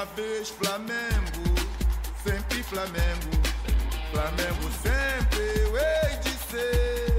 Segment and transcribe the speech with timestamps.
[0.00, 1.68] Uma vez Flamengo,
[2.24, 3.30] sempre Flamengo.
[4.10, 7.16] Flamengo sempre eu hei de ser.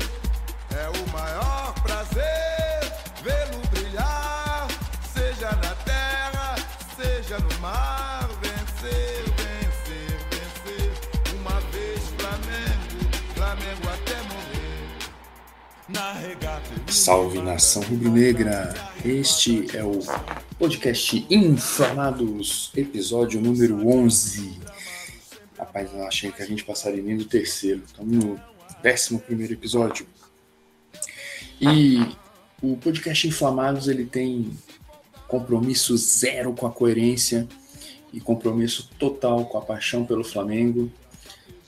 [0.72, 2.92] É o maior prazer
[3.22, 4.68] vê-lo brilhar,
[5.14, 6.56] seja na terra,
[6.96, 8.28] seja no mar.
[8.42, 11.36] Vencer, vencer, vencer.
[11.40, 14.98] Uma vez Flamengo, Flamengo até morrer.
[15.88, 16.91] Na regata.
[16.91, 18.74] Salve nação rubro-negra!
[19.05, 20.00] Este é o
[20.62, 24.60] podcast Inflamados, episódio número 11.
[25.58, 27.82] Rapaz, eu achei que a gente passaria nem do terceiro.
[27.84, 28.40] Estamos no
[28.86, 30.05] 11 episódio.
[31.60, 32.16] E
[32.62, 34.55] o podcast Inflamados ele tem
[35.28, 37.48] compromisso zero com a coerência
[38.14, 40.91] e compromisso total com a paixão pelo Flamengo.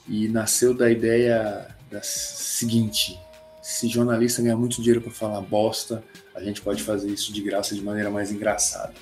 [0.08, 3.18] E nasceu da ideia da seguinte:
[3.60, 7.74] se jornalista ganhar muito dinheiro para falar bosta, a gente pode fazer isso de graça
[7.74, 8.94] de maneira mais engraçada.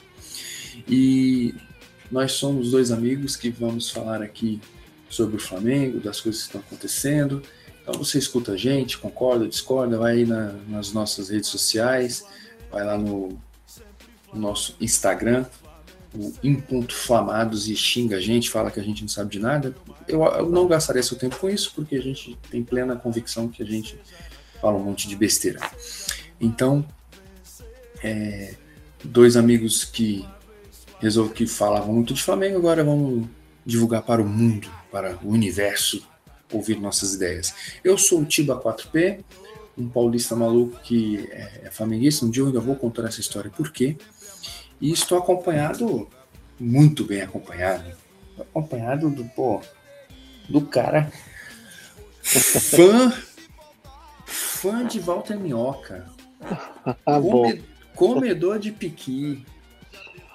[0.89, 1.55] E
[2.11, 4.61] nós somos dois amigos que vamos falar aqui
[5.09, 7.43] sobre o Flamengo, das coisas que estão acontecendo.
[7.83, 12.25] Então você escuta a gente, concorda, discorda, vai aí na, nas nossas redes sociais,
[12.71, 13.39] vai lá no,
[14.33, 15.47] no nosso Instagram,
[16.15, 19.75] o Flamados e xinga a gente, fala que a gente não sabe de nada.
[20.07, 23.63] Eu, eu não gastaria seu tempo com isso, porque a gente tem plena convicção que
[23.63, 23.99] a gente
[24.61, 25.61] fala um monte de besteira.
[26.41, 26.87] Então,
[28.03, 28.55] é,
[29.05, 30.27] dois amigos que
[31.01, 33.27] resolveram que falavam muito de Flamengo, agora vamos
[33.65, 36.07] divulgar para o mundo, para o universo,
[36.53, 37.55] ouvir nossas ideias.
[37.83, 39.25] Eu sou o Tiba 4P,
[39.77, 42.25] um paulista maluco que é, é flamenguista.
[42.25, 43.97] Um dia eu ainda vou contar essa história por quê.
[44.81, 46.09] E estou acompanhado,
[46.59, 47.97] muito bem acompanhado,
[48.39, 49.61] acompanhado do, pô,
[50.49, 51.11] do cara
[52.23, 53.13] fã
[54.27, 56.07] fã de Walter Minhoca.
[56.85, 57.63] Ah, come,
[58.09, 59.45] comedor de piqui.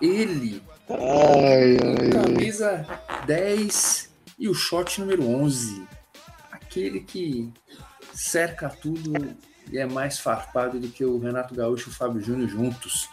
[0.01, 0.61] Ele.
[0.89, 2.85] Ai, ai, camisa
[3.25, 4.09] 10
[4.39, 5.83] e o short número 11.
[6.51, 7.51] Aquele que
[8.13, 9.13] cerca tudo
[9.71, 13.09] e é mais farpado do que o Renato Gaúcho e o Fábio Júnior juntos.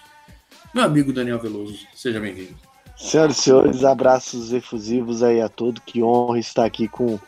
[0.72, 2.54] Meu amigo Daniel Veloso, seja bem-vindo.
[2.96, 5.82] Senhoras e senhores, abraços efusivos aí a todos.
[5.84, 7.18] Que honra estar aqui com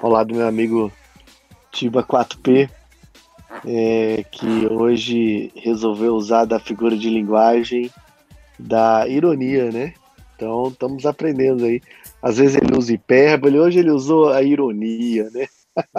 [0.00, 0.92] ao lado do meu amigo
[1.72, 2.70] Tiba 4P
[3.64, 7.90] é, que hoje resolveu usar da figura de linguagem
[8.58, 9.94] da ironia, né?
[10.34, 11.80] Então estamos aprendendo aí.
[12.22, 15.46] Às vezes ele usa hipérbole, hoje ele usou a ironia, né?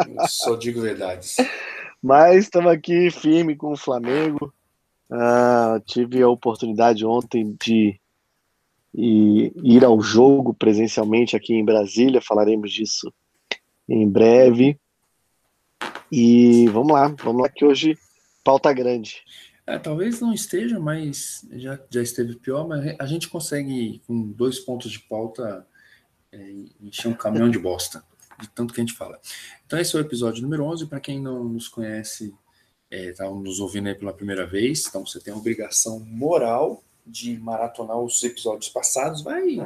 [0.08, 1.38] Eu só digo verdades.
[2.02, 4.54] Mas estamos aqui firme com o Flamengo.
[5.10, 8.00] Ah, tive a oportunidade ontem de
[8.94, 12.22] ir ao jogo presencialmente aqui em Brasília.
[12.22, 13.12] Falaremos disso
[13.88, 14.78] em breve.
[16.12, 17.98] E vamos lá, vamos lá que hoje
[18.44, 19.24] pauta grande.
[19.66, 24.60] É, talvez não esteja, mas já, já esteve pior, mas a gente consegue, com dois
[24.60, 25.68] pontos de pauta,
[26.32, 28.02] é, encher um caminhão de bosta,
[28.40, 29.20] de tanto que a gente fala.
[29.66, 32.34] Então esse é o episódio número 11, para quem não nos conhece,
[32.90, 37.38] está é, nos ouvindo aí pela primeira vez, então você tem a obrigação moral de
[37.38, 39.58] maratonar os episódios passados, vai,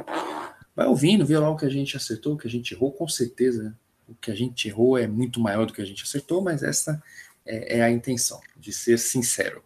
[0.74, 3.06] vai ouvindo, vê lá o que a gente acertou, o que a gente errou, com
[3.06, 3.78] certeza
[4.08, 7.02] o que a gente errou é muito maior do que a gente acertou, mas essa
[7.44, 9.62] é, é a intenção, de ser sincero.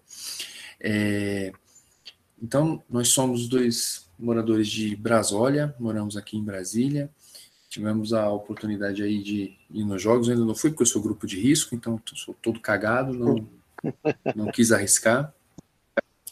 [0.80, 1.52] É,
[2.40, 7.10] então, nós somos dois moradores de Brasólia, moramos aqui em Brasília,
[7.68, 11.02] tivemos a oportunidade aí de ir nos jogos, eu ainda não fui porque eu sou
[11.02, 13.48] grupo de risco, então sou todo cagado, não,
[14.34, 15.32] não quis arriscar.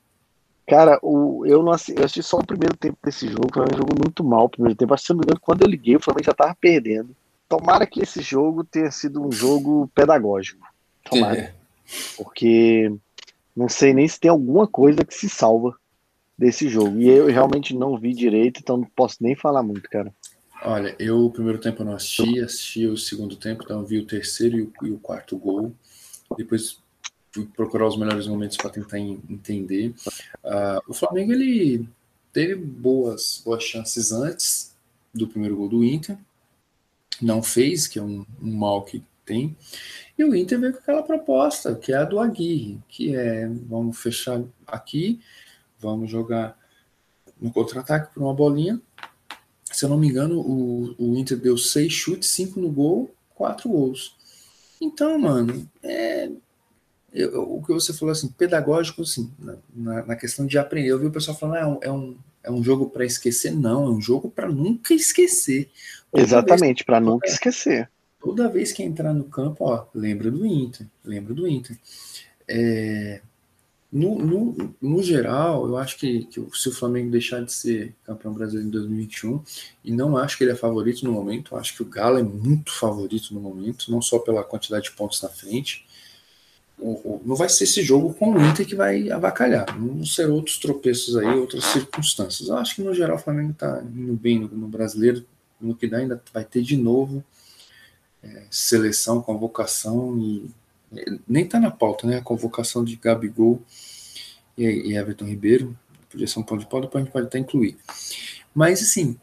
[0.65, 3.77] Cara, o, eu, não assisti, eu assisti só o primeiro tempo desse jogo, foi um
[3.77, 4.93] jogo muito mal o primeiro tempo.
[4.93, 7.13] Acho que, se não me engano, quando eu liguei, o Flamengo já tava perdendo.
[7.49, 10.65] Tomara que esse jogo tenha sido um jogo pedagógico.
[11.03, 11.37] Tomara.
[11.37, 11.53] É.
[12.15, 12.93] Porque
[13.55, 15.75] não sei nem se tem alguma coisa que se salva
[16.37, 16.99] desse jogo.
[16.99, 20.13] E eu realmente não vi direito, então não posso nem falar muito, cara.
[20.65, 24.57] Olha, eu o primeiro tempo não assisti, assisti o segundo tempo, então vi o terceiro
[24.57, 25.73] e o, e o quarto gol.
[26.37, 26.79] Depois
[27.31, 29.93] fui procurar os melhores momentos para tentar entender.
[30.43, 31.87] Uh, o Flamengo ele
[32.31, 34.73] teve boas, boas chances antes
[35.13, 36.17] do primeiro gol do Inter,
[37.21, 39.55] não fez, que é um, um mal que tem.
[40.17, 43.99] E o Inter veio com aquela proposta, que é a do Aguirre, que é vamos
[43.99, 45.19] fechar aqui,
[45.79, 46.57] vamos jogar
[47.41, 48.79] no contra-ataque por uma bolinha,
[49.73, 53.67] se eu não me engano, o, o Inter deu seis chutes, cinco no gol, quatro
[53.67, 54.15] gols.
[54.79, 56.29] Então, mano, é,
[57.11, 59.31] eu, o que você falou assim, pedagógico, assim,
[59.73, 60.89] na, na, questão de aprender.
[60.89, 63.51] Eu vi o pessoal falando, ah, é, um, é um jogo para esquecer.
[63.51, 65.71] Não, é um jogo para nunca esquecer.
[66.11, 67.89] Toda Exatamente, para nunca esquecer.
[68.23, 71.77] Toda vez que entrar no campo, ó, lembra do Inter, lembra do Inter.
[72.47, 73.19] É,
[73.91, 78.33] no, no, no geral, eu acho que, que, se o Flamengo deixar de ser campeão
[78.33, 79.43] brasileiro em 2021,
[79.83, 82.71] e não acho que ele é favorito no momento, acho que o Galo é muito
[82.71, 85.85] favorito no momento, não só pela quantidade de pontos na frente.
[86.79, 90.29] O, o, não vai ser esse jogo com o Inter que vai avacalhar, vão ser
[90.29, 92.47] outros tropeços aí, outras circunstâncias.
[92.47, 95.25] Eu acho que no geral o Flamengo está indo bem no, no, brasileiro,
[95.59, 97.21] no que dá ainda vai ter de novo
[98.23, 100.49] é, seleção, convocação e
[101.27, 102.17] nem está na pauta, né?
[102.17, 103.61] A convocação de Gabigol
[104.57, 105.77] e, e Everton Ribeiro,
[106.09, 107.77] podia ser um ponto de pauta, depois a gente pode até incluir.
[108.53, 109.17] Mas assim,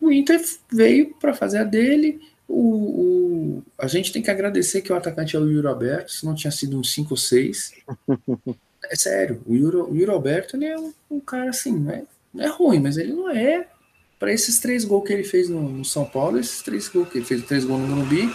[0.00, 0.40] o Inter
[0.70, 2.20] veio para fazer a dele.
[2.46, 6.24] O, o, a gente tem que agradecer que o atacante é o Yuri Alberto, se
[6.24, 7.72] não tinha sido um 5 ou 6.
[8.88, 12.04] É sério, o Yuri, o Yuri Alberto ele é um, um cara assim, não é,
[12.32, 13.66] não é ruim, mas ele não é
[14.18, 17.18] para esses três gols que ele fez no, no, São Paulo, esses três gols que
[17.18, 18.32] ele fez, três gols no Morumbi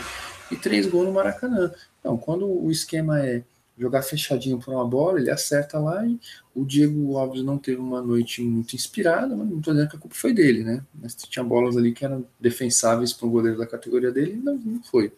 [0.51, 1.71] e três gols no Maracanã.
[1.99, 3.43] Então, quando o esquema é
[3.77, 6.19] jogar fechadinho por uma bola, ele acerta lá e
[6.53, 9.99] o Diego Alves não teve uma noite muito inspirada, mas não estou dizendo que a
[9.99, 10.83] culpa foi dele, né?
[10.93, 14.55] Mas tinha bolas ali que eram defensáveis para um goleiro da categoria dele e não,
[14.57, 15.11] não foi.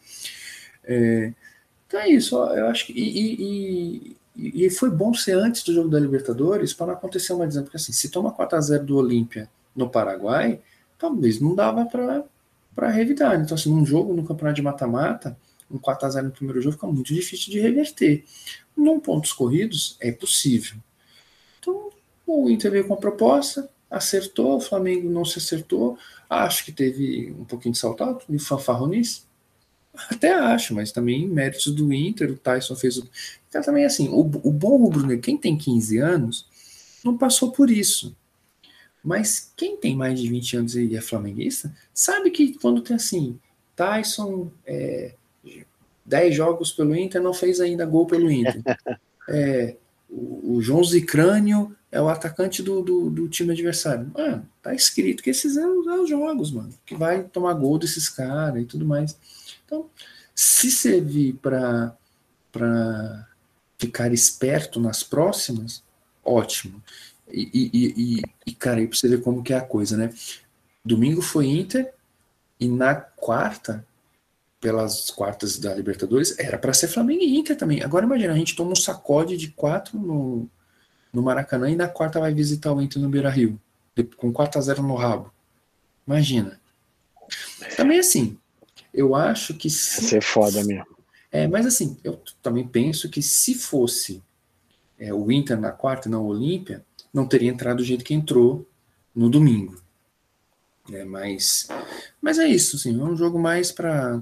[0.86, 1.34] É,
[1.88, 2.94] então é isso, eu acho que.
[2.94, 7.46] E, e, e, foi bom ser antes do jogo da Libertadores para não acontecer uma
[7.46, 10.62] desastre, porque assim, se toma 4x0 do Olímpia no Paraguai,
[10.98, 13.40] talvez não dava para revidar.
[13.40, 15.38] Então, assim, num jogo no campeonato de mata-mata,
[15.70, 18.24] um 4x0 no primeiro jogo fica muito difícil de reverter.
[18.76, 20.78] Num pontos corridos, é possível.
[21.60, 21.90] Então,
[22.26, 25.98] o Inter veio com a proposta, acertou, o Flamengo não se acertou,
[26.30, 29.24] acho que teve um pouquinho de salto alto, de fanfarronice,
[30.10, 33.08] até acho, mas também méritos do Inter, o Tyson fez o...
[33.48, 36.48] Então também assim, o, o bom rubro-negro, quem tem 15 anos,
[37.04, 38.16] não passou por isso.
[39.04, 43.38] Mas quem tem mais de 20 anos e é flamenguista, sabe que quando tem assim,
[43.76, 45.14] Tyson, é,
[46.06, 48.62] 10 jogos pelo Inter, não fez ainda gol pelo Inter.
[49.26, 49.78] É,
[50.10, 54.12] o, o João Zicrânio é o atacante do, do, do, time adversário.
[54.14, 56.74] Mano, tá escrito que esses são os jogos, mano.
[56.86, 59.18] Que vai tomar gol desses caras e tudo mais.
[59.66, 59.90] Então,
[60.36, 61.96] se servir para
[63.78, 65.82] ficar esperto nas próximas,
[66.22, 66.84] ótimo.
[67.32, 70.14] E, e, e, e, cara, aí pra você ver como que é a coisa, né?
[70.84, 71.94] Domingo foi Inter,
[72.60, 73.86] e na quarta
[74.64, 77.84] pelas quartas da Libertadores, era para ser Flamengo e Inter também.
[77.84, 80.50] Agora imagina, a gente toma um sacode de quatro no,
[81.12, 83.60] no Maracanã e na quarta vai visitar o Inter no Beira Rio,
[84.16, 85.34] com 4 a 0 no rabo.
[86.08, 86.62] Imagina.
[87.76, 88.38] Também assim,
[88.94, 90.00] eu acho que se.
[90.00, 90.88] Vai ser foda mesmo.
[91.30, 94.24] É, mas assim, eu também penso que se fosse
[94.98, 98.14] é, o Inter na quarta e não o Olímpia, não teria entrado do jeito que
[98.14, 98.68] entrou
[99.16, 99.82] no domingo.
[100.92, 101.68] É, mas,
[102.22, 104.22] mas é isso, assim, é um jogo mais para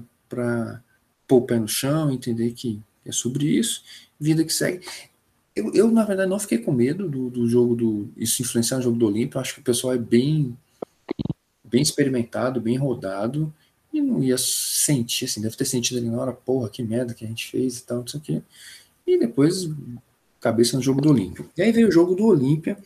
[1.26, 3.82] pôr o pé no chão, entender que é sobre isso,
[4.20, 4.86] vida que segue.
[5.56, 8.08] Eu, eu na verdade, não fiquei com medo do, do jogo do.
[8.16, 9.38] Isso influenciar no jogo do Olímpio.
[9.38, 10.56] Acho que o pessoal é bem,
[11.64, 13.52] bem experimentado, bem rodado,
[13.92, 17.24] e não ia sentir, assim, deve ter sentido ali na hora, porra, que merda que
[17.24, 18.42] a gente fez e tal, não sei o quê.
[19.06, 19.68] E depois,
[20.42, 21.48] cabeça no jogo do Olímpio.
[21.56, 22.76] E aí veio o jogo do Olímpia,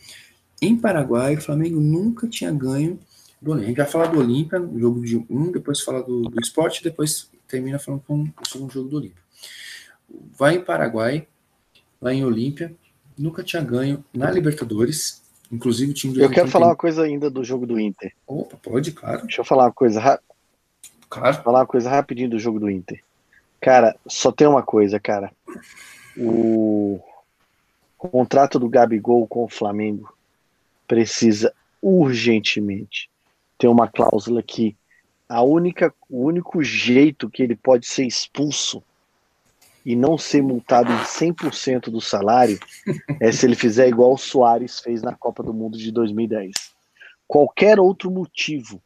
[0.61, 2.99] em Paraguai, o Flamengo nunca tinha ganho
[3.41, 3.65] do Olímpia.
[3.65, 7.29] A gente vai falar do Olímpia, jogo de um, depois fala do, do esporte, depois
[7.47, 9.21] termina falando com o segundo jogo do Olímpia.
[10.37, 11.27] Vai em Paraguai,
[11.99, 12.73] lá em Olímpia,
[13.17, 15.21] nunca tinha ganho na Libertadores,
[15.51, 16.71] inclusive o time do Eu quero falar tem...
[16.71, 18.13] uma coisa ainda do jogo do Inter.
[18.27, 19.23] Opa, pode, claro.
[19.23, 20.27] Deixa eu falar uma coisa rápida.
[21.09, 21.43] Claro.
[21.43, 23.01] Falar uma coisa rapidinho do jogo do Inter.
[23.59, 25.31] Cara, só tem uma coisa, cara.
[26.15, 26.99] O
[27.97, 30.13] contrato do Gabigol com o Flamengo
[30.87, 33.09] precisa urgentemente
[33.57, 34.75] ter uma cláusula que
[35.27, 38.81] a única, o único jeito que ele pode ser expulso
[39.85, 42.59] e não ser multado em 100% do salário
[43.19, 46.51] é se ele fizer igual o Soares fez na Copa do Mundo de 2010.
[47.27, 48.81] Qualquer outro motivo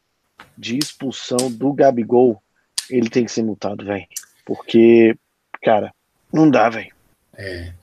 [0.58, 2.42] de expulsão do Gabigol,
[2.90, 4.08] ele tem que ser multado, velho.
[4.46, 5.16] Porque,
[5.62, 5.94] cara,
[6.32, 6.94] não dá, velho.
[7.36, 7.74] É.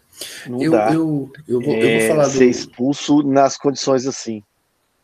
[0.47, 0.93] Não eu, dá.
[0.93, 2.31] Eu, eu, vou, é, eu vou é, falar do...
[2.31, 4.43] ser expulso nas condições assim.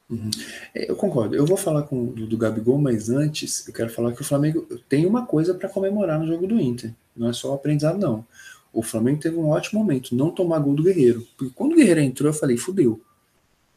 [0.09, 0.31] Uhum.
[0.75, 1.35] É, eu concordo.
[1.35, 4.67] Eu vou falar com, do, do, Gabigol, mas antes eu quero falar que o Flamengo
[4.89, 6.93] tem uma coisa para comemorar no jogo do Inter.
[7.17, 8.27] Não é só o aprendizado, não.
[8.73, 11.27] O Flamengo teve um ótimo momento, não tomar gol do Guerreiro.
[11.37, 13.01] Porque quando o Guerreiro entrou, eu falei, fudeu.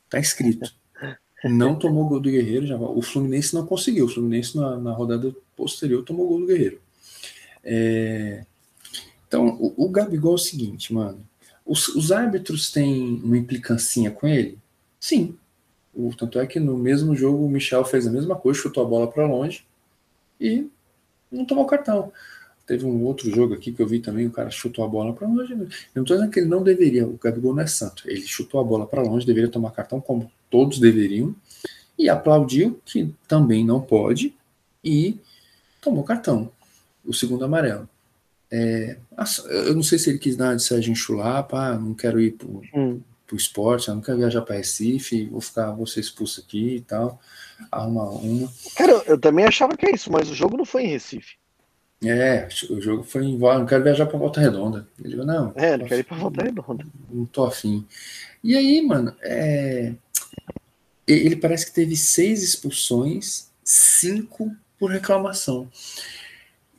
[0.09, 0.73] Tá escrito.
[1.43, 2.65] Não tomou gol do Guerreiro.
[2.65, 4.05] Já, o Fluminense não conseguiu.
[4.05, 6.81] O Fluminense na, na rodada posterior tomou gol do Guerreiro.
[7.63, 8.43] É...
[9.27, 11.26] Então, o, o Gabigol é o seguinte, mano.
[11.67, 14.57] Os, os árbitros têm uma implicancinha com ele?
[14.99, 15.37] Sim,
[15.93, 18.87] o, tanto é que no mesmo jogo o Michel fez a mesma coisa, chutou a
[18.87, 19.65] bola para longe
[20.39, 20.69] e
[21.31, 22.11] não tomou cartão.
[22.65, 25.27] Teve um outro jogo aqui que eu vi também, o cara chutou a bola para
[25.27, 25.53] longe.
[25.53, 25.57] Eu
[25.95, 28.03] não estou dizendo que ele não deveria, o Gabigol não é santo.
[28.05, 31.35] Ele chutou a bola para longe, deveria tomar cartão, como todos deveriam,
[31.97, 34.35] e aplaudiu, que também não pode,
[34.83, 35.17] e
[35.81, 36.51] tomou cartão,
[37.05, 37.89] o segundo amarelo.
[38.51, 38.97] É,
[39.49, 43.01] eu não sei se ele quis dar de Sérgio Chulapa, não quero ir pro, hum
[43.27, 46.81] pro esporte, eu não quero viajar para Recife, vou ficar, vou ser expulso aqui e
[46.81, 47.19] tal.
[47.69, 48.51] Arruma uma.
[48.75, 51.35] Cara, eu também achava que é isso, mas o jogo não foi em Recife.
[52.03, 54.87] É, o jogo foi em não quero viajar para Volta Redonda.
[55.03, 55.53] Ele falou, não.
[55.55, 56.85] É, não quero ir para Volta Redonda.
[57.11, 57.85] Não tô afim.
[58.43, 59.93] E aí, mano, é...
[61.05, 65.67] ele parece que teve seis expulsões, cinco por reclamação.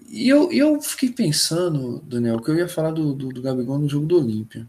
[0.09, 3.88] E eu, eu fiquei pensando, Daniel, que eu ia falar do, do, do Gabigol no
[3.88, 4.67] jogo do Olímpia.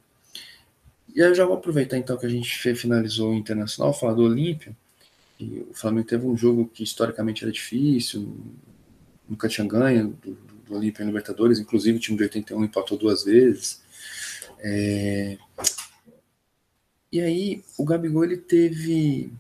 [1.16, 4.24] E aí eu já vou aproveitar então que a gente finalizou o Internacional, falar do
[4.24, 4.76] Olímpia.
[5.40, 8.36] E o Flamengo teve um jogo que historicamente era difícil,
[9.28, 13.24] nunca tinha ganho do, do Olímpia em Libertadores, inclusive o time de 81 empatou duas
[13.24, 13.82] vezes.
[14.60, 15.38] É...
[17.12, 19.32] E aí o Gabigol ele teve.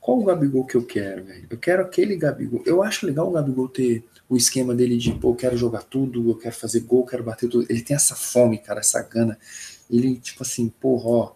[0.00, 1.46] Qual o Gabigol que eu quero, velho?
[1.50, 2.62] Eu quero aquele Gabigol.
[2.64, 6.30] Eu acho legal o Gabigol ter o esquema dele de, pô, eu quero jogar tudo,
[6.30, 7.66] eu quero fazer gol, eu quero bater tudo.
[7.70, 9.38] Ele tem essa fome, cara, essa gana
[9.90, 11.32] ele, tipo assim, porra, ó,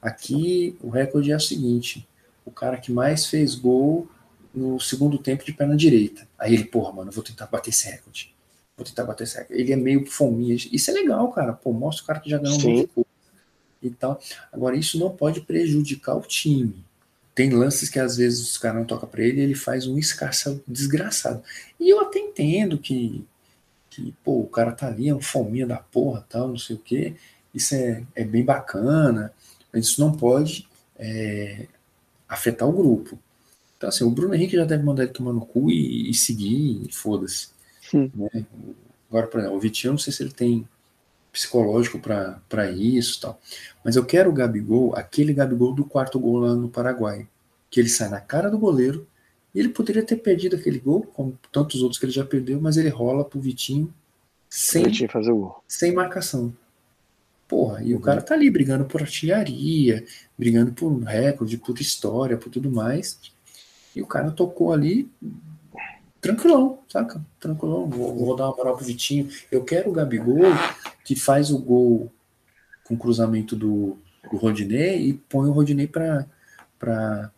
[0.00, 2.06] aqui o recorde é o seguinte:
[2.44, 4.08] o cara que mais fez gol
[4.54, 6.26] no segundo tempo de perna direita.
[6.38, 8.34] Aí ele, porra, mano, eu vou tentar bater esse recorde.
[8.76, 9.60] Vou tentar bater esse recorde.
[9.60, 10.54] Ele é meio fominha.
[10.54, 11.52] Isso é legal, cara.
[11.52, 13.06] Pô, mostra o cara que já ganhou muito
[13.82, 14.20] e tal.
[14.52, 16.84] Agora, isso não pode prejudicar o time.
[17.40, 19.96] Tem lances que às vezes os caras não tocam para ele e ele faz um
[19.96, 21.42] escasso desgraçado.
[21.80, 23.24] E eu até entendo que,
[23.88, 26.78] que pô, o cara tá ali, é um fominha da porra, tal, não sei o
[26.78, 27.14] quê.
[27.54, 29.32] Isso é, é bem bacana,
[29.72, 30.68] mas isso não pode
[30.98, 31.66] é,
[32.28, 33.18] afetar o grupo.
[33.78, 36.92] Então, assim, o Bruno Henrique já deve mandar ele tomar no cu e, e seguir,
[36.92, 37.48] foda-se.
[37.94, 38.44] Né?
[39.08, 40.68] Agora, por exemplo, o Vitinho, eu não sei se ele tem
[41.32, 43.40] psicológico para isso tal.
[43.84, 47.26] Mas eu quero o Gabigol, aquele Gabigol do quarto gol lá no Paraguai.
[47.70, 49.06] Que ele sai na cara do goleiro.
[49.54, 52.76] E ele poderia ter perdido aquele gol, como tantos outros que ele já perdeu, mas
[52.76, 53.92] ele rola pro Vitinho
[54.48, 55.64] sem, Vitinho fazer o gol.
[55.66, 56.54] sem marcação.
[57.48, 60.04] Porra, e o cara tá ali brigando por artilharia,
[60.38, 63.18] brigando por recorde, por história, por tudo mais.
[63.94, 65.10] E o cara tocou ali
[66.20, 67.24] tranquilão, saca?
[67.38, 67.88] Tranquilão.
[67.88, 69.28] Vou, vou dar uma moral pro Vitinho.
[69.50, 70.38] Eu quero o Gabigol
[71.04, 72.12] que faz o gol
[72.84, 73.98] com cruzamento do,
[74.30, 76.26] do Rodinei e põe o Rodinei pra,
[76.78, 77.30] pra,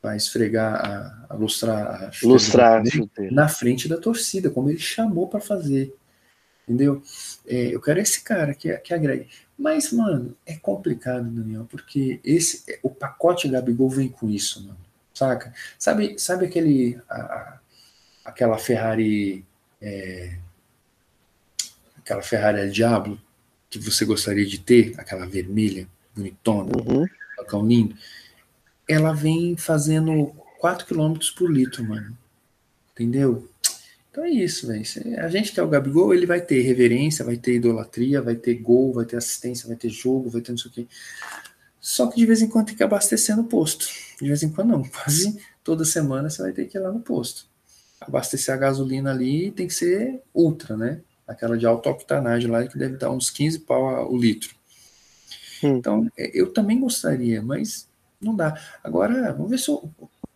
[0.00, 2.82] pra esfregar, a, a lustrar a lustrar
[3.30, 5.94] na frente da torcida, como ele chamou para fazer.
[6.68, 7.02] Entendeu?
[7.46, 9.26] É, eu quero esse cara que, que agregue.
[9.58, 14.78] Mas, mano, é complicado, Daniel, porque esse, o pacote Gabigol vem com isso, mano.
[15.14, 15.52] Saca?
[15.78, 17.00] Sabe, sabe aquele.
[17.08, 17.57] A,
[18.28, 19.44] aquela Ferrari.
[19.80, 20.36] É,
[21.96, 23.20] aquela Ferrari Diablo
[23.70, 27.66] que você gostaria de ter, aquela vermelha, bonitona, uhum.
[27.66, 27.94] lindo.
[28.88, 32.16] Ela vem fazendo 4 km por litro, mano.
[32.92, 33.48] Entendeu?
[34.10, 34.82] Então é isso, velho.
[35.18, 38.92] A gente quer o Gabigol, ele vai ter reverência, vai ter idolatria, vai ter gol,
[38.92, 40.86] vai ter assistência, vai ter jogo, vai ter não sei o quê.
[41.80, 43.86] Só que de vez em quando tem que abastecer no posto.
[44.20, 47.00] De vez em quando não, quase toda semana você vai ter que ir lá no
[47.00, 47.46] posto.
[48.00, 51.00] Abastecer a gasolina ali tem que ser ultra, né?
[51.26, 54.54] Aquela de alta octanagem lá que deve dar uns 15 pau o litro.
[55.62, 55.76] Hum.
[55.76, 57.88] Então, é, eu também gostaria, mas
[58.20, 58.58] não dá.
[58.82, 59.90] Agora, vamos ver se eu.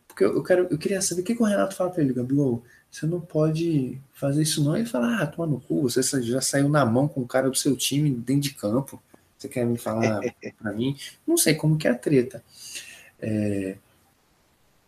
[0.06, 2.62] Porque eu, quero, eu queria saber o que, que o Renato fala para ele, Gabriel.
[2.90, 4.76] Você não pode fazer isso, não.
[4.76, 7.56] Ele fala, ah, toma no cu, você já saiu na mão com o cara do
[7.56, 9.02] seu time dentro de campo.
[9.38, 10.20] Você quer me falar
[10.60, 10.94] para mim?
[11.26, 12.44] Não sei como que é a treta.
[13.18, 13.76] É,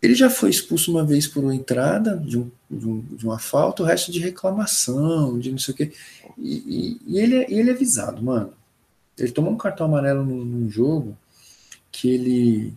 [0.05, 3.39] ele já foi expulso uma vez por uma entrada de, um, de, um, de uma
[3.39, 5.91] falta, o resto de reclamação, de não sei o quê.
[6.37, 8.53] E, e, e ele, é, ele é avisado, mano.
[9.17, 11.17] Ele tomou um cartão amarelo num, num, jogo
[11.91, 12.73] que ele,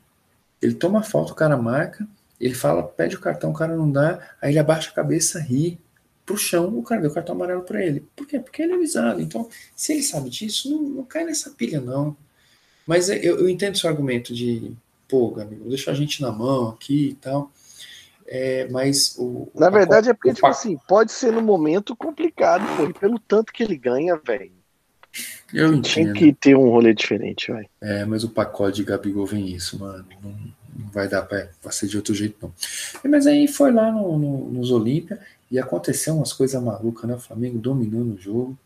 [0.63, 2.09] ele toma falta, o cara marca,
[2.41, 5.79] ele fala, pede o cartão, o cara não dá, aí ele abaixa a cabeça, ri
[6.25, 8.07] pro chão, o cara deu o cartão amarelo para ele.
[8.17, 8.39] Por quê?
[8.39, 9.21] Porque ele é avisado.
[9.21, 12.17] Então, se ele sabe disso, não, não cai nessa pilha, não.
[12.87, 14.73] Mas eu, eu entendo seu argumento de
[15.09, 17.51] pô, amigo, deixa a gente na mão aqui e tal.
[18.27, 19.51] É, mas o.
[19.55, 23.63] Na verdade, é porque, tipo assim, pode ser no momento complicado, pô, pelo tanto que
[23.63, 24.53] ele ganha, velho.
[25.53, 25.83] Eu entendo.
[25.83, 27.69] Tinha que ter um rolê diferente, velho.
[27.81, 30.05] É, mas o pacote de Gabigol vem isso, mano.
[30.23, 30.31] Não,
[30.79, 32.53] não vai dar pra, pra, ser de outro jeito, não.
[33.11, 35.19] Mas aí foi lá no, no, nos Olímpia
[35.51, 37.15] e aconteceu umas coisas malucas, né?
[37.15, 38.59] O Flamengo dominando o jogo.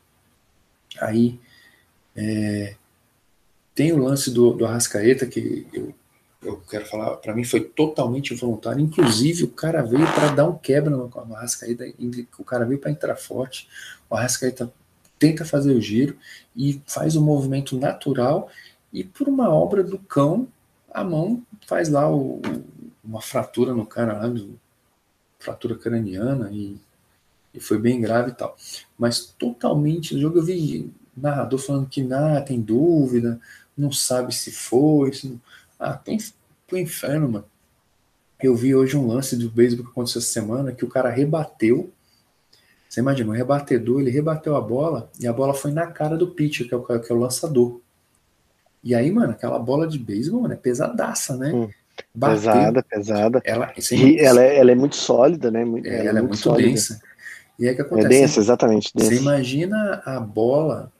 [1.00, 1.38] Aí
[2.16, 2.74] é,
[3.74, 5.94] tem o lance do, do Arrascaeta, que eu
[6.42, 8.80] eu quero falar, para mim foi totalmente voluntário.
[8.80, 11.84] Inclusive, o cara veio para dar um quebra no, Arrascaeta,
[12.38, 13.68] o cara veio para entrar forte.
[14.10, 14.72] O Arrascaeta
[15.18, 16.16] tenta fazer o giro
[16.56, 18.50] e faz o um movimento natural.
[18.92, 20.48] E por uma obra do cão,
[20.92, 22.42] a mão faz lá o,
[23.04, 24.34] uma fratura no cara, lá,
[25.38, 26.76] fratura craniana, e,
[27.54, 28.56] e foi bem grave e tal.
[28.98, 33.40] Mas totalmente no jogo eu vi narrador falando que nada, tem dúvida,
[33.76, 35.40] não sabe se foi, se não
[35.82, 36.18] ah, tem
[36.66, 37.44] pro inferno, mano.
[38.42, 41.92] Eu vi hoje um lance do beisebol que aconteceu essa semana que o cara rebateu.
[42.88, 46.28] Você imagina, o rebatedor, ele rebateu a bola e a bola foi na cara do
[46.28, 47.80] pitcher, que é o, que é o lançador.
[48.82, 51.52] E aí, mano, aquela bola de beisebol, mano, é pesadaça, né?
[51.52, 51.68] Hum,
[52.18, 53.40] pesada, pesada.
[53.44, 55.62] Ela, e ela, é, ela é muito sólida, né?
[55.62, 57.00] Ela, é, ela é muito, muito densa.
[57.58, 58.06] E aí que acontece?
[58.06, 58.92] É densa, exatamente.
[58.92, 59.10] Densa.
[59.10, 60.92] Você imagina a bola,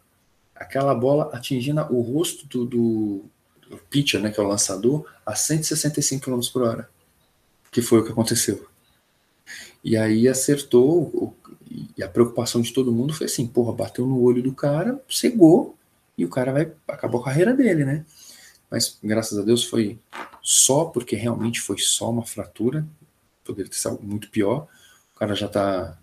[0.55, 3.25] aquela bola atingindo o rosto do, do,
[3.73, 6.89] o pitcher, né, que é o lançador, a 165 km por hora,
[7.71, 8.67] que foi o que aconteceu.
[9.83, 11.35] E aí acertou,
[11.97, 15.77] e a preocupação de todo mundo foi assim, porra, bateu no olho do cara, cegou,
[16.17, 18.05] e o cara vai, acabou a carreira dele, né?
[18.71, 19.99] Mas graças a Deus foi
[20.43, 22.87] só, porque realmente foi só uma fratura,
[23.45, 24.67] poderia ter sido muito pior,
[25.15, 25.99] o cara já tá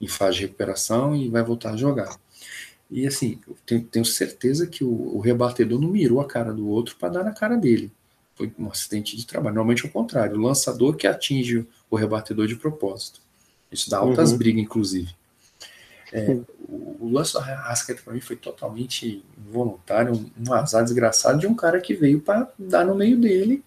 [0.00, 2.18] em fase de recuperação e vai voltar a jogar.
[2.94, 6.68] E assim, eu tenho, tenho certeza que o, o, rebatedor não mirou a cara do
[6.68, 7.90] outro para dar na cara dele.
[8.36, 9.56] Foi um acidente de trabalho.
[9.56, 13.20] Normalmente é o contrário, o lançador que atinge o rebatedor de propósito.
[13.72, 14.38] Isso dá altas uhum.
[14.38, 15.12] brigas, inclusive.
[16.12, 21.40] É, o, o, lance da Rascaeta para mim foi totalmente involuntário, um, um, azar desgraçado
[21.40, 23.64] de um cara que veio para dar no meio dele.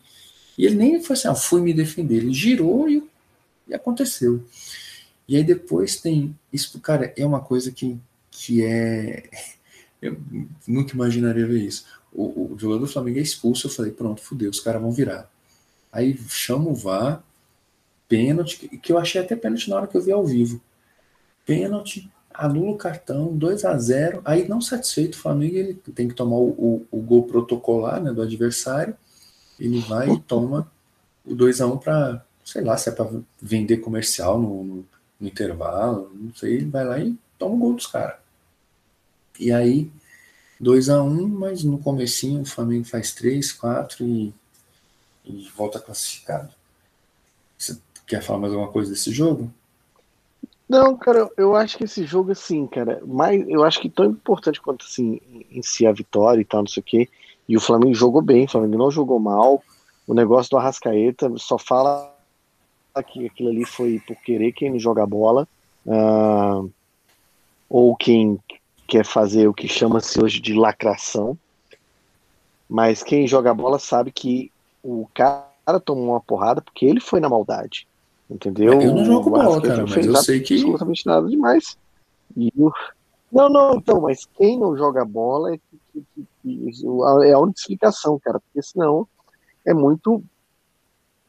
[0.57, 2.15] E ele nem foi assim, ah, fui me defender.
[2.15, 3.05] Ele girou e,
[3.67, 4.41] e aconteceu.
[5.27, 6.33] E aí depois tem.
[6.53, 7.99] Isso, cara, é uma coisa que
[8.37, 9.29] que é.
[9.99, 10.17] Eu
[10.67, 11.85] nunca imaginaria ver isso.
[12.13, 15.29] O, o jogador do Flamengo é expulso, eu falei, pronto, fudeu, os caras vão virar.
[15.91, 17.23] Aí chama o VAR,
[18.07, 20.61] pênalti, que eu achei até pênalti na hora que eu vi ao vivo.
[21.45, 26.13] Pênalti, anula o cartão, 2 a 0 Aí, não satisfeito, o Flamengo ele tem que
[26.13, 28.95] tomar o, o, o gol protocolar né, do adversário.
[29.59, 30.71] Ele vai e toma
[31.25, 33.09] o 2 a 1 para, sei lá, se é para
[33.41, 34.85] vender comercial no, no,
[35.19, 36.55] no, intervalo, não sei.
[36.55, 38.26] Ele vai lá e toma o gol dos caras.
[39.39, 39.89] E aí,
[40.59, 44.33] 2 a 1 um, mas no comecinho o Flamengo faz 3, 4 e,
[45.25, 46.49] e volta classificado.
[47.57, 49.51] Você quer falar mais alguma coisa desse jogo?
[50.67, 54.61] Não, cara, eu acho que esse jogo, assim, cara, mais, eu acho que tão importante
[54.61, 57.09] quanto, assim, em si a vitória e tal, não sei o quê.
[57.47, 59.63] E o Flamengo jogou bem, o Flamengo não jogou mal.
[60.05, 62.13] O negócio do Arrascaeta só fala
[63.07, 65.47] que aquilo ali foi por querer quem não joga bola.
[65.85, 66.69] Uh,
[67.69, 68.37] ou quem
[68.87, 71.37] quer fazer o que chama-se hoje de lacração.
[72.69, 74.51] Mas quem joga bola sabe que
[74.83, 77.87] o cara tomou uma porrada porque ele foi na maldade.
[78.29, 78.81] Entendeu?
[78.81, 80.55] Eu não jogo bola, cara, mas eu sei que.
[80.55, 81.77] Absolutamente nada demais.
[82.35, 82.71] E o...
[83.31, 85.59] Não, não, então, mas quem não joga bola é,
[87.25, 89.07] é a única explicação, cara, porque senão
[89.65, 90.21] é muito.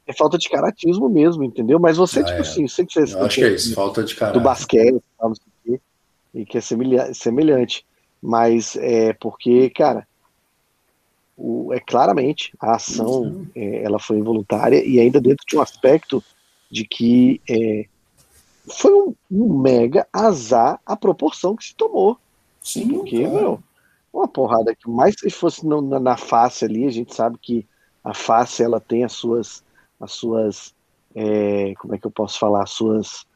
[0.07, 1.79] É falta de caratismo mesmo, entendeu?
[1.79, 2.41] Mas você, ah, tipo é.
[2.41, 3.15] assim, eu sei que você.
[3.15, 4.39] Eu acho que é isso, falta de caráter.
[4.39, 5.45] Do basquete, não sei
[6.39, 7.85] e que é semelhante.
[8.23, 10.07] Mas é porque, cara,
[11.37, 16.23] o, é claramente a ação é, ela foi involuntária e ainda dentro de um aspecto
[16.71, 17.87] de que é,
[18.69, 22.19] foi um, um, mega azar a proporção que se tomou.
[22.61, 23.35] Sim, porque, claro.
[23.35, 23.63] meu,
[24.13, 27.67] uma porrada que mais se fosse na, na, face ali, a gente sabe que
[28.03, 29.65] a face ela tem as suas,
[30.01, 30.75] as suas,
[31.15, 33.27] é, como é que eu posso falar, as suas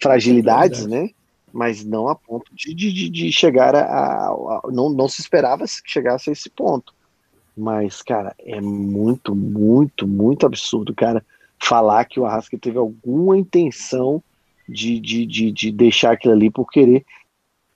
[0.00, 1.10] fragilidades, né?
[1.52, 5.64] Mas não a ponto de, de, de chegar a, a, a, não, não se esperava
[5.64, 6.94] que chegasse a esse ponto.
[7.56, 11.24] Mas, cara, é muito, muito, muito absurdo, cara,
[11.62, 14.22] falar que o Arrasca teve alguma intenção
[14.68, 17.04] de, de, de, de deixar aquilo ali por querer,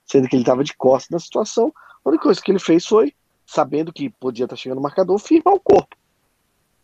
[0.05, 1.71] sendo que ele estava de costas na situação.
[2.03, 3.13] A única coisa que ele fez foi,
[3.45, 5.95] sabendo que podia estar tá chegando o marcador, firmar o corpo.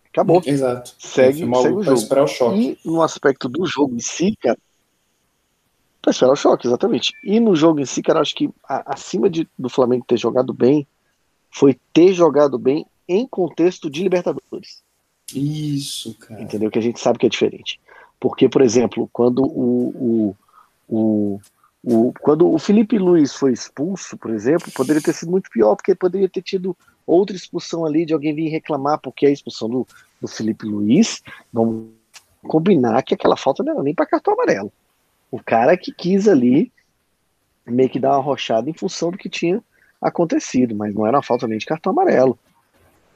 [0.10, 0.44] Acabou.
[0.46, 0.94] Exato.
[1.00, 2.46] Segue, segue o jogo.
[2.46, 2.56] O.
[2.56, 4.60] E no aspecto do jogo em si, cara.
[6.04, 7.14] Pra esperar o choque, exatamente.
[7.24, 10.54] E no jogo em si, cara, acho que a, acima de, do Flamengo ter jogado
[10.54, 10.86] bem,
[11.50, 14.84] foi ter jogado bem em contexto de Libertadores.
[15.34, 16.42] Isso, cara.
[16.42, 16.70] Entendeu?
[16.70, 17.80] Que a gente sabe que é diferente.
[18.20, 20.36] Porque, por exemplo, quando o,
[20.90, 21.42] o, o,
[21.82, 25.96] o, quando o Felipe Luiz foi expulso, por exemplo, poderia ter sido muito pior, porque
[25.96, 26.76] poderia ter tido
[27.08, 29.88] outra expulsão ali de alguém vir reclamar, porque a expulsão do,
[30.20, 31.92] do Felipe Luiz, vamos
[32.42, 34.70] combinar que aquela falta não era nem para cartão amarelo.
[35.34, 36.72] O cara que quis ali
[37.66, 39.64] meio que dar uma rochada em função do que tinha
[40.00, 42.38] acontecido, mas não era uma falta nem de cartão amarelo.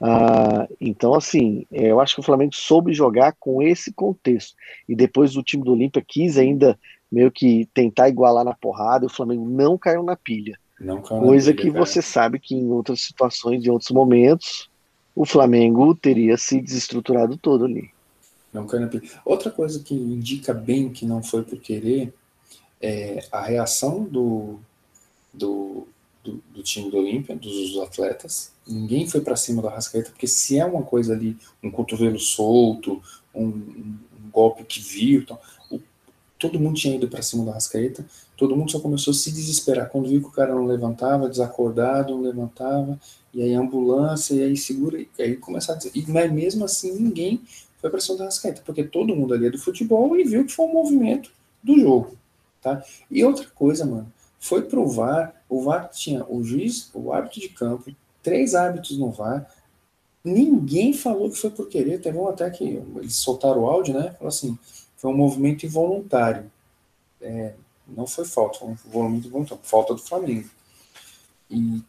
[0.00, 4.56] Ah, então, assim, é, eu acho que o Flamengo soube jogar com esse contexto.
[4.88, 6.76] E depois o time do Olímpia quis ainda
[7.10, 10.58] meio que tentar igualar na porrada, e o Flamengo não caiu na pilha.
[10.80, 11.86] Não caiu Coisa pilha, que cara.
[11.86, 14.68] você sabe que em outras situações, em outros momentos,
[15.14, 17.92] o Flamengo teria se desestruturado todo ali.
[18.66, 19.02] Pilha.
[19.24, 22.12] Outra coisa que indica bem que não foi por querer
[22.80, 24.58] é a reação do,
[25.32, 25.86] do
[26.28, 28.52] do, do time do Olímpia, dos, dos, atletas.
[28.66, 33.02] Ninguém foi para cima do Arrascaeta, porque se é uma coisa ali, um cotovelo solto,
[33.34, 33.98] um, um,
[34.30, 35.38] golpe que viu, então,
[35.70, 35.80] o,
[36.38, 38.04] todo mundo tinha ido para cima do Arrascaeta,
[38.36, 39.88] todo mundo só começou a se desesperar.
[39.88, 42.98] Quando viu que o cara não levantava, desacordado, não levantava,
[43.32, 45.92] e aí ambulância, e aí segura, e aí começar a dizer.
[46.08, 47.40] Mas mesmo assim, ninguém
[47.78, 50.52] foi para cima do Arrascaeta, porque todo mundo ali é do futebol e viu que
[50.52, 51.30] foi um movimento
[51.62, 52.16] do jogo.
[52.60, 52.82] Tá?
[53.10, 57.48] E outra coisa, mano, foi pro VAR, o VAR tinha o juiz, o árbitro de
[57.48, 59.48] campo, três árbitros no VAR,
[60.24, 64.10] ninguém falou que foi por querer, teve um até que eles soltaram o áudio, né,
[64.12, 64.58] falou assim,
[64.96, 66.50] foi um movimento involuntário,
[67.20, 67.54] é,
[67.86, 70.48] não foi falta, foi um movimento involuntário, falta do Flamengo.
[71.50, 71.80] E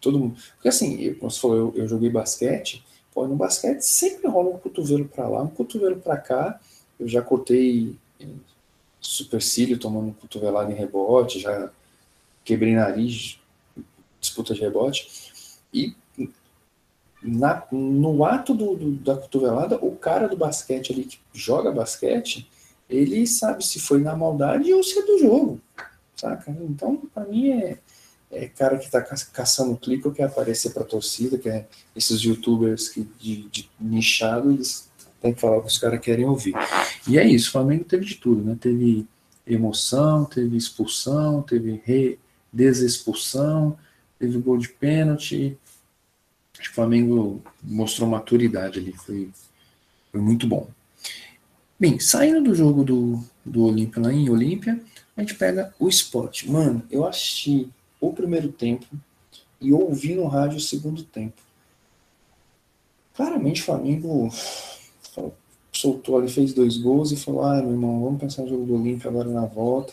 [0.00, 3.82] todo mundo, porque assim, eu, como você falou, eu, eu joguei basquete, pô, no basquete
[3.82, 6.60] sempre rola um cotovelo para lá, um cotovelo para cá,
[6.98, 7.96] eu já cortei
[9.00, 11.70] supercílio tomando cotovelado em rebote, já
[12.44, 13.38] quebrei nariz,
[14.20, 15.08] disputa de rebote,
[15.72, 15.94] e
[17.22, 22.48] na, no ato do, do, da cotovelada, o cara do basquete ali que joga basquete,
[22.88, 25.60] ele sabe se foi na maldade ou se é do jogo,
[26.16, 26.50] saca?
[26.50, 27.78] Então, para mim, é,
[28.30, 31.66] é, cara que tá caçando clique ou quer aparecer pra torcida, que é
[31.96, 34.88] esses youtubers que, de, de nichado, eles
[35.20, 36.54] têm que falar o que os caras querem ouvir.
[37.08, 38.56] E é isso, o Flamengo teve de tudo, né?
[38.58, 39.06] Teve
[39.46, 42.18] emoção, teve expulsão, teve re,
[42.52, 43.76] desexpulsão,
[44.18, 45.58] teve gol de pênalti.
[46.58, 49.30] Acho que o Flamengo mostrou maturidade ali, foi,
[50.12, 50.68] foi muito bom.
[51.78, 54.78] Bem, saindo do jogo do, do Olímpia lá em Olímpia,
[55.16, 56.50] a gente pega o esporte.
[56.50, 58.86] Mano, eu assisti o primeiro tempo
[59.60, 61.40] e ouvi no rádio o segundo tempo.
[63.14, 64.30] Claramente o Flamengo
[65.72, 68.74] soltou ali, fez dois gols e falou: ah, meu irmão, vamos pensar no jogo do
[68.74, 69.92] Olímpia agora na volta.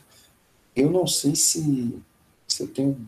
[0.75, 2.01] Eu não sei se
[2.47, 3.07] se eu tenho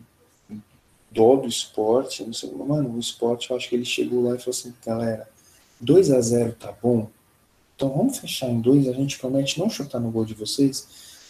[1.10, 4.38] dó do esporte, não sei, mano, o esporte, eu acho que ele chegou lá e
[4.38, 5.28] falou assim, galera,
[5.80, 7.10] 2 a 0 tá bom,
[7.74, 10.86] então vamos fechar em dois, a gente promete não chutar no gol de vocês,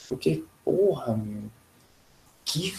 [0.08, 1.44] porque, porra, meu,
[2.44, 2.74] que...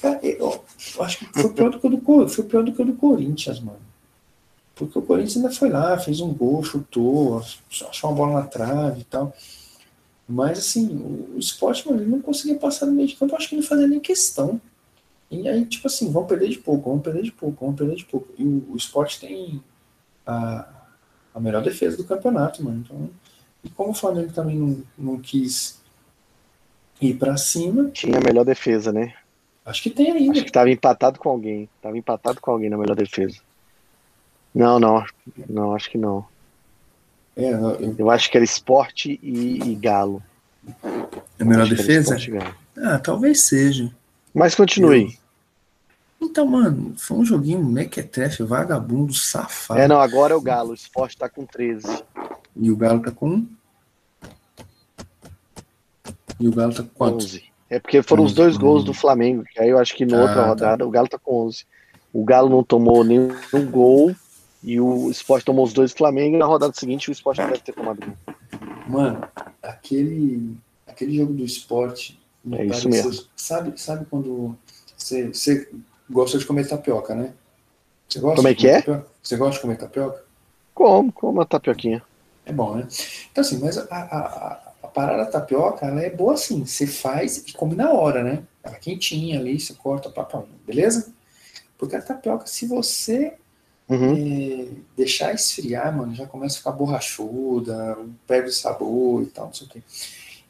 [0.00, 0.64] Cara, eu,
[0.96, 2.94] eu acho que foi pior do que o do, foi pior do que o do
[2.94, 3.80] Corinthians, mano.
[4.74, 7.42] Porque o Corinthians ainda foi lá, fez um gol, chutou,
[7.88, 9.34] achou uma bola na trave e tal.
[10.28, 10.86] Mas, assim,
[11.34, 13.88] o esporte, mano, ele não conseguia passar no meio de campo, acho que não fazia
[13.88, 14.60] nem questão.
[15.30, 18.04] E aí, tipo assim, vamos perder de pouco, vamos perder de pouco, vamos perder de
[18.04, 18.28] pouco.
[18.38, 19.62] E o, o esporte tem
[20.26, 20.68] a,
[21.34, 22.82] a melhor defesa do campeonato, mano.
[22.84, 23.10] Então,
[23.64, 25.80] e como o Flamengo também não, não quis
[27.00, 27.90] ir para cima.
[27.90, 29.14] Tinha a melhor defesa, né?
[29.68, 30.32] Acho que tem ainda.
[30.32, 31.68] Acho que tava empatado com alguém.
[31.82, 33.38] Tava empatado com alguém na melhor defesa.
[34.54, 35.04] Não, não.
[35.48, 36.24] Não, acho que não.
[37.36, 37.94] É, eu...
[37.98, 38.10] eu...
[38.10, 40.22] acho que era esporte e, e galo.
[41.38, 42.16] É a melhor defesa?
[42.76, 43.94] Ah, talvez seja.
[44.34, 45.18] Mas continue.
[46.20, 49.80] Então, mano, foi um joguinho mequetrefe, vagabundo, safado.
[49.80, 50.70] É, não, agora é o Galo.
[50.70, 52.02] O esporte tá com 13.
[52.56, 53.46] E o Galo tá com.
[56.40, 57.24] E o Galo tá com quanto?
[57.24, 57.44] 11.
[57.70, 58.60] É porque foram os dois Hum.
[58.60, 60.46] gols do Flamengo, que aí eu acho que na Ah, outra tá.
[60.48, 61.64] rodada o Galo tá com 11.
[62.12, 63.36] O Galo não tomou nenhum
[63.70, 64.14] gol
[64.62, 67.48] e o Sport tomou os dois do Flamengo e na rodada seguinte o Sport não
[67.48, 68.16] deve ter tomado gol.
[68.88, 69.22] Mano,
[69.62, 72.18] aquele, aquele jogo do esporte.
[72.42, 73.24] me É isso mesmo.
[73.36, 74.56] Sabe, sabe quando
[74.96, 75.68] você, você
[76.10, 77.34] gosta de comer tapioca, né?
[78.08, 78.80] Você gosta Como é de que comer é?
[78.80, 79.06] tapioca?
[79.22, 80.24] Você gosta de comer tapioca?
[80.74, 81.12] Como?
[81.12, 82.02] Como a tapioquinha.
[82.46, 82.88] É bom, né?
[83.30, 84.67] Então, assim, mas a, a
[85.00, 86.64] parada da tapioca, ela é boa assim.
[86.64, 88.42] Você faz e come na hora, né?
[88.62, 91.12] Ela é quentinha ali, você corta, papão, beleza?
[91.78, 93.34] Porque a tapioca, se você
[93.88, 94.14] Uhum.
[94.14, 99.54] é, deixar esfriar, mano, já começa a ficar borrachuda, perde o sabor e tal, não
[99.54, 99.82] sei o quê.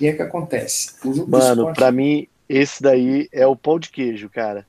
[0.01, 0.95] E aí o que acontece?
[1.05, 4.67] Mano, esporte- pra mim, esse daí é o pão de queijo, cara.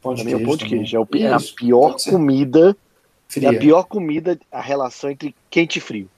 [0.00, 0.78] pão Pra mim é o pão de também.
[0.78, 0.96] queijo.
[0.96, 2.70] É, o, é a pior comida.
[2.70, 3.50] É Fria.
[3.50, 6.08] a pior comida, a relação entre quente e frio.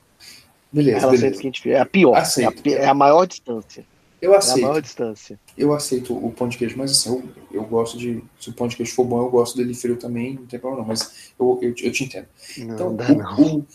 [0.93, 1.39] A Beleza, beleza.
[1.39, 1.75] quente e frio.
[1.75, 2.17] É a pior.
[2.37, 2.63] É a, Aceito.
[2.77, 3.85] é a maior distância.
[4.21, 5.41] Eu É a aceito, maior distância.
[5.57, 8.23] eu aceito o pão de queijo, mas assim, eu, eu gosto de.
[8.41, 10.83] Se o pão de queijo for bom, eu gosto dele frio também, não tem problema
[10.83, 12.27] não, mas eu, eu, eu te entendo.
[12.57, 13.37] Não, Então, dá o, não.
[13.37, 13.67] o,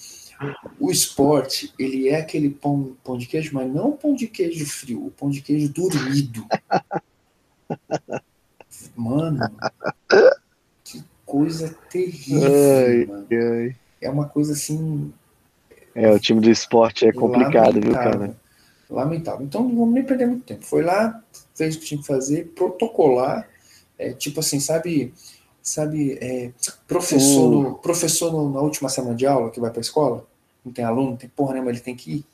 [0.80, 5.06] o esporte, ele é aquele pão, pão de queijo, mas não pão de queijo frio,
[5.08, 6.46] o pão de queijo dormido.
[8.96, 9.40] Mano,
[10.84, 13.28] que coisa terrível, Ai, mano.
[13.32, 13.76] ai.
[14.02, 15.14] É uma coisa assim.
[15.96, 18.20] É, o time do esporte é complicado, viu, lamentável.
[18.20, 18.36] cara?
[18.90, 19.46] Lamentável.
[19.46, 20.66] Então não vamos nem perder muito tempo.
[20.66, 21.22] Foi lá,
[21.56, 23.48] fez o que tinha que fazer, protocolar,
[23.98, 25.14] é, tipo assim, sabe,
[25.62, 26.52] sabe, é,
[26.88, 27.62] professor, Uh.
[27.62, 30.26] no- professor no- na última semana de aula que vai pra escola,
[30.66, 32.26] não tem aluno, não tem porra nenhuma, ele tem que ir.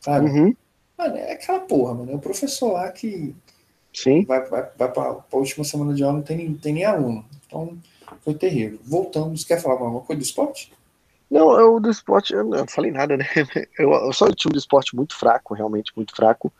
[0.00, 0.28] Sabe?
[0.30, 0.54] Uhum,
[0.96, 2.12] Mano, é aquela porra, mano.
[2.12, 3.34] É o professor lá que
[3.92, 4.24] sim.
[4.24, 7.24] vai, vai, vai pra, pra última semana de aula, não tem, não tem nem aluno.
[7.46, 7.76] Então,
[8.22, 8.78] foi terrível.
[8.84, 9.42] Voltamos.
[9.44, 10.72] Quer falar alguma coisa do esporte?
[11.30, 13.26] Não, eu do esporte, eu não falei nada, né?
[13.78, 16.52] Eu, eu só o time do esporte muito fraco, realmente muito fraco.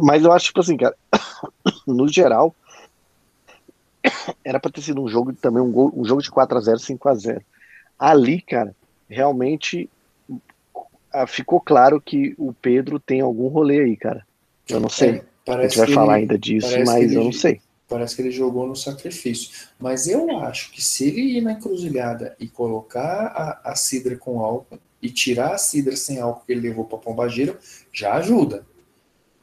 [0.00, 0.94] Mas eu acho, tipo assim, cara,
[1.86, 2.54] no geral,
[4.44, 7.42] era pra ter sido um jogo também, um, gol, um jogo de 4x0, 5x0.
[7.98, 8.74] Ali, cara,
[9.08, 9.88] realmente
[11.12, 14.26] ah, ficou claro que o Pedro tem algum rolê aí, cara.
[14.68, 15.22] Eu não sei.
[15.46, 17.60] É, a gente vai que falar ele- ainda disso, mas eu ele- não sei.
[17.88, 19.68] Parece que ele jogou no sacrifício.
[19.78, 23.26] Mas eu acho que se ele ir na encruzilhada e colocar
[23.64, 26.98] a, a cidra com álcool e tirar a cidra sem álcool que ele levou para
[26.98, 27.58] Pombagira,
[27.92, 28.66] já ajuda.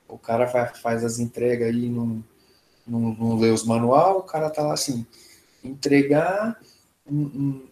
[0.07, 2.23] O cara vai, faz as entregas aí, não,
[2.85, 5.05] não, não os manual, o cara tá lá assim,
[5.63, 6.59] entregar
[7.09, 7.67] um- um-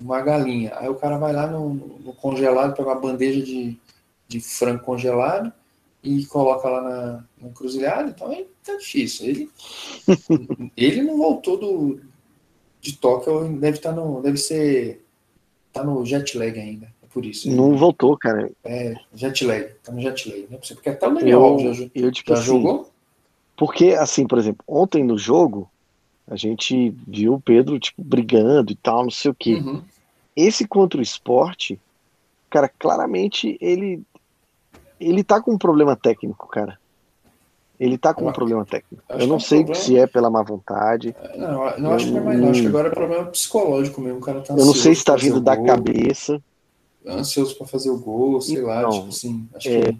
[0.00, 0.72] uma galinha.
[0.76, 3.78] Aí o cara vai lá no, no congelado, pega uma bandeja de,
[4.26, 5.52] de frango congelado
[6.20, 9.26] e coloca lá na, na encruzilhada, então aí tá difícil.
[9.26, 9.50] Ele,
[10.76, 12.00] ele não voltou do,
[12.80, 14.20] de Tóquio, deve estar no.
[14.22, 15.04] Deve ser.
[15.72, 16.86] Tá no jet lag ainda.
[17.02, 17.50] É por isso.
[17.50, 18.50] Não voltou, cara.
[18.64, 19.68] É, jet lag.
[19.82, 20.58] Tá no jet lag, né?
[20.74, 22.90] Porque até o Daniel já, Eu, jo- eu tipo já assim, jogou.
[23.56, 25.68] Porque, assim, por exemplo, ontem no jogo,
[26.26, 29.54] a gente viu o Pedro, tipo, brigando e tal, não sei o quê.
[29.54, 29.82] Uhum.
[30.36, 31.78] Esse contra o esporte,
[32.48, 34.00] cara, claramente ele
[35.00, 36.78] ele tá com um problema técnico, cara.
[37.78, 39.02] Ele tá com um Eu- problema técnico.
[39.08, 41.14] acho Eu não é sei problema- se é pela má vontade.
[41.36, 42.50] Não, não acho que é mais não.
[42.50, 44.18] Acho que agora é problema psicológico mesmo.
[44.18, 46.42] O cara tá Eu não sei se tá vindo da gol, cabeça.
[47.06, 49.48] Ansioso pra fazer o gol, sei lá, Então, tipo assim.
[49.54, 49.98] Acho é, que.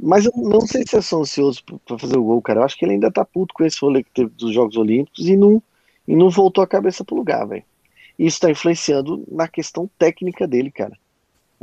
[0.00, 2.60] Mas eu não sei se é só ansioso pra- pra fazer o gol, cara.
[2.60, 5.28] Eu acho que ele ainda tá puto com esse rolê que teve dos Jogos Olímpicos
[5.28, 5.62] e não,
[6.08, 7.62] e não voltou a cabeça pro lugar, velho.
[8.18, 10.96] Isso tá influenciando na questão técnica dele, cara.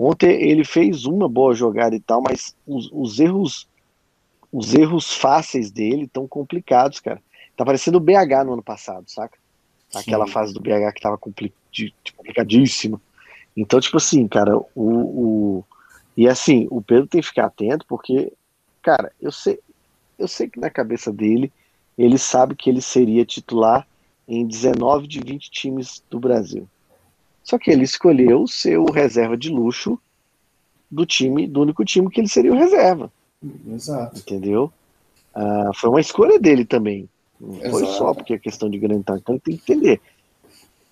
[0.01, 3.67] Ontem ele fez uma boa jogada e tal, mas os, os erros
[4.51, 7.21] os erros fáceis dele estão complicados, cara.
[7.55, 9.37] Tá parecendo o BH no ano passado, saca?
[9.93, 10.31] Aquela Sim.
[10.31, 11.53] fase do BH que tava compli-
[12.15, 12.99] complicadíssima.
[13.57, 15.63] Então, tipo assim, cara, o, o-
[16.15, 18.31] e assim, o Pedro tem que ficar atento porque,
[18.81, 19.59] cara, eu sei,
[20.17, 21.51] eu sei que na cabeça dele
[21.97, 23.85] ele sabe que ele seria titular
[24.27, 26.67] em 19 de 20 times do Brasil.
[27.49, 29.99] Só que ele escolheu ser o reserva de luxo
[30.91, 33.11] do time, do único time que ele seria o reserva,
[33.67, 34.19] Exato.
[34.19, 34.71] entendeu?
[35.33, 37.09] Ah, foi uma escolha dele também.
[37.41, 37.97] Não foi Exato.
[37.97, 39.03] só porque é questão de grande.
[39.07, 39.99] Então tem que entender.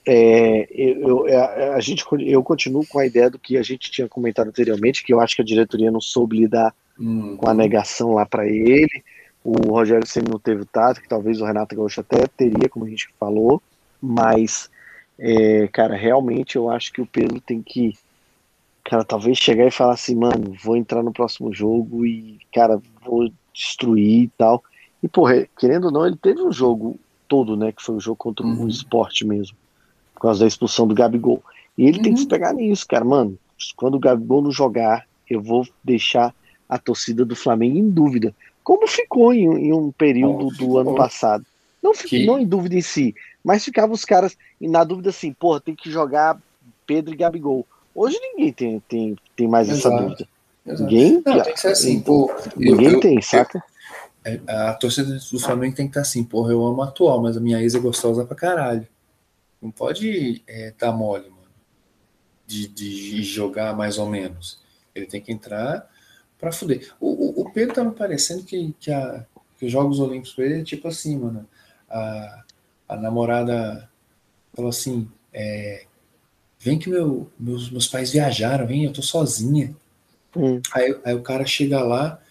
[0.06, 3.92] É, eu, eu- a, a gente, eu continuo com a ideia do que a gente
[3.92, 7.38] tinha comentado anteriormente, que eu acho que a diretoria não soube lidar Hum.
[7.38, 9.04] com a negação lá para ele.
[9.44, 12.86] O Rogério Ceni não teve o tato, que talvez o Renato Gaúcho até teria, como
[12.86, 13.62] a gente falou,
[14.02, 14.68] mas,
[15.20, 17.98] é, cara, realmente eu acho que o Pedro tem que,
[18.84, 23.30] cara, talvez chegar e falar assim, mano, vou entrar no próximo jogo e, cara, vou
[23.54, 24.64] destruir e tal.
[25.02, 27.72] E, porra, querendo ou não, ele teve um jogo todo, né?
[27.72, 28.66] Que foi o jogo contra uhum.
[28.66, 29.56] o esporte mesmo.
[30.14, 31.44] Por causa da expulsão do Gabigol.
[31.78, 32.04] E ele uhum.
[32.04, 32.30] tem que se uhum.
[32.30, 33.06] pegar nisso, cara.
[33.06, 33.38] Mano,
[33.76, 36.34] quando o Gabigol não jogar, eu vou deixar
[36.70, 38.36] a torcida do Flamengo em dúvida.
[38.64, 41.46] Como ficou em, em um período do ano passado.
[41.82, 42.26] Não, que...
[42.26, 43.16] não em dúvida em si,
[43.48, 46.38] mas ficavam os caras na dúvida assim, porra, tem que jogar
[46.86, 47.66] Pedro e Gabigol.
[47.96, 49.88] Hoje ninguém tem, tem, tem mais Exato.
[49.88, 50.28] essa dúvida.
[50.66, 50.84] Exato.
[50.84, 51.24] Ninguém.
[51.26, 52.30] Não, tem que ser assim, pô.
[52.58, 53.64] Ninguém eu, tem, saca?
[54.26, 57.38] É, a torcida do Flamengo tem que estar assim, porra, eu amo a atual, mas
[57.38, 58.86] a minha ex é gostosa pra caralho.
[59.62, 61.48] Não pode é, dar mole, mano.
[62.46, 64.60] De, de jogar mais ou menos.
[64.94, 65.90] Ele tem que entrar
[66.38, 66.94] pra fuder.
[67.00, 69.26] O, o, o Pedro tá me parecendo que, que, a,
[69.58, 71.48] que os Jogos Olímpicos pra ele é tipo assim, mano.
[71.90, 72.44] A,
[72.88, 73.90] a namorada
[74.54, 75.86] falou assim: é,
[76.60, 79.76] vem que meu, meus, meus pais viajaram, vem, eu tô sozinha.
[80.36, 80.62] Hum.
[80.74, 82.22] Aí, aí o cara chega lá,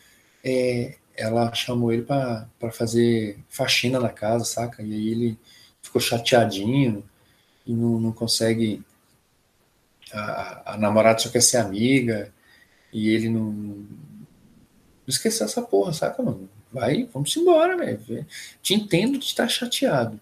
[0.45, 4.83] é, ela chamou ele para fazer faxina na casa, saca?
[4.83, 5.39] E aí ele
[5.83, 7.05] ficou chateadinho
[7.67, 8.83] e não, não consegue.
[10.13, 12.33] A, a namorada só quer ser amiga
[12.93, 13.51] e ele não.
[13.51, 16.49] Não esqueceu essa porra, saca, mano?
[16.73, 18.27] Vai, vamos embora, velho.
[18.61, 20.21] Te entendo de estar chateado.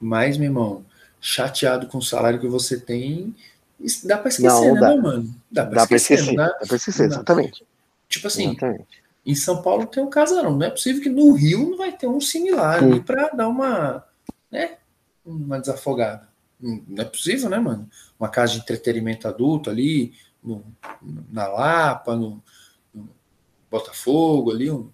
[0.00, 0.84] Mas, meu irmão,
[1.20, 3.34] chateado com o salário que você tem,
[4.04, 4.96] dá pra esquecer, não, né, dá.
[4.96, 5.34] mano?
[5.50, 7.66] Dá pra dá esquecer, pra esquecer dá, dá pra esquecer, exatamente.
[8.08, 9.02] Tipo assim, exatamente.
[9.26, 12.06] em São Paulo tem um casarão, não é possível que no Rio não vai ter
[12.06, 14.04] um similar ali pra dar uma,
[14.50, 14.76] né,
[15.24, 16.28] uma desafogada.
[16.60, 17.88] Não é possível, né, mano?
[18.18, 20.64] Uma casa de entretenimento adulto ali, no,
[21.30, 22.42] na Lapa, no,
[22.92, 23.08] no
[23.70, 24.90] Botafogo ali, um,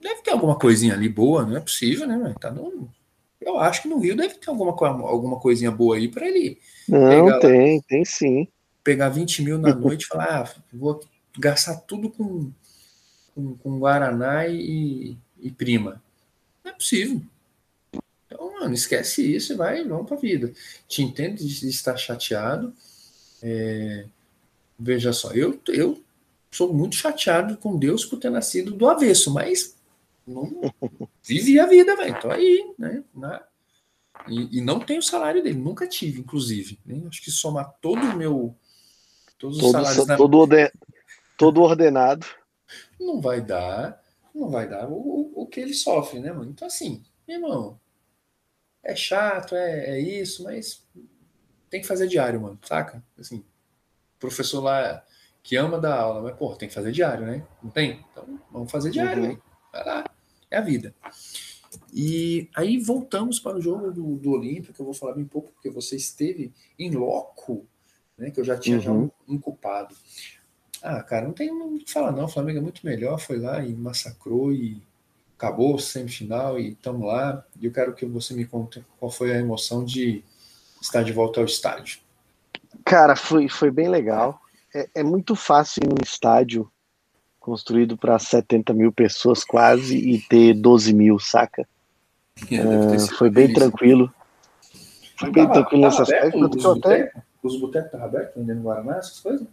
[0.00, 2.34] deve ter alguma coisinha ali boa, não é possível, né, mano?
[2.34, 2.90] Tá no,
[3.44, 6.58] eu acho que no Rio deve ter alguma, alguma coisinha boa aí para ele.
[6.88, 8.48] Não, tem, lá, tem sim.
[8.82, 11.00] Pegar 20 mil na noite e falar, ah, vou
[11.38, 12.50] gastar tudo com,
[13.34, 16.02] com, com Guaraná e, e prima.
[16.64, 17.22] Não é possível.
[18.26, 20.52] Então, mano, esquece isso e vai, vamos pra vida.
[20.88, 22.72] Te entendo de estar chateado.
[23.42, 24.04] É,
[24.78, 26.00] veja só, eu, eu
[26.50, 29.74] sou muito chateado com Deus por ter nascido do avesso, mas
[30.26, 30.72] não
[31.22, 32.20] vivi a vida, velho.
[32.20, 33.04] Tô aí, né?
[33.14, 33.44] Na,
[34.28, 36.78] e, e, não tenho o salário dele, nunca tive, inclusive.
[36.84, 37.02] Né?
[37.08, 38.56] Acho que somar todo o meu.
[39.38, 40.06] Todos os todo, salários.
[40.06, 40.16] Na...
[40.16, 40.70] Todo, orden...
[41.36, 42.26] todo ordenado.
[43.00, 44.00] Não vai dar.
[44.34, 46.50] Não vai dar o, o, que ele sofre, né, mano?
[46.50, 47.78] Então, assim, irmão,
[48.82, 50.86] é chato, é, é isso, mas
[51.68, 53.04] tem que fazer diário, mano, saca?
[53.18, 53.44] Assim,
[54.18, 55.04] professor lá
[55.42, 57.46] que ama dar aula, mas, pô, tem que fazer diário, né?
[57.62, 58.04] Não tem?
[58.10, 59.38] Então, vamos fazer diário, uhum.
[59.70, 60.04] Vai lá,
[60.52, 60.94] é a vida.
[61.92, 65.70] E aí voltamos para o jogo do, do que eu vou falar bem pouco, porque
[65.70, 67.66] você esteve em loco,
[68.16, 68.82] né, que eu já tinha uhum.
[68.82, 69.94] já um, um, culpado.
[70.82, 73.64] Ah, cara, não tem o que falar não, o Flamengo é muito melhor, foi lá
[73.64, 74.82] e massacrou e
[75.36, 77.44] acabou semifinal e estamos lá.
[77.60, 80.22] E eu quero que você me conte qual foi a emoção de
[80.80, 82.00] estar de volta ao estádio.
[82.84, 84.40] Cara, foi, foi bem legal.
[84.74, 86.70] É, é muito fácil ir no estádio
[87.42, 91.66] construído para 70 mil pessoas quase e ter 12 mil, saca?
[92.50, 93.54] É, uh, foi bem isso.
[93.54, 94.12] tranquilo.
[95.16, 96.38] Foi bem tava, tranquilo nesse aspecto.
[96.38, 99.46] Os botecos os botecos estavam abertos vendendo Guaraná, essas coisas?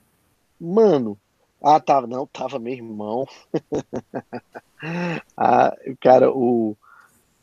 [0.60, 1.18] Mano,
[1.62, 3.26] ah, tava, não, tava meu irmão.
[5.36, 6.78] ah, cara, o,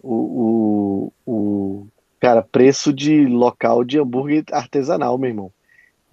[0.00, 1.86] o, o, o,
[2.20, 5.52] cara, preço de local de hambúrguer artesanal, meu irmão.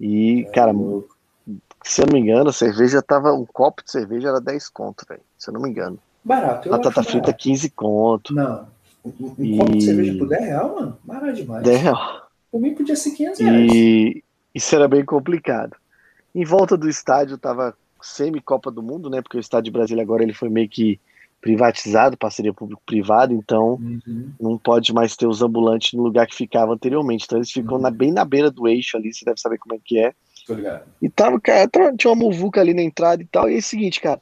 [0.00, 1.13] E, é, cara, louco
[1.84, 3.32] se eu não me engano, a cerveja tava.
[3.32, 5.20] Um copo de cerveja era 10 conto, velho.
[5.38, 5.98] Se eu não me engano.
[6.24, 6.68] Barato.
[6.68, 7.42] Batata frita barato.
[7.42, 8.34] 15 conto.
[8.34, 8.66] Não.
[9.04, 9.58] Um, um e...
[9.58, 10.98] copo de cerveja por 10 real, mano?
[11.04, 11.62] Barato demais.
[11.62, 12.28] 10 real.
[12.50, 13.72] Por mim podia ser 500 reais.
[13.72, 15.76] E isso era bem complicado.
[16.34, 19.20] Em volta do estádio tava semi-Copa do Mundo, né?
[19.20, 20.98] Porque o estádio de Brasília agora ele foi meio que
[21.40, 24.30] privatizado, parceria público-privado, então uhum.
[24.40, 27.26] não pode mais ter os ambulantes no lugar que ficava anteriormente.
[27.26, 27.82] Então eles ficam uhum.
[27.82, 30.14] na, bem na beira do eixo ali, você deve saber como é que é.
[31.00, 33.48] E tava, cara, tinha uma muvuca ali na entrada e tal.
[33.48, 34.20] E é o seguinte, cara.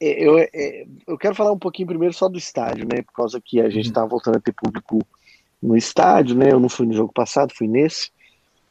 [0.00, 3.02] É, eu, é, eu quero falar um pouquinho primeiro só do estádio, né?
[3.02, 5.00] Por causa que a gente tava voltando a ter público
[5.62, 6.52] no estádio, né?
[6.52, 8.10] Eu não fui no jogo passado, fui nesse.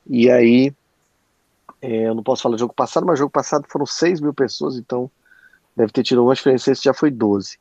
[0.08, 0.74] E aí,
[1.82, 4.78] é, eu não posso falar do jogo passado, mas jogo passado foram 6 mil pessoas,
[4.78, 5.10] então
[5.76, 7.58] deve ter tido uma diferença, esse já foi 12.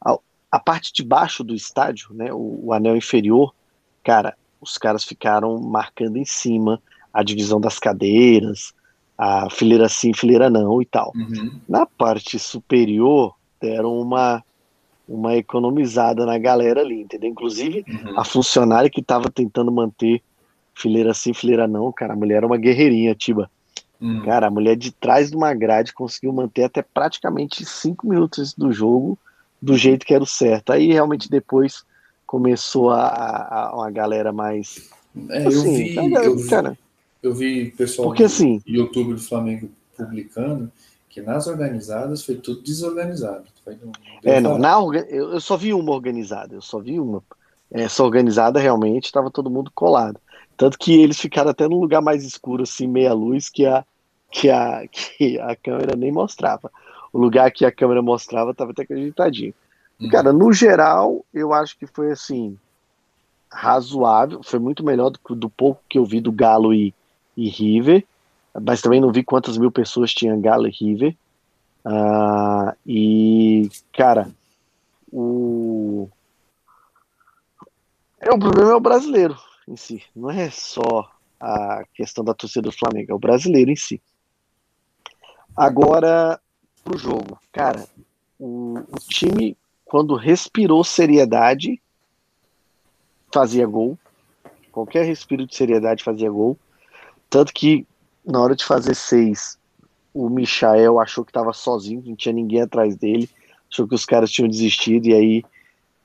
[0.00, 0.16] A,
[0.52, 2.32] a parte de baixo do estádio, né?
[2.32, 3.54] O, o anel inferior,
[4.04, 6.80] cara, os caras ficaram marcando em cima
[7.12, 8.72] a divisão das cadeiras,
[9.16, 11.12] a fileira sim, fileira não e tal.
[11.14, 11.58] Uhum.
[11.68, 14.42] Na parte superior, deram uma,
[15.08, 17.30] uma economizada na galera ali, entendeu?
[17.30, 18.18] Inclusive, uhum.
[18.18, 20.22] a funcionária que estava tentando manter
[20.74, 23.50] fileira sim, fileira não, cara, a mulher era uma guerreirinha, Tiba.
[24.00, 24.22] Uhum.
[24.22, 28.70] Cara, a mulher de trás de uma grade conseguiu manter até praticamente cinco minutos do
[28.70, 29.18] jogo
[29.60, 30.72] do jeito que era o certo.
[30.72, 31.82] Aí realmente depois
[32.24, 34.88] começou a, a uma galera mais.
[35.30, 36.78] É, eu assim, vi, cara, eu vi, cara,
[37.22, 40.70] eu vi pessoal porque do assim, YouTube do Flamengo publicando
[41.08, 43.44] que nas organizadas foi tudo desorganizado.
[43.64, 43.92] Foi, não
[44.22, 47.22] deu é, não, na, eu, só vi uma organizada, eu só vi uma.
[47.70, 50.20] Essa organizada realmente estava todo mundo colado.
[50.56, 53.84] Tanto que eles ficaram até num lugar mais escuro, assim, meia luz, que a,
[54.30, 56.70] que a, que a câmera nem mostrava.
[57.12, 59.54] O lugar que a câmera mostrava estava até acreditadinho.
[60.00, 60.08] Uhum.
[60.10, 62.56] Cara, no geral, eu acho que foi assim,
[63.50, 64.42] razoável.
[64.42, 66.94] Foi muito melhor do, que- do pouco que eu vi do Galo e,
[67.38, 68.04] e River.
[68.60, 71.16] Mas também não vi quantas mil pessoas tinham Galo e River.
[71.84, 74.28] Ah, e, cara,
[75.12, 76.08] o.
[78.20, 80.02] É, o problema é o brasileiro em si.
[80.14, 81.08] Não é só
[81.40, 84.02] a questão da torcida do Flamengo, é o brasileiro em si.
[85.56, 86.40] Agora,
[86.82, 87.38] pro jogo.
[87.52, 87.86] Cara,
[88.38, 91.80] o, o time, quando respirou seriedade,
[93.32, 93.96] fazia gol.
[94.72, 96.58] Qualquer respiro de seriedade fazia gol.
[97.30, 97.86] Tanto que,
[98.24, 99.58] na hora de fazer seis,
[100.14, 103.28] o Michael achou que estava sozinho, não tinha ninguém atrás dele.
[103.70, 105.44] Achou que os caras tinham desistido e aí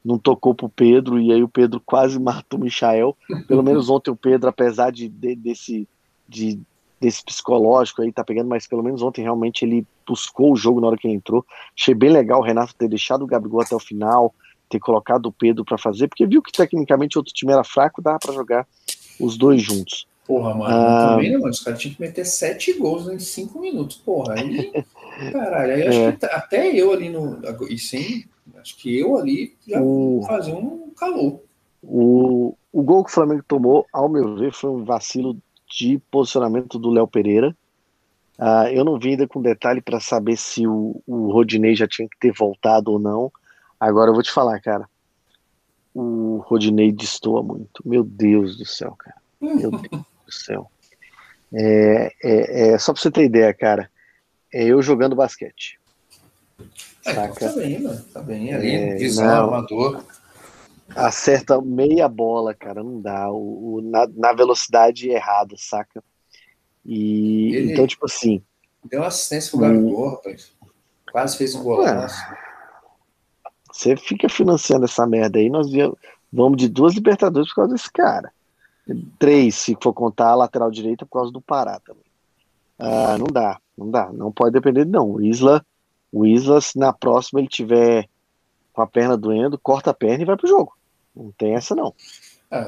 [0.03, 1.19] não tocou pro Pedro.
[1.19, 3.15] E aí o Pedro quase matou o Michael.
[3.47, 5.88] Pelo menos ontem o Pedro, apesar de, de- desse,
[6.28, 6.59] de,
[6.99, 10.88] desse psicológico aí, tá pegando, mas pelo menos ontem realmente ele buscou o jogo na
[10.88, 11.45] hora que ele entrou.
[11.78, 14.34] Achei bem legal o Renato ter deixado o Gabigol até o final,
[14.69, 18.01] ter colocado o Pedro para fazer, porque viu que tecnicamente o outro time era fraco,
[18.01, 18.67] dava para jogar
[19.19, 20.05] os dois juntos.
[20.26, 21.09] Porra, mano, Ah.
[21.09, 21.51] também não, mano.
[21.51, 23.97] Os caras tinham que meter sete gols em cinco minutos.
[23.97, 24.71] Porra, aí.
[25.32, 26.11] Caralho, aí acho É.
[26.13, 27.39] que tá- até eu ali no.
[27.69, 28.26] E sem.
[28.57, 31.41] Acho que eu ali já O- fazia um calor.
[31.82, 35.38] O, o gol que o Flamengo tomou, ao meu ver, foi um vacilo
[35.78, 37.55] de posicionamento do Léo Pereira.
[38.39, 42.07] Ah, eu não vi ainda com detalhe para saber se o, o Rodinei já tinha
[42.07, 43.32] que ter voltado ou não.
[43.80, 44.88] Agora eu vou te falar, cara.
[45.93, 47.82] O Rodinei destoa muito.
[47.86, 49.17] Meu Deus do céu, cara.
[49.41, 49.82] Meu Deus
[50.26, 50.71] do céu.
[51.53, 53.89] É, é, é, só pra você ter ideia, cara.
[54.53, 55.80] É eu jogando basquete.
[57.05, 57.49] É, então Saca?
[57.49, 58.03] tá bem, mano.
[58.13, 58.53] Tá bem.
[58.53, 60.03] Ali, É, visão, amador.
[60.95, 63.30] acerta meia bola, cara, não dá.
[63.32, 66.03] O, o- na, na velocidade errada, saca?
[66.86, 68.43] E Ele- então, tipo assim,
[68.86, 69.59] Deu uma assistência pro.
[69.61, 70.51] Gabigol, rapaz.
[71.11, 72.15] Quase fez um golaço.
[73.71, 75.67] você fica financiando essa merda aí, nós
[76.32, 78.32] vamos de duas Libertadores por causa desse cara.
[79.17, 82.03] Três, se for contar a lateral direita, por causa do Pará também.
[82.77, 85.11] Ah, não dá, não dá, não pode depender, não.
[85.11, 85.65] O Isla,
[86.11, 88.09] o Isla, se na próxima ele tiver
[88.73, 90.73] com a perna doendo, corta a perna e vai pro jogo.
[91.15, 91.93] Não tem essa, não.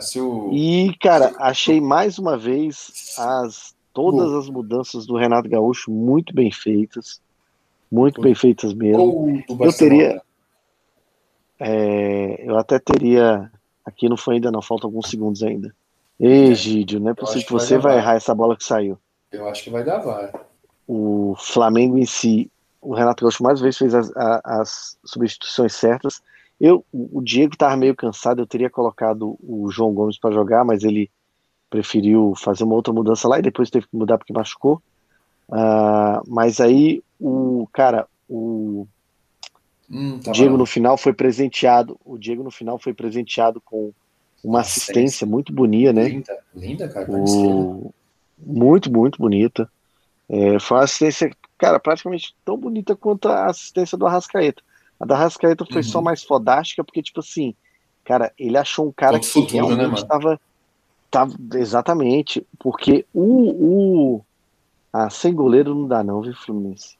[0.02, 0.52] Se o.
[0.54, 6.52] E, cara, achei mais uma vez as todas as mudanças do Renato Gaúcho muito bem
[6.52, 7.20] feitas.
[7.92, 9.04] Muito bem feitas mesmo.
[9.50, 10.22] Eu teria-
[11.60, 13.52] É, eu até teria.
[13.86, 15.74] Aqui não foi ainda, não, faltam alguns segundos ainda.
[16.20, 18.04] Egídio, não é possível que vai você vai VAR.
[18.04, 18.98] errar essa bola que saiu.
[19.32, 20.32] Eu acho que vai dar VAR.
[20.88, 22.50] O Flamengo em si,
[22.82, 26.22] o Renato Gaúcho mais uma vez fez as, a- as substituições certas.
[26.60, 30.84] Eu, o Diego estava meio cansado, eu teria colocado o João Gomes para jogar, mas
[30.84, 31.12] ele
[31.70, 34.82] preferiu fazer uma outra mudança lá e depois teve que mudar porque machucou.
[35.52, 38.88] Ah, mas aí o cara, o
[39.90, 40.58] Hum, tá Diego bom.
[40.60, 43.92] no final foi presenteado, o Diego no final foi presenteado com
[44.46, 46.08] uma assistência muito bonita, né?
[46.08, 47.12] Linda, linda, cara.
[47.12, 47.92] O...
[48.38, 49.70] Muito, muito bonita.
[50.30, 54.62] É, foi uma assistência, cara, praticamente tão bonita quanto a assistência do Arrascaeta.
[55.00, 55.84] A da Arrascaeta foi Uhum.
[55.84, 57.56] só mais fodástica, porque, tipo assim,
[58.04, 60.08] cara, ele achou um cara que futuro, né, realmente mano?
[60.08, 60.40] tava,
[61.10, 61.34] tava.
[61.56, 64.16] Exatamente, porque o.
[64.18, 64.26] o...
[64.94, 66.96] Ah, sem goleiro não dá, não, viu, Fluminense?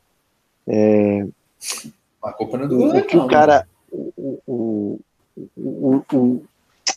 [2.22, 3.68] A culpa não é do goleiro, o não, o cara.
[3.92, 5.00] O, o,
[5.56, 6.46] o, o,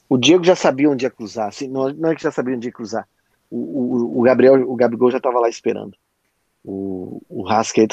[0.08, 1.48] o Diego já sabia onde ia cruzar.
[1.48, 3.06] Assim, não, não é que já sabia onde ia cruzar.
[3.50, 5.94] O, o, o Gabriel, o Gabigol já estava lá esperando.
[6.64, 7.44] O, o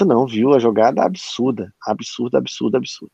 [0.05, 1.73] não, viu a jogada absurda.
[1.85, 3.13] Absurda, absurda, absurda.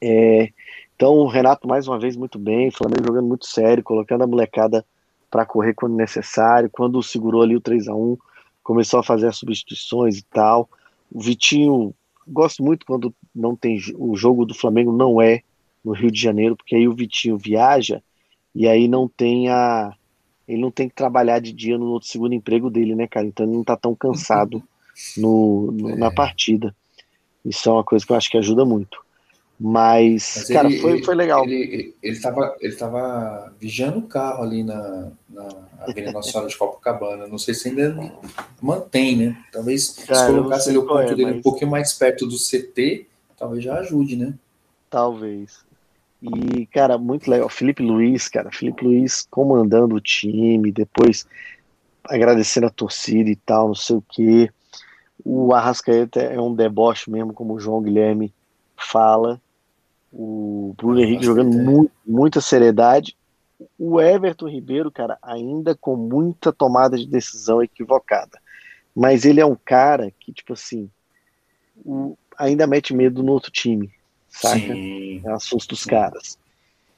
[0.00, 0.50] É,
[0.96, 2.68] então o Renato, mais uma vez, muito bem.
[2.68, 4.84] O Flamengo jogando muito sério, colocando a molecada
[5.30, 6.70] para correr quando necessário.
[6.70, 8.16] Quando segurou ali o 3 a 1
[8.62, 10.68] começou a fazer as substituições e tal.
[11.10, 11.94] O Vitinho
[12.26, 15.42] gosto muito quando não tem o jogo do Flamengo não é
[15.84, 18.02] no Rio de Janeiro, porque aí o Vitinho viaja
[18.54, 19.92] e aí não tem a
[20.48, 23.24] ele não tem que trabalhar de dia no outro segundo emprego dele, né, cara?
[23.24, 24.60] Então ele não tá tão cansado
[25.16, 26.74] no, no- na partida.
[27.44, 28.98] Isso é uma coisa que eu acho que ajuda muito.
[29.58, 31.44] Mas, Mas cara, ele- foi, ele- foi legal.
[31.44, 35.48] Ele, ele, ele, tava, ele tava vigiando o carro ali na, na
[35.82, 37.26] Avenida Nossa Senhora de Copacabana.
[37.28, 38.12] Não sei se ainda
[38.60, 39.44] mantém, né?
[39.52, 42.26] Talvez Cara, se colocasse ali o qual ponto é, dele um mas- pouquinho mais perto
[42.26, 43.06] do CT,
[43.36, 44.34] talvez já ajude, né?
[44.88, 45.60] Talvez.
[46.22, 47.48] E, cara, muito legal.
[47.48, 51.26] Felipe Luiz, cara, Felipe Luiz comandando o time, depois
[52.04, 54.50] agradecendo a torcida e tal, não sei o quê.
[55.24, 58.34] O Arrascaeta é um deboche mesmo, como o João Guilherme
[58.76, 59.40] fala.
[60.12, 61.62] O Bruno Henrique jogando é.
[61.62, 63.16] muito, muita seriedade.
[63.78, 68.40] O Everton Ribeiro, cara, ainda com muita tomada de decisão equivocada.
[68.94, 70.90] Mas ele é um cara que, tipo assim,
[71.84, 73.90] o, ainda mete medo no outro time,
[74.30, 74.58] saca?
[74.58, 75.22] Sim.
[75.24, 76.38] É assusta os caras.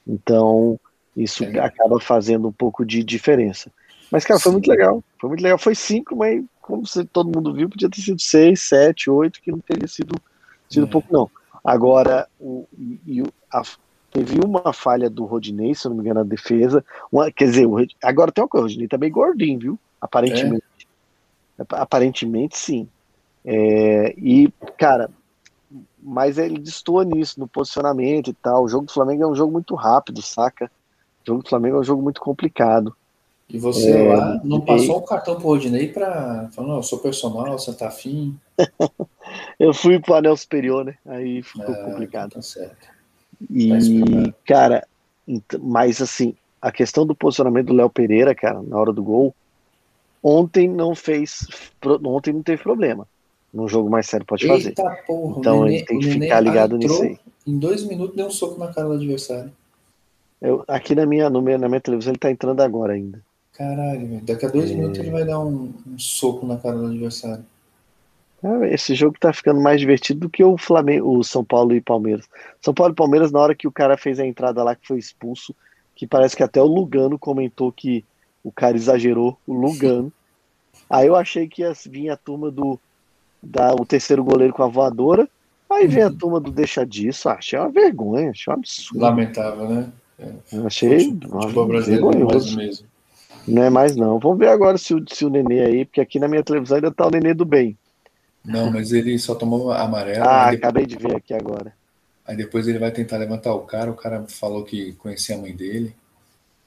[0.07, 0.79] Então,
[1.17, 1.59] isso é.
[1.59, 3.71] acaba fazendo um pouco de diferença.
[4.11, 5.03] Mas, cara, foi muito legal.
[5.19, 5.59] Foi muito legal.
[5.59, 9.59] Foi cinco, mas como todo mundo viu, podia ter sido seis, sete, oito, que não
[9.59, 10.15] teria sido,
[10.69, 10.89] sido é.
[10.91, 11.31] pouco, não.
[11.65, 12.67] Agora, o,
[13.07, 13.63] e, a,
[14.11, 16.85] teve uma falha do Rodinei, se eu não me engano, na defesa.
[17.11, 19.79] Uma, quer dizer, o, agora tem uma coisa, o Rodinei tá bem gordinho, viu?
[20.01, 20.65] Aparentemente.
[21.59, 21.65] É.
[21.71, 22.89] Aparentemente, sim.
[23.45, 25.11] É, e, cara,
[26.03, 28.65] mas ele destoa nisso, no posicionamento e tal.
[28.65, 30.71] O jogo do Flamengo é um jogo muito rápido, saca?
[31.23, 32.95] O jogo do Flamengo é um jogo muito complicado.
[33.49, 36.99] E você é, lá não passou o um cartão pro Rodinei para falar, eu sou
[36.99, 38.37] personal, você tá afim?
[39.61, 40.97] eu fui pro anel superior, né?
[41.07, 42.31] Aí ficou ah, complicado.
[42.33, 42.89] Tá certo.
[43.51, 44.87] E, tá cara,
[45.61, 49.35] mas assim, a questão do posicionamento do Léo Pereira, cara, na hora do gol,
[50.23, 51.47] ontem não fez,
[52.05, 53.07] ontem não teve problema.
[53.53, 54.69] Num jogo mais sério pode fazer.
[54.69, 57.19] Eita, porra, então Nenê, ele tem que ficar ligado nisso aí.
[57.47, 59.53] Em dois minutos deu um soco na cara do adversário.
[60.41, 63.21] Eu, aqui na minha, no meu, na minha televisão ele tá entrando agora ainda.
[63.53, 64.23] Caralho, velho.
[64.23, 64.75] Daqui a dois é...
[64.75, 67.45] minutos ele vai dar um, um, soco na cara do adversário.
[68.71, 72.27] esse jogo tá ficando mais divertido do que o Flamengo, o São Paulo e Palmeiras.
[72.61, 74.99] São Paulo e Palmeiras, na hora que o cara fez a entrada lá que foi
[74.99, 75.55] expulso,
[75.95, 78.05] que parece que até o Lugano comentou que
[78.43, 80.11] o cara exagerou, o Lugano.
[80.89, 82.81] Aí eu achei que ia vir a turma do
[83.43, 85.29] da, o terceiro goleiro com a voadora.
[85.71, 86.17] Aí vem a uhum.
[86.17, 87.29] turma do deixa disso.
[87.29, 89.03] Ah, achei uma vergonha, achei um absurdo.
[89.03, 89.93] Lamentável, né?
[90.19, 92.57] É, achei futebol brasileiro vergonhoso.
[92.57, 92.87] mesmo.
[93.49, 94.19] Não é mais não.
[94.19, 96.93] Vamos ver agora se o, se o Nenê aí, porque aqui na minha televisão ainda
[96.93, 97.77] tá o Nenê do bem.
[98.45, 100.25] Não, mas ele só tomou amarelo.
[100.25, 100.59] Ah, depois...
[100.59, 101.73] acabei de ver aqui agora.
[102.27, 105.55] Aí depois ele vai tentar levantar o cara, o cara falou que conhecia a mãe
[105.55, 105.95] dele.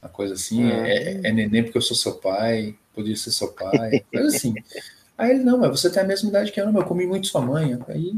[0.01, 3.47] Uma coisa assim, é, é, é neném porque eu sou seu pai, podia ser seu
[3.49, 4.53] pai, coisa assim.
[5.17, 7.27] Aí ele, não, mas você tem a mesma idade que eu, não, eu comi muito
[7.27, 7.77] sua mãe.
[7.87, 8.15] Aí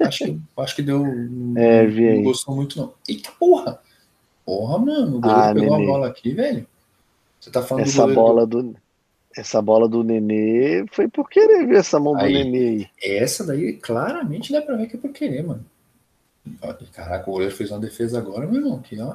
[0.00, 1.04] acho que, acho que deu.
[1.56, 2.94] É, não, não gostou muito, não.
[3.08, 3.80] Eita porra!
[4.44, 5.84] Porra, mano, o goleiro ah, pegou nenê.
[5.84, 6.66] a bola aqui, velho.
[7.40, 8.74] Você tá falando essa do bola do...
[9.34, 12.88] Essa bola do Nenê foi por querer ver essa mão aí, do Nenê aí.
[13.02, 15.64] Essa daí claramente dá pra ver que é por querer, mano.
[16.92, 18.76] Caraca, o goleiro fez uma defesa agora, meu irmão.
[18.76, 19.14] Aqui, ó.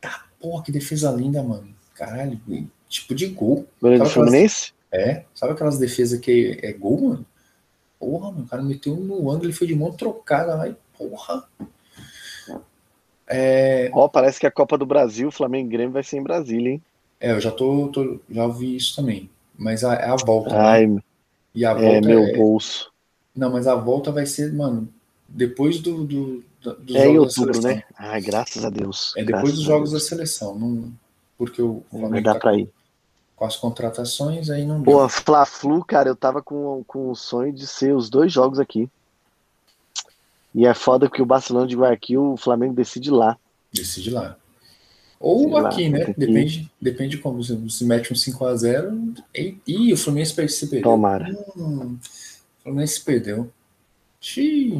[0.00, 1.68] Tá, porra, que defesa linda, mano.
[1.94, 2.38] Caralho,
[2.88, 3.66] tipo de gol.
[3.80, 4.72] Goleiro do Fluminense?
[4.92, 7.26] É, sabe aquelas defesas que é, gol, mano?
[7.98, 11.44] Porra, mano, o cara meteu no ângulo, ele foi de mão trocada, aí, porra.
[13.26, 13.90] É...
[13.92, 16.82] Ó, parece que a Copa do Brasil, Flamengo e Grêmio vai ser em Brasília, hein?
[17.20, 19.30] É, eu já tô, tô já ouvi isso também.
[19.56, 20.50] Mas a, é a volta.
[20.50, 20.58] Né?
[20.58, 21.02] Ai, né?
[21.54, 22.36] e a é volta é meu é...
[22.36, 22.90] bolso.
[23.36, 24.88] Não, mas a volta vai ser, mano,
[25.28, 27.84] depois do, do, do é em outubro, né?
[27.96, 29.14] Ai, graças a Deus.
[29.16, 30.90] É depois dos jogos da seleção, não,
[31.38, 32.68] porque o Flamengo vai dar tá para ir.
[33.40, 34.98] Com as contratações aí não deu.
[34.98, 38.86] Pô, Fla-Flu, cara, eu tava com, com o sonho de ser os dois jogos aqui.
[40.54, 43.38] E é foda que o Barcelona de Guayaquil, o Flamengo decide lá.
[43.72, 44.36] Decide lá.
[45.18, 46.14] Ou Sei aqui, lá, né?
[46.18, 50.90] Depende, depende como se mete um 5x0 e, e, o Fluminense se perdeu.
[50.90, 51.34] Tomara.
[51.56, 53.50] Hum, o Fluminense perdeu.
[54.20, 54.78] Xiii.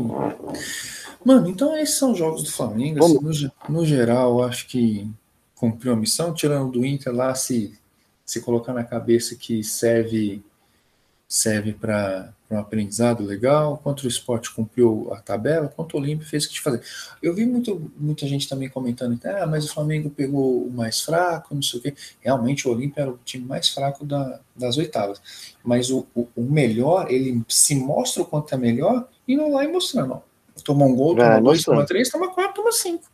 [1.24, 3.02] Mano, então esses são os jogos do Flamengo.
[3.02, 5.11] Assim, no, no, geral, acho que
[5.54, 7.80] cumpriu a missão, tirando do Inter lá, se,
[8.31, 10.41] se colocar na cabeça que serve
[11.26, 16.45] serve para um aprendizado legal, quanto o esporte cumpriu a tabela, quanto o Olímpio fez
[16.45, 16.81] o que te fazer.
[17.20, 21.55] Eu vi muito, muita gente também comentando, ah, mas o Flamengo pegou o mais fraco,
[21.55, 21.95] não sei o quê.
[22.20, 25.20] Realmente o Olímpio era o time mais fraco da, das oitavas.
[25.64, 29.64] Mas o, o, o, melhor, ele se mostra o quanto é melhor e não lá
[29.64, 30.14] e mostrando.
[30.14, 30.20] Ó.
[30.64, 33.05] Tomou um gol, toma é, dois, toma três, toma quatro, toma cinco.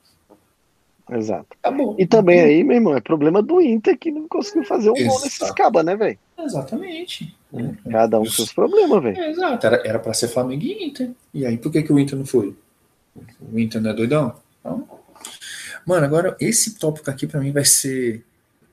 [1.10, 1.46] Exato.
[1.62, 1.94] Acabou.
[1.98, 5.14] E também aí, meu irmão, é problema do Inter que não conseguiu fazer um Exato.
[5.14, 6.18] gol nesses cabas, né, velho?
[6.38, 7.36] Exatamente.
[7.54, 9.18] É, cada um com seus problemas, velho.
[9.18, 11.10] É, exato, era, era pra ser Flamengo e Inter.
[11.32, 12.56] E aí, por que, que o Inter não foi?
[13.40, 14.34] O Inter não é doidão?
[14.60, 14.88] Então,
[15.86, 18.24] mano, agora esse tópico aqui pra mim vai ser.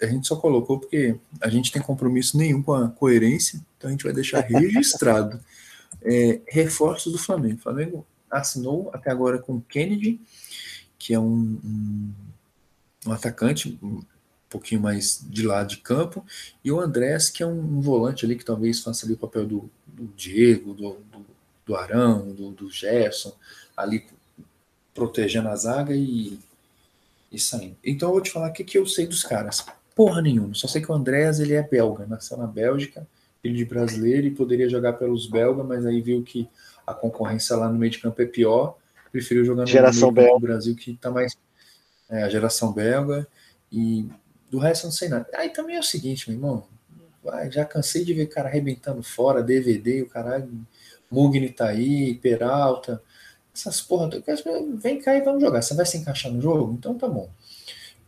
[0.01, 3.91] A gente só colocou porque a gente tem compromisso nenhum com a coerência, então a
[3.91, 5.39] gente vai deixar registrado.
[6.03, 7.55] é, reforços do Flamengo.
[7.55, 10.19] O Flamengo assinou até agora com o Kennedy,
[11.04, 12.14] que é um, um,
[13.08, 13.78] um atacante
[14.49, 16.26] pouquinho mais de lado de campo,
[16.64, 19.45] e o Andrés, que é um, um volante ali que talvez faça ali o papel
[19.45, 21.26] do, do Diego, do, do,
[21.66, 23.34] do Arão, do, do Gerson,
[23.76, 24.06] ali
[24.93, 26.39] protegendo a zaga e,
[27.30, 27.76] e saindo.
[27.84, 29.66] Então eu vou te falar o que, que eu sei dos caras.
[29.93, 30.54] Porra nenhuma.
[30.54, 33.06] Só sei que o Andrés ele é belga, nasceu na Bélgica,
[33.41, 36.47] filho de brasileiro e poderia jogar pelos belgas, mas aí viu que
[36.88, 38.78] a concorrência lá no meio de campo é pior,
[39.14, 40.39] preferiu jogar no geração belga.
[40.39, 41.38] Brasil que tá mais
[42.09, 43.28] é, a geração belga
[43.72, 44.09] e
[44.49, 45.28] do resto eu não sei nada.
[45.36, 46.68] Aí também é o seguinte, meu irmão,
[47.24, 50.49] vai, já cansei de ver cara arrebentando fora, DVD, o caralho,
[51.11, 53.01] Mugni tá aí, Peralta,
[53.55, 54.09] essas porra,
[54.82, 55.61] vem cá e vamos jogar.
[55.61, 56.74] Você vai se encaixar no jogo?
[56.74, 57.30] Então tá bom.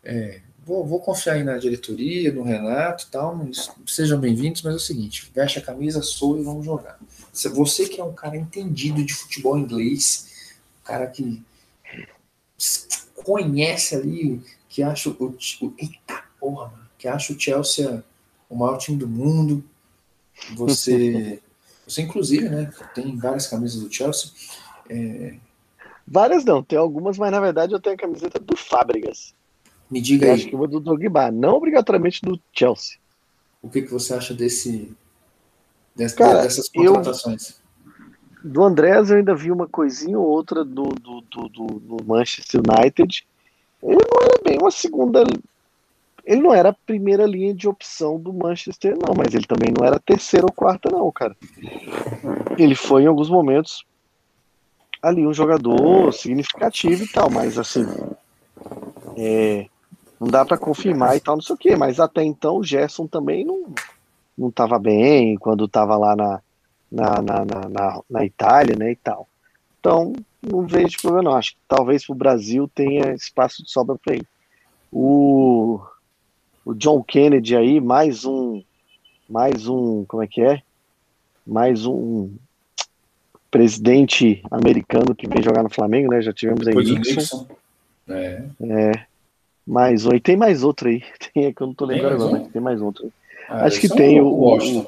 [0.04, 4.74] É, vou, vou, confiar aí na diretoria, no Renato e tal, mas sejam bem-vindos, mas
[4.74, 7.00] é o seguinte, veste a camisa, sou e vamos jogar.
[7.32, 10.35] Você que é um cara entendido de futebol inglês,
[10.86, 11.44] cara que
[13.14, 18.04] conhece ali, que acha o, o eita porra, mano, que acha o Chelsea
[18.50, 19.64] o maior time do mundo.
[20.56, 21.42] Você,
[21.86, 24.30] você inclusive, né, tem várias camisas do Chelsea.
[24.90, 25.36] É...
[26.08, 29.34] Várias não, tem algumas, mas na verdade eu tenho a camiseta do Fábricas.
[29.90, 30.40] Me diga eu aí.
[30.40, 32.98] Acho que eu vou do Drogba, não obrigatoriamente do Chelsea.
[33.62, 34.96] O que, que você acha desse,
[35.96, 37.50] desse Cara, dessas contratações?
[37.50, 37.65] Eu,
[38.46, 43.26] do Andrés eu ainda vi uma coisinha ou outra do, do, do, do, Manchester United.
[43.82, 45.24] Ele não era bem uma segunda.
[46.24, 49.86] Ele não era a primeira linha de opção do Manchester, não, mas ele também não
[49.86, 51.36] era a terceira ou quarta, não, cara.
[52.58, 53.84] Ele foi em alguns momentos
[55.02, 57.86] ali um jogador significativo e tal, mas assim.
[59.18, 59.68] É,
[60.20, 63.08] não dá para confirmar e tal, não sei o que, mas até então o Gerson
[63.08, 63.74] também não,
[64.38, 66.42] não tava bem quando tava lá na,
[66.92, 69.28] na, na, na, na Itália, né, e tal.
[69.80, 74.16] Então, não vejo problema não, acho que talvez pro Brasil tenha espaço de sobra para
[74.16, 74.28] ele.
[74.92, 75.80] O,
[76.66, 78.64] o John Kennedy aí, mais um,
[79.30, 80.62] mais um, como é que é?
[81.46, 82.32] Mais um
[83.52, 87.16] presidente americano que vem jogar no Flamengo, né, já tivemos aí Nixon.
[87.16, 87.48] Nixon.
[88.08, 88.44] É.
[88.62, 89.06] é.
[89.66, 90.14] Mais um.
[90.14, 91.04] E tem mais outro aí.
[91.34, 92.40] Tem que eu não tô lembrando agora, um?
[92.40, 93.12] mas tem mais outro.
[93.50, 94.88] Ah, acho que tem o, o,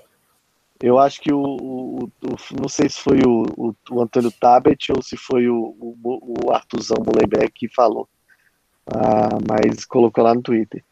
[0.81, 2.11] Eu acho que o, o, o,
[2.59, 6.51] Não sei se foi o, o, o Antônio Tabet ou se foi o, o, o
[6.51, 8.07] Artuzão Molebeck que falou.
[8.85, 10.83] Ah, mas colocou lá no Twitter.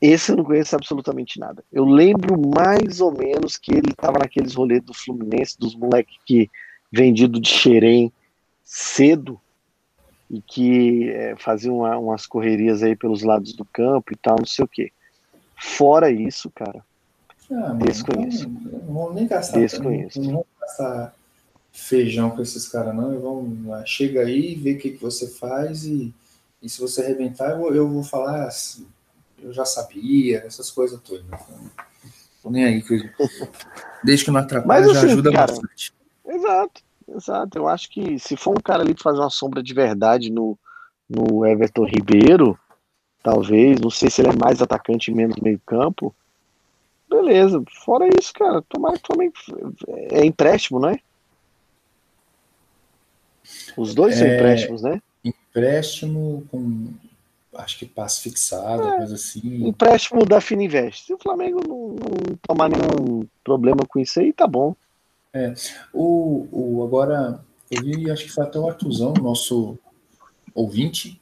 [0.00, 1.64] Esse eu não conheço absolutamente nada.
[1.72, 6.48] Eu lembro mais ou menos que ele estava naqueles rolês do Fluminense, dos moleques que
[6.92, 8.12] vendido de xerém
[8.62, 9.40] cedo
[10.30, 14.46] e que é, faziam uma, umas correrias aí pelos lados do campo e tal, não
[14.46, 14.92] sei o que.
[15.56, 16.84] Fora isso, cara,
[17.50, 18.48] ah, desconheço.
[18.48, 19.58] Não, não vamos nem gastar.
[19.58, 20.18] Desconheço.
[20.20, 21.14] Não, não vamos gastar
[21.72, 23.18] feijão com esses caras, não.
[23.18, 26.14] Vamos lá, chega aí, vê o que, que você faz e,
[26.62, 28.86] e se você arrebentar, eu, eu vou falar assim,
[29.40, 31.24] eu já sabia, essas coisas todas.
[32.42, 32.84] Tô nem aí.
[34.04, 35.94] Desde que não atrapalhe, Mas, já assim, ajuda cara, bastante.
[36.26, 36.88] Exato.
[37.10, 40.30] Exato, eu acho que se for um cara ali que fazer uma sombra de verdade
[40.30, 40.58] no,
[41.08, 42.58] no Everton Ribeiro,
[43.22, 46.14] talvez, não sei se ele é mais atacante e menos meio campo,
[47.08, 47.62] beleza.
[47.84, 49.12] Fora isso, cara, tomara que
[50.10, 50.98] é empréstimo, né?
[53.76, 55.00] Os dois é, são empréstimos, né?
[55.24, 56.92] Empréstimo com
[57.54, 59.66] acho que passe fixado, é, coisa assim.
[59.66, 61.06] Empréstimo da Fininvest.
[61.06, 64.76] Se o Flamengo não, não tomar nenhum problema com isso aí, tá bom.
[65.32, 65.54] É,
[65.92, 67.40] o, o, agora,
[67.70, 69.78] eu vi, acho que foi até o Artuzão, nosso
[70.54, 71.20] ouvinte,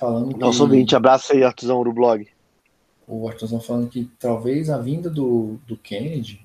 [0.00, 2.26] falando Nosso que, ouvinte, abraço aí, Artuzão, do blog.
[3.06, 6.44] O Artuzão falando que talvez a vinda do, do Kennedy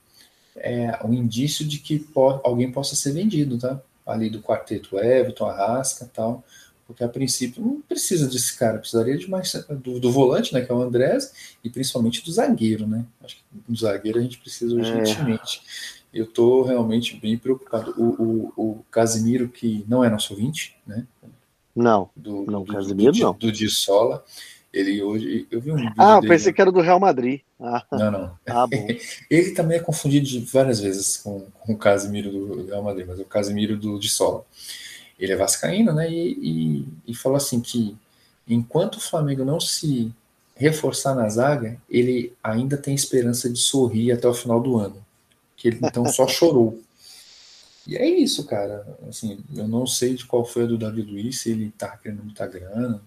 [0.56, 3.82] é um indício de que po alguém possa ser vendido, tá?
[4.06, 6.44] Ali do quarteto Everton, Arrasca e tal,
[6.86, 9.54] porque a princípio não precisa desse cara, precisaria de mais
[9.84, 13.06] do, do, volante, né, que é o Andrés, e principalmente do zagueiro, né?
[13.24, 15.62] Acho que do zagueiro a gente precisa urgentemente.
[15.66, 17.94] É eu estou realmente bem preocupado.
[17.98, 21.06] O, o, o Casimiro, que não é nosso ouvinte, né?
[21.76, 23.34] Não, do, não, do, Casimiro do, não.
[23.34, 24.26] Do Di Sola,
[24.74, 27.42] ele hoje, eu vi um vídeo Ah, dele, pensei que era do Real Madrid.
[27.60, 28.40] Ah, Não, não.
[28.48, 28.68] ah.
[29.30, 33.20] Ele também é confundido de várias vezes com, com o Casimiro do Real Madrid, mas
[33.20, 34.46] é o Casimiro do Di Sola.
[35.20, 36.10] Ele é vascaíno, né?
[36.10, 37.96] E, e, e falou assim que
[38.48, 40.12] enquanto o Flamengo não se
[40.56, 45.04] reforçar na zaga, ele ainda tem esperança de sorrir até o final do ano
[45.60, 46.82] que ele então só chorou.
[47.86, 48.86] E é isso, cara.
[49.08, 52.24] Assim, eu não sei de qual foi a do Davi Luiz, se ele tá querendo
[52.24, 53.02] muita grana,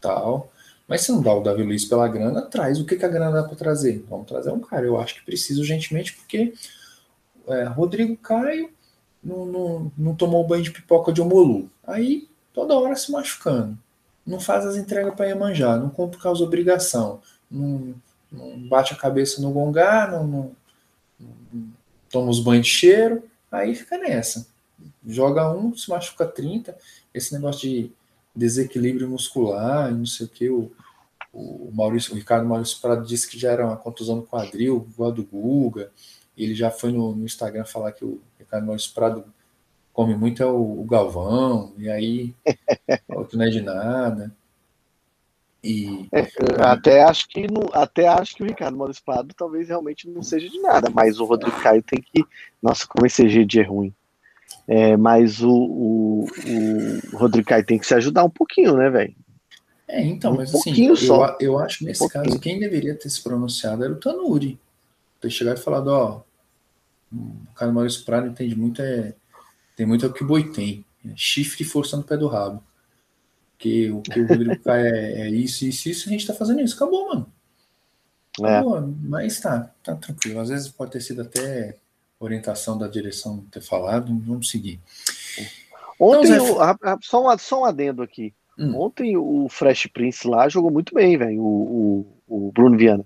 [0.00, 0.52] tal.
[0.86, 3.42] Mas se não dá o Davi Luiz pela grana, traz o que, que a grana
[3.42, 4.04] dá para trazer.
[4.08, 4.84] Vamos trazer um cara.
[4.84, 6.52] Eu acho que precisa urgentemente, porque
[7.48, 8.70] é, Rodrigo Caio
[9.22, 11.70] não, não, não tomou banho de pipoca de Omolu.
[11.86, 13.78] Aí, toda hora se machucando.
[14.26, 17.20] Não faz as entregas para Iemanjá, não por causa de obrigação.
[17.50, 17.94] Não,
[18.30, 20.56] não bate a cabeça no gongá, não, não
[22.10, 24.46] toma os banhos de cheiro, aí fica nessa.
[25.06, 26.76] Joga um, se machuca 30.
[27.12, 27.92] Esse negócio de
[28.34, 30.72] desequilíbrio muscular, não sei o que, o,
[31.32, 35.12] o Maurício, o Ricardo Maurício Prado disse que já era uma contusão no quadril, igual
[35.12, 35.90] do Guga,
[36.36, 39.24] ele já foi no, no, Instagram falar que o Ricardo Maurício Prado
[39.92, 42.34] come muito é o, o Galvão, e aí
[43.08, 44.34] outro não é de nada.
[45.62, 46.28] E, é,
[46.60, 50.48] até acho que não, até acho que o Ricardo Maurício Prado talvez realmente não seja
[50.48, 52.22] de nada, mas o Rodrigo Caio tem que.
[52.62, 53.94] Nossa, como esse GG é ruim.
[54.66, 56.26] É, mas o, o,
[57.12, 59.14] o Rodrigo Caio tem que se ajudar um pouquinho, né, velho?
[59.86, 61.36] É, então, um mas assim, eu, só.
[61.38, 64.58] eu acho nesse um caso quem deveria ter se pronunciado era o Tanuri.
[65.20, 66.22] Ter chegado e falado, ó,
[67.12, 69.14] o cara Maurício Prado entende muito, é,
[69.76, 70.84] tem muito é o que o boi tem.
[71.04, 72.62] É chifre e força no pé do rabo.
[73.58, 76.60] Que o que o Rodrigo Caio é, é isso, isso, isso, a gente tá fazendo
[76.60, 76.74] isso.
[76.74, 77.32] Acabou, mano.
[78.40, 78.56] É.
[78.56, 78.84] Acabou, é.
[79.02, 80.40] mas tá, tá tranquilo.
[80.40, 81.76] Às vezes pode ter sido até
[82.24, 84.80] orientação da direção ter falado, vamos seguir.
[85.98, 86.96] Ontem, então, Zé...
[87.02, 88.34] só, um, só um adendo aqui.
[88.58, 88.76] Hum.
[88.76, 93.04] Ontem o Fresh Prince lá jogou muito bem, velho, o, o, o, Bruno Viana.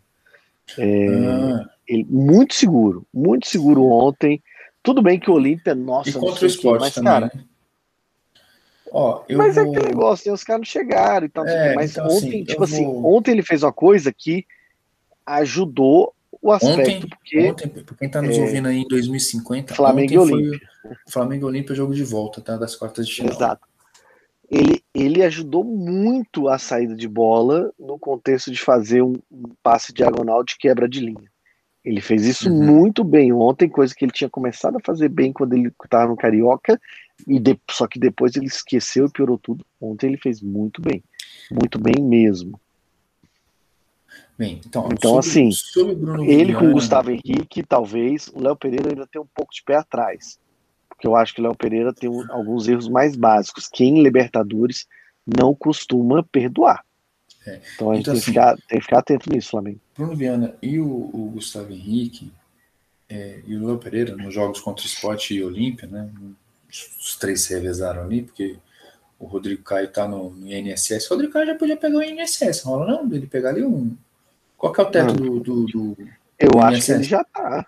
[0.77, 1.69] É, ah.
[1.87, 4.43] ele, muito seguro, muito seguro ontem.
[4.83, 7.45] Tudo bem que o Olímpia, nossa, e contra o esporte mas, também, cara, né?
[8.91, 9.75] Ó, mas é vou...
[9.75, 11.47] é aquele negócio, né, os caras não chegaram e tal.
[11.47, 13.17] É, mas então, ontem, assim, tipo assim, vou...
[13.17, 14.47] ontem ele fez uma coisa que
[15.27, 16.81] ajudou o aspecto.
[16.81, 20.61] Ontem, porque, ontem, pra quem tá nos é, ouvindo aí em 2050, Flamengo e Olímpia.
[21.09, 22.57] Flamengo e Olímpia jogo de volta, tá?
[22.57, 23.33] Das quartas de final.
[23.33, 23.67] Exato.
[24.51, 29.93] Ele, ele ajudou muito a saída de bola no contexto de fazer um, um passe
[29.93, 31.31] diagonal de quebra de linha.
[31.85, 32.65] Ele fez isso uhum.
[32.65, 36.17] muito bem ontem, coisa que ele tinha começado a fazer bem quando ele estava no
[36.17, 36.81] Carioca,
[37.27, 39.65] e de, só que depois ele esqueceu e piorou tudo.
[39.81, 41.03] Ontem ele fez muito bem.
[41.51, 42.61] Muito bem mesmo.
[44.39, 48.91] Bem, então, então sobre, assim, sobre ele com o Gustavo Henrique, talvez, o Léo Pereira
[48.91, 50.39] ainda tem um pouco de pé atrás.
[50.89, 54.01] Porque eu acho que o Léo Pereira tem um, alguns erros mais básicos, que em
[54.01, 54.87] Libertadores
[55.27, 56.85] não costuma perdoar.
[57.45, 57.61] É.
[57.75, 59.81] Então a gente então, tem, assim, que ficar, tem que ficar atento nisso, Flamengo.
[59.97, 62.33] Bruno Viana e o, o Gustavo Henrique
[63.09, 66.09] é, e o Léo Pereira, nos jogos contra o Sport e Olímpia, né?
[66.71, 68.57] Os três se revezaram ali, porque
[69.19, 71.07] o Rodrigo Caio tá no, no INSS.
[71.07, 73.13] O Rodrigo Caio já podia pegar o INSS, rola não?
[73.13, 73.97] Ele pegar ali um,
[74.59, 75.97] qual que é o teto do, do, do,
[76.39, 77.65] Eu do acho que ele já tá.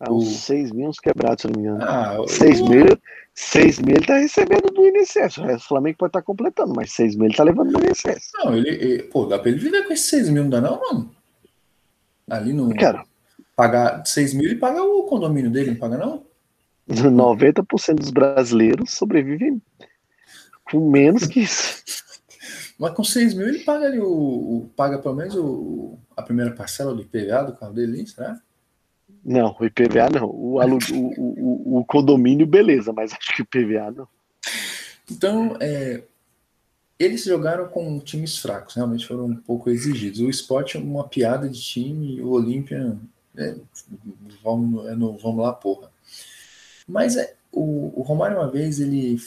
[0.00, 0.38] Há uns o...
[0.38, 1.84] 6 mil uns quebrados, se não me engano.
[1.84, 2.86] Ah, 6 mil,
[3.34, 5.36] 6 mil ele tá recebendo do INSS.
[5.36, 7.86] O resto do Flamengo pode estar tá completando, mas 6 mil ele tá levando do
[7.86, 8.30] INSS.
[8.38, 10.80] Não, ele, ele, Pô, dá pra ele viver com esses 6 mil, não dá não,
[10.80, 11.14] mano?
[12.30, 12.70] Ali no.
[12.70, 13.04] Quero.
[13.54, 16.24] Pagar 6 mil e paga o condomínio dele, não paga não?
[16.88, 19.60] 90% dos brasileiros sobrevivem
[20.64, 21.82] com menos que isso.
[22.80, 26.50] Mas com 6 mil ele paga ali o, o, paga pelo menos o, a primeira
[26.52, 28.40] parcela do IPVA do carro dele, será?
[29.22, 30.24] Não, o IPVA não.
[30.24, 30.78] O, o,
[31.18, 34.08] o, o, condomínio, beleza, mas acho que o IPVA não.
[35.10, 36.02] Então, é,
[36.98, 40.20] eles jogaram com times fracos, realmente foram um pouco exigidos.
[40.20, 42.96] O Sport é uma piada de time, o Olímpia
[43.36, 43.56] é,
[44.42, 45.90] vamos, é no, vamos lá, porra.
[46.88, 49.18] Mas é, o, o Romário, uma vez, ele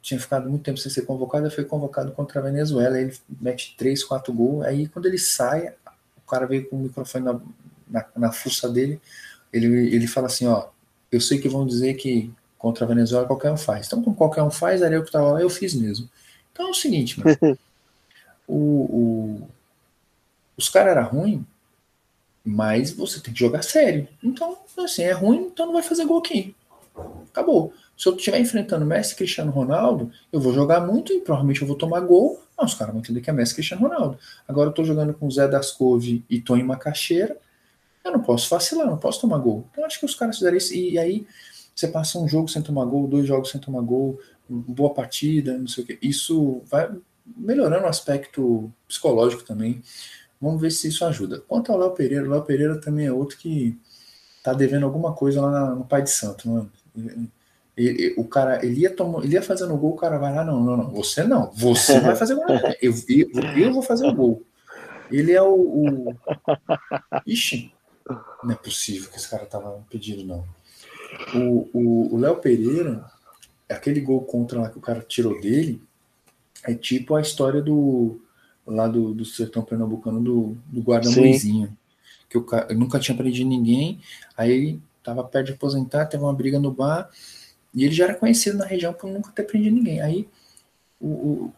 [0.00, 4.02] tinha ficado muito tempo sem ser convocado, foi convocado contra a Venezuela, ele mete 3,
[4.04, 5.74] 4 gols, aí quando ele sai,
[6.16, 7.40] o cara veio com o microfone na,
[7.88, 9.00] na, na fuça dele,
[9.52, 10.68] ele, ele fala assim, ó,
[11.10, 14.42] eu sei que vão dizer que contra a Venezuela qualquer um faz, então como qualquer
[14.42, 16.08] um faz, era eu que tava lá, eu fiz mesmo.
[16.52, 17.36] Então é o seguinte, mano,
[18.46, 19.48] o, o,
[20.56, 21.42] os caras eram ruins,
[22.44, 24.08] mas você tem que jogar sério.
[24.22, 26.54] Então, assim, é ruim, então não vai fazer gol aqui.
[27.30, 27.74] Acabou.
[27.98, 31.66] Se eu estiver enfrentando Messi e Cristiano Ronaldo, eu vou jogar muito e provavelmente eu
[31.66, 32.40] vou tomar gol.
[32.56, 34.16] Não, os caras vão entender que é Messi e Cristiano Ronaldo.
[34.46, 37.36] Agora eu estou jogando com Zé das Couve e Tony Macaxeira.
[38.04, 39.66] Eu não posso vacilar, não posso tomar gol.
[39.72, 40.72] Então acho que os caras fizeram isso.
[40.74, 41.26] E, aí
[41.74, 45.66] você passa um jogo sem tomar gol, dois jogos sem tomar gol, boa partida, não
[45.66, 45.98] sei o quê.
[46.00, 46.88] Isso vai
[47.36, 49.82] melhorando o aspecto psicológico também.
[50.40, 51.40] Vamos ver se isso ajuda.
[51.48, 53.76] Quanto ao Léo Pereira, o Léo Pereira também é outro que
[54.40, 56.70] tá devendo alguma coisa lá no Pai de Santo, mano.
[57.78, 60.44] Ele, o cara, ele ia, tomar, ele ia fazendo o gol, o cara vai lá,
[60.44, 64.04] não, não, não, você não, você vai fazer o gol, eu, eu, eu vou fazer
[64.08, 64.42] o gol.
[65.12, 66.16] Ele é o, o...
[67.24, 67.72] Ixi,
[68.42, 70.44] não é possível que esse cara tava pedindo, não.
[71.72, 73.04] O Léo Pereira,
[73.68, 75.80] aquele gol contra lá que o cara tirou dele,
[76.64, 78.20] é tipo a história do
[78.66, 81.74] lá do, do sertão pernambucano do, do guarda Moizinho.
[82.28, 84.00] Que o cara, nunca tinha prendido ninguém,
[84.36, 87.08] aí ele tava perto de aposentar, teve uma briga no bar,
[87.78, 90.00] e ele já era conhecido na região por nunca ter prendido ninguém.
[90.00, 90.28] Aí
[91.00, 91.52] o, o,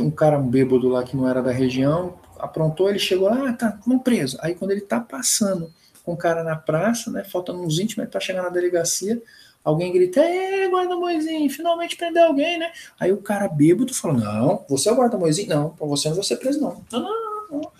[0.00, 3.78] um cara bêbado lá que não era da região aprontou, ele chegou lá, ah, tá,
[3.86, 4.38] vamos preso.
[4.40, 5.72] Aí quando ele tá passando
[6.04, 7.22] com o cara na praça, né?
[7.24, 9.20] Faltando uns 20 metros para chegar na delegacia.
[9.62, 12.72] Alguém grita, é, guarda-moizinho, finalmente prendeu alguém, né?
[12.98, 15.48] Aí o cara bêbado falou, não, você é o guarda-moizinho?
[15.50, 16.82] Não, pra você não vou ser preso, não.
[16.90, 17.60] Não, não, não.
[17.60, 17.72] não.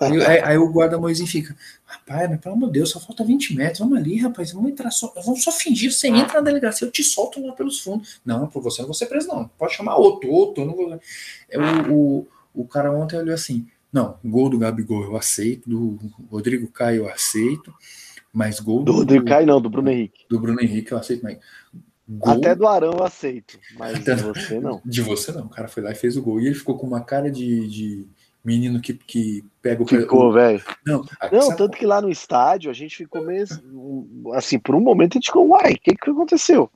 [0.00, 3.54] Aí, aí, aí, o guarda-moizinho fica, rapaz, mas pelo amor de Deus, só falta 20
[3.54, 6.90] metros, vamos ali, rapaz, vamos entrar só, vamos só fingir, você entra na delegacia, eu
[6.90, 8.20] te solto lá pelos fundos.
[8.24, 9.48] Não, por você não vou ser preso, não.
[9.58, 11.00] Pode chamar outro, outro, não vou.
[11.48, 15.98] É, o, o, o cara ontem olhou assim, não, gol do Gabigol eu aceito, do
[16.30, 17.72] Rodrigo Caio eu aceito,
[18.32, 20.24] mas gol do, do Rodrigo Caio não, do Bruno Henrique.
[20.28, 21.38] Do Bruno Henrique eu aceito, mas
[22.06, 22.34] Gol...
[22.34, 24.14] Até do Arão eu aceito, mas Até...
[24.14, 24.80] de você não.
[24.84, 25.46] De você não.
[25.46, 26.38] O cara foi lá e fez o gol.
[26.38, 28.06] E ele ficou com uma cara de, de
[28.44, 29.86] menino que, que pega o.
[29.86, 30.62] Ficou, velho.
[30.86, 31.56] Não, não sabe...
[31.56, 33.44] tanto que lá no estádio a gente ficou meio.
[34.34, 36.70] Assim, por um momento a gente ficou, uai, o que, que aconteceu?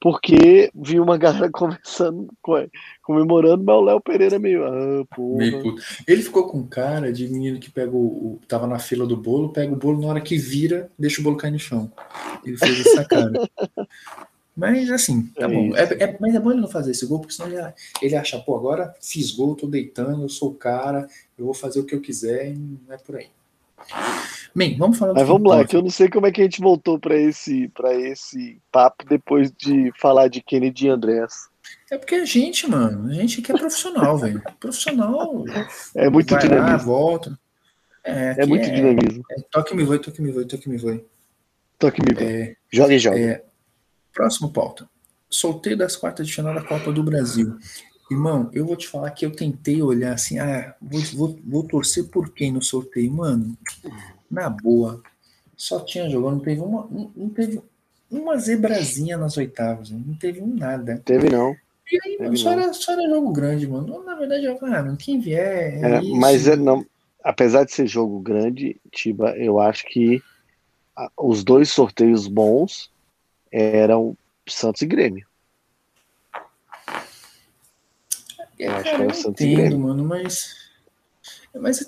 [0.00, 2.28] Porque vi uma galera conversando,
[3.02, 4.64] comemorando, mas o Léo Pereira meio.
[4.64, 5.38] Ah, porra.
[5.38, 5.74] Meio
[6.06, 8.40] Ele ficou com cara de menino que pega o, o.
[8.46, 11.36] Tava na fila do bolo, pega o bolo na hora que vira, deixa o bolo
[11.36, 11.90] cair no chão.
[12.44, 13.32] Ele fez essa cara.
[14.56, 15.76] Mas assim, tá é bom.
[15.76, 18.38] É, é, mas é bom ele não fazer esse gol, porque senão ele, ele acha,
[18.38, 21.94] pô, agora fiz gol, tô deitando, eu sou o cara, eu vou fazer o que
[21.94, 23.28] eu quiser e não é por aí.
[24.54, 26.60] Bem, vamos falar Mas vamos lá, que eu não sei como é que a gente
[26.60, 27.70] voltou para esse,
[28.02, 31.48] esse papo depois de falar de Kennedy e Andrés.
[31.90, 34.42] É porque a gente, mano, a gente que é profissional, velho.
[34.60, 35.44] Profissional.
[35.94, 36.70] É muito vai dinamismo.
[36.70, 37.38] Lá, volta.
[38.04, 39.24] É, é muito é, dinamismo.
[39.30, 41.04] É, toque me voe, toque me voe, toque me voe.
[41.78, 42.24] Toque me voe.
[42.24, 43.18] É, joga e joga.
[43.18, 43.44] É,
[44.12, 44.88] Próximo pauta.
[45.28, 47.58] Solteiro das quartas de final da Copa do Brasil.
[48.10, 52.08] Irmão, eu vou te falar que eu tentei olhar assim, ah, vou, vou, vou torcer
[52.08, 53.10] por quem no sorteio?
[53.10, 53.56] Mano,
[54.30, 55.02] na boa,
[55.56, 56.86] só tinha jogado, não teve uma,
[57.16, 57.62] não teve
[58.10, 61.00] uma zebrazinha nas oitavas, não teve um nada.
[61.04, 61.56] Teve não.
[61.90, 64.04] E aí, mano, só, era, só era jogo grande, mano.
[64.04, 65.82] Na verdade, eu falei, ah, quem vier.
[65.82, 66.84] É, é mas é, não,
[67.24, 70.22] apesar de ser jogo grande, Tiba, eu acho que
[71.16, 72.91] os dois sorteios bons
[73.52, 74.16] eram
[74.48, 75.26] Santos e Grêmio.
[78.58, 79.78] É, eu acho que era Santos entendo, e Grêmio.
[79.78, 80.56] mano, mas.
[81.54, 81.86] Mas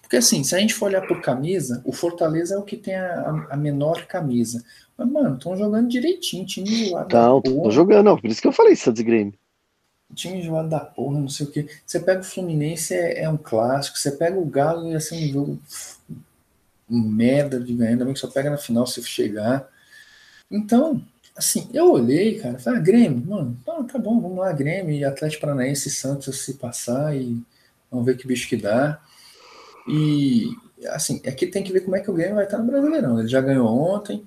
[0.00, 2.94] porque assim, se a gente for olhar por camisa, o Fortaleza é o que tem
[2.94, 4.64] a, a menor camisa.
[4.96, 7.16] Mas, mano, estão jogando direitinho, time zoado.
[7.16, 8.18] Não, tô jogando, não.
[8.18, 9.34] Por isso que eu falei Santos e Grêmio.
[10.14, 11.68] Time zoado da porra, não sei o que.
[11.86, 13.98] Você pega o Fluminense, é, é, um clássico.
[13.98, 15.58] Você pega o Galo, ia ser um jogo
[16.90, 17.92] um merda de ganhar.
[17.92, 19.68] Ainda bem que só pega na final se chegar.
[20.50, 21.00] Então,
[21.36, 25.04] assim, eu olhei, cara, falei, ah, Grêmio, mano, tá, tá bom, vamos lá, Grêmio e
[25.04, 27.40] Atlético Paranaense e Santos se passar e
[27.90, 29.00] vamos ver que bicho que dá.
[29.88, 30.50] E,
[30.88, 33.18] assim, aqui tem que ver como é que o Grêmio vai estar no Brasileirão.
[33.18, 34.24] Ele já ganhou ontem,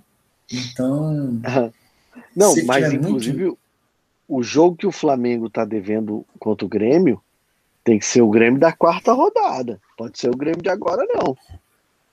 [0.51, 1.41] então.
[2.35, 3.59] Não, mas inclusive muito...
[4.27, 7.21] o jogo que o Flamengo tá devendo contra o Grêmio
[7.83, 9.79] tem que ser o Grêmio da quarta rodada.
[9.97, 11.37] Pode ser o Grêmio de agora, não.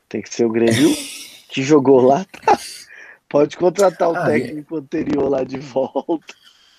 [0.08, 0.90] Tem que ser o Grêmio
[1.48, 2.89] que jogou lá atrás.
[3.30, 4.80] Pode contratar o ah, técnico é.
[4.80, 6.34] anterior lá de volta.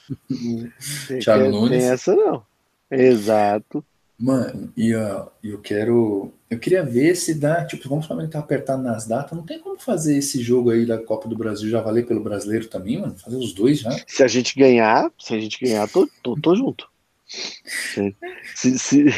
[1.23, 1.79] Thiago Nunes.
[1.79, 2.43] Tem essa não.
[2.91, 3.83] Exato.
[4.19, 6.33] Mano, e ó, eu quero.
[6.49, 7.65] Eu queria ver se dá.
[7.65, 9.35] Tipo, vamos tá apertado nas datas.
[9.35, 12.67] Não tem como fazer esse jogo aí da Copa do Brasil já valer pelo brasileiro
[12.67, 13.17] também, mano?
[13.17, 13.89] Fazer os dois já.
[14.05, 16.91] Se a gente ganhar, se a gente ganhar, tô, tô, tô junto.
[17.25, 19.09] Se, se,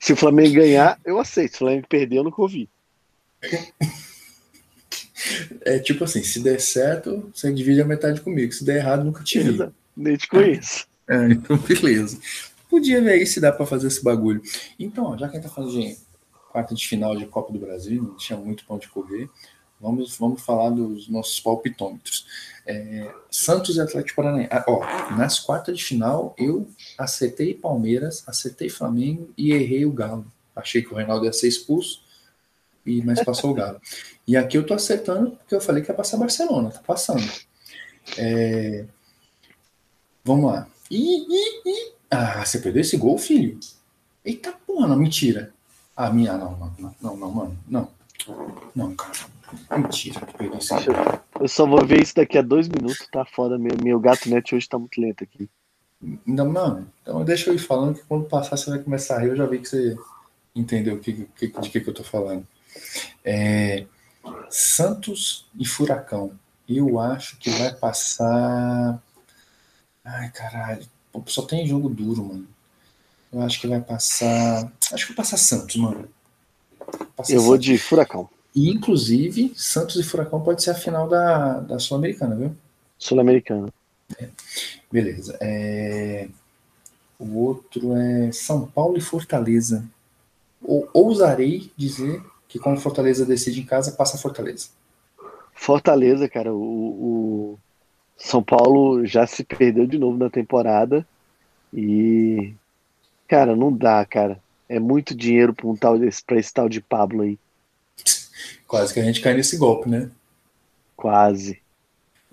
[0.00, 1.50] se, o Flamengo ganhar, eu aceito.
[1.50, 2.70] Se o Flamengo perder, eu não ouvi.
[5.62, 8.52] É tipo assim, se der certo, você divide a metade comigo.
[8.52, 9.58] Se der errado, nunca te vi.
[9.96, 10.86] Nem te conheço.
[11.08, 12.18] É, então beleza.
[12.68, 14.42] Podia ver aí se dá para fazer esse bagulho.
[14.78, 15.96] Então, já que a gente tá falando de
[16.50, 19.28] quarta de final de Copa do Brasil, não tinha muito pão de correr,
[19.80, 22.26] vamos, vamos falar dos nossos palpitômetros.
[22.66, 24.48] É, Santos e Atlético Paranaense.
[24.52, 24.80] Ah, ó,
[25.16, 30.26] nas quartas de final, eu acertei Palmeiras, acertei Flamengo e errei o Galo.
[30.54, 32.03] Achei que o Reinaldo ia ser expulso,
[32.86, 33.80] e mas passou o Galo.
[34.26, 37.26] E aqui eu tô acertando porque eu falei que ia passar Barcelona, tá passando.
[38.18, 38.84] É...
[40.24, 40.66] Vamos lá.
[40.90, 41.92] Ih, ih, ih.
[42.10, 43.58] Ah, você perdeu esse gol, filho?
[44.24, 45.52] Eita porra, não, mentira.
[45.96, 47.88] Ah, minha, não, não, não, não, mano, não.
[48.74, 49.18] Não, cara.
[49.76, 51.20] Mentira que perdeu esse gol.
[51.40, 53.58] Eu só vou ver isso daqui a dois minutos, tá foda.
[53.58, 55.48] Meu, meu gato net hoje tá muito lento aqui.
[56.26, 59.28] Não, mano, então deixa eu ir falando que quando passar você vai começar a rir.
[59.28, 59.96] Eu já vi que você
[60.54, 62.46] entendeu que, que, de que, que eu tô falando.
[63.24, 63.86] É,
[64.50, 66.32] Santos e Furacão.
[66.68, 69.02] Eu acho que vai passar.
[70.04, 70.86] Ai, caralho.
[71.26, 72.48] Só tem jogo duro, mano.
[73.32, 74.72] Eu acho que vai passar.
[74.92, 76.08] Acho que vai passar Santos, mano.
[77.28, 78.28] Eu vou de Furacão.
[78.54, 82.56] E, inclusive, Santos e Furacão pode ser a final da, da Sul-Americana, viu?
[82.98, 83.72] Sul-Americana.
[84.18, 84.28] É.
[84.90, 85.36] Beleza.
[85.40, 86.28] É...
[87.18, 89.84] O outro é São Paulo e Fortaleza.
[90.62, 92.22] Ou, ousarei dizer
[92.54, 94.68] que como Fortaleza decide em casa, passa Fortaleza.
[95.56, 96.60] Fortaleza, cara, o,
[97.54, 97.58] o
[98.16, 101.04] São Paulo já se perdeu de novo na temporada
[101.72, 102.54] e,
[103.26, 104.38] cara, não dá, cara.
[104.68, 107.36] É muito dinheiro para um tal para esse tal de Pablo aí.
[108.68, 110.08] Quase que a gente cai nesse golpe, né?
[110.96, 111.60] Quase.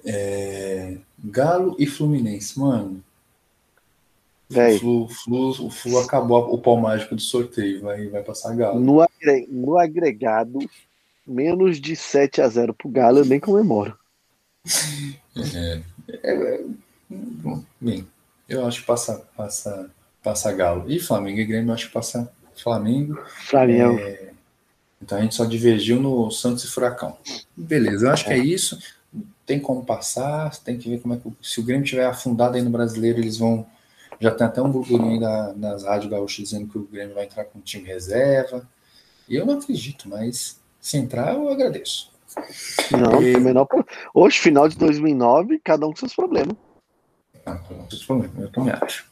[0.06, 0.98] É...
[1.18, 3.04] Galo e Fluminense, mano.
[4.48, 8.56] Véi, O Flu, Flu- o Flu acabou o pau mágico do sorteio, vai, vai passar
[8.56, 8.80] Galo.
[8.80, 10.60] no, agre- no agregado,
[11.26, 13.98] menos de 7 a 0 pro Galo, eu nem comemoro.
[15.54, 15.82] É,
[16.24, 16.64] é,
[17.10, 18.08] bom, bem,
[18.48, 19.90] eu acho que passa, passa,
[20.24, 20.86] passa Galo.
[20.92, 23.20] E Flamengo e Grêmio, eu acho que passa Flamengo.
[23.50, 24.00] Flamengo.
[24.00, 24.32] É,
[25.02, 27.18] então a gente só divergiu no Santos e Furacão.
[27.56, 28.78] Beleza, eu acho que é isso.
[29.46, 31.30] Tem como passar, tem que ver como é que.
[31.42, 33.66] Se o Grêmio tiver afundado aí no brasileiro, eles vão.
[34.20, 37.26] Já tem até um burburinho aí da- nas rádios gaúchas dizendo que o Grêmio vai
[37.26, 38.68] entrar com time reserva.
[39.30, 42.12] Eu não acredito, mas se entrar, eu agradeço.
[42.92, 43.36] Não, e-
[44.14, 46.56] Hoje, final de 2009, cada um com seus problemas.
[47.46, 49.06] Ah, não tem problema, eu também acho.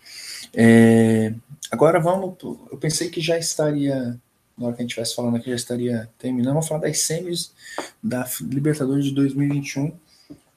[0.53, 1.33] É,
[1.71, 2.35] agora vamos.
[2.37, 4.19] pro- Eu pensei que já estaria.
[4.57, 6.53] Na hora que a gente estivesse falando aqui, já estaria terminando.
[6.53, 7.53] Vamos falar das semis
[8.03, 9.93] da Libertadores de 2021.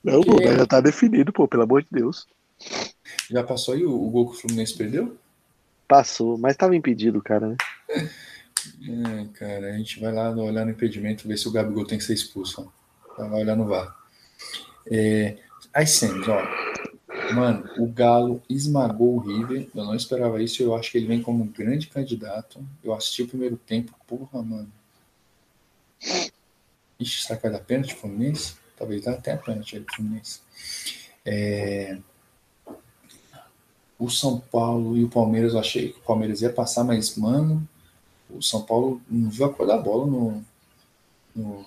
[0.02, 2.26] Não, Que- pô, já tá definido, pô, pelo amor de Deus.
[3.30, 5.16] Já passou aí o, o gol que o Fluminense perdeu?
[5.86, 7.56] Passou, mas tava impedido, cara, né?
[8.82, 12.04] É, cara, a gente vai lá olhar no impedimento, ver se o Gabigol tem que
[12.04, 12.70] ser expulso.
[13.16, 13.28] ó.
[13.28, 13.96] Vai olhar no VAR.
[14.90, 15.38] É,
[15.72, 16.42] as semis, ó.
[17.34, 19.68] Mano, o Galo esmagou o River.
[19.74, 20.62] Eu não esperava isso.
[20.62, 22.64] Eu acho que ele vem como um grande candidato.
[22.82, 23.94] Eu assisti o primeiro tempo.
[24.06, 24.70] Porra, mano.
[26.98, 28.54] Ixi, será que vai dar pênalti Fluminense?
[28.76, 30.40] Talvez dá até pênalti aí Fluminense.
[31.24, 31.98] É,
[33.98, 37.66] O São Paulo e o Palmeiras, eu achei que o Palmeiras ia passar, mas, mano,
[38.36, 40.42] o São Paulo não viu a cor da bola no,
[41.34, 41.64] no,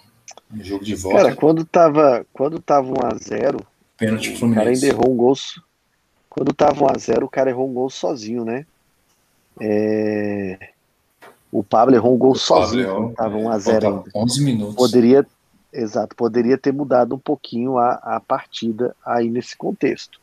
[0.50, 1.18] no jogo de volta.
[1.18, 3.62] Cara, quando tava, quando tava 1x0,
[3.98, 4.86] pênalti pro o cara Fluminense.
[4.86, 5.34] ainda errou um gol.
[6.30, 8.66] Quando tava 1x0, o cara errou um gol sozinho, né?
[9.60, 10.72] É,
[11.52, 14.12] O Pablo errou um gol sozinho Pablo, tava é, 1x0 faltava ainda.
[14.14, 14.76] 11 minutos.
[14.76, 15.26] Poderia,
[15.72, 20.20] exato, poderia ter mudado um pouquinho a, a partida aí nesse contexto.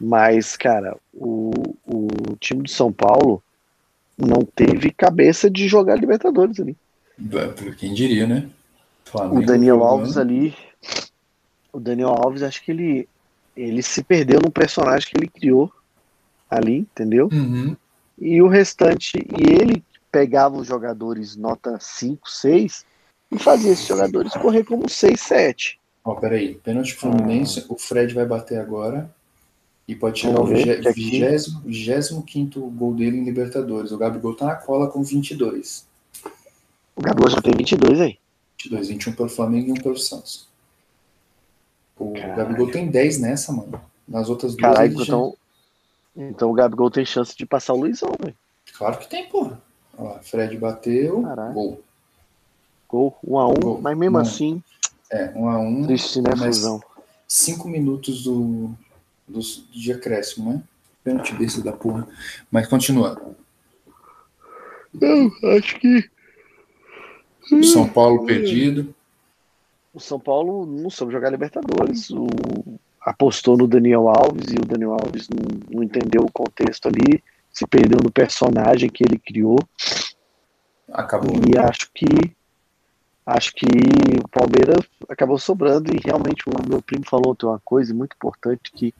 [0.00, 1.50] Mas, cara, o,
[1.86, 3.42] o time do São Paulo
[4.18, 6.76] não teve cabeça de jogar Libertadores ali.
[7.18, 8.48] É, Quem diria, né?
[9.04, 9.82] Flamengo O Daniel.
[9.82, 10.54] Alves ali,
[11.72, 13.08] o Daniel Alves, acho que ele,
[13.56, 15.72] ele se perdeu no personagem que ele criou
[16.50, 17.28] ali, entendeu?
[17.32, 17.76] Uhum.
[18.18, 22.84] E o restante, e ele pegava os jogadores nota 5, 6
[23.30, 25.80] e fazia esses jogadores correr como 6, 7.
[26.04, 26.54] Ó, peraí.
[26.54, 27.64] Pênalti Fluminense.
[27.68, 29.14] O Fred vai bater agora.
[29.88, 31.20] E pode chegar Vamos o ver, que aqui-
[31.64, 33.90] 25 gol dele em Libertadores.
[33.90, 35.86] O Gabigol tá na cola com 22.
[36.94, 38.18] O Gabigol já tem 22 aí.
[38.62, 40.46] 22, 21 pelo Flamengo e um pelo Santos.
[41.98, 42.36] O Caralho.
[42.36, 43.80] Gabigol tem 10 nessa, mano.
[44.06, 44.72] Nas outras duas.
[44.74, 45.34] Caralho, então,
[46.16, 48.36] então o Gabigol tem chance de passar o Luizão, velho.
[48.76, 49.60] Claro que tem, porra.
[49.96, 51.22] Ó, lá, Fred bateu.
[51.22, 51.54] Caralho.
[51.54, 51.80] Gol.
[52.88, 53.80] Gol 1 a 1 Gol.
[53.80, 54.62] mas mesmo Mano, assim,
[55.10, 56.82] É, 1 a 1 triste, né, mas- Fusão?
[57.26, 58.70] 5 minutos do,
[59.28, 59.40] do,
[59.72, 60.62] de acréscimo, né?
[61.04, 62.06] Pênalti desse da porra.
[62.50, 63.20] Mas continua.
[64.92, 66.10] Não, acho que
[67.52, 68.94] O São Paulo perdido.
[69.94, 72.10] o São Paulo não soube jogar Libertadores.
[72.10, 72.26] O,
[73.00, 77.66] apostou no Daniel Alves e o Daniel Alves não, não entendeu o contexto ali, se
[77.66, 79.58] perdeu no personagem que ele criou.
[80.92, 81.36] Acabou.
[81.48, 82.06] E acho que
[83.24, 87.92] acho que o Palmeiras acabou sobrando e realmente o meu primo falou tem uma coisa
[87.92, 88.94] muito importante que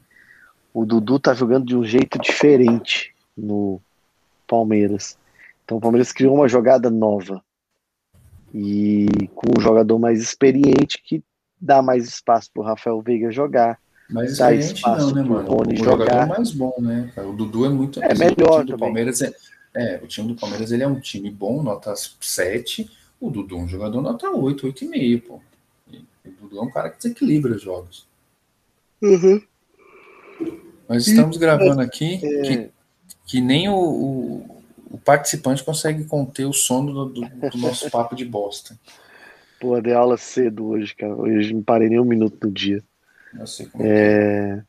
[0.73, 3.81] o Dudu tá jogando de um jeito diferente no
[4.47, 5.19] Palmeiras.
[5.65, 7.43] Então o Palmeiras criou uma jogada nova
[8.55, 11.23] e com um jogador mais experiente que
[11.61, 13.79] dá mais espaço pro Rafael Veiga jogar.
[14.09, 15.49] Mas Dá espaço não, né, mano?
[15.51, 16.27] O jogador jogar.
[16.27, 17.13] mais bom, né?
[17.19, 18.03] O Dudu é muito.
[18.03, 18.79] É melhor O time do.
[18.79, 19.33] Palmeiras é,
[19.75, 22.91] é, o time do Palmeiras ele é um time bom, nota 7.
[23.21, 25.41] O Dudu é um jogador nota 8, 8,5, pô.
[25.93, 28.07] E o Dudu é um cara que desequilibra os jogos.
[30.89, 32.43] Nós estamos gravando aqui É.
[32.43, 32.71] que,
[33.27, 34.63] que nem o, o,
[34.93, 38.79] o participante consegue conter o sono do, do- do nosso papo de bosta.
[39.61, 41.15] Pô, dei aula cedo hoje, cara.
[41.15, 42.83] Hoje não parei nem um minuto no dia.
[43.39, 43.87] Eu sei como é.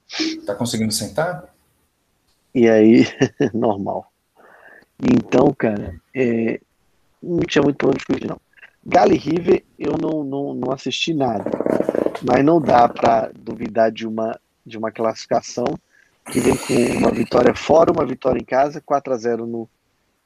[0.07, 0.45] que É, é.
[0.45, 1.53] Tá conseguindo sentar?
[2.53, 3.05] E aí,
[3.53, 4.11] normal.
[5.01, 6.59] Então, cara, é,
[7.21, 8.39] não tinha muito pra onde fugir, não.
[8.85, 11.49] Galo e River, eu não, não, não assisti nada.
[12.27, 15.65] Mas não dá pra duvidar de uma, de uma classificação
[16.31, 19.69] que vem com uma vitória fora, uma vitória em casa, 4 a 0 no,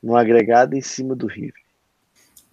[0.02, 1.64] no agregado em cima do River.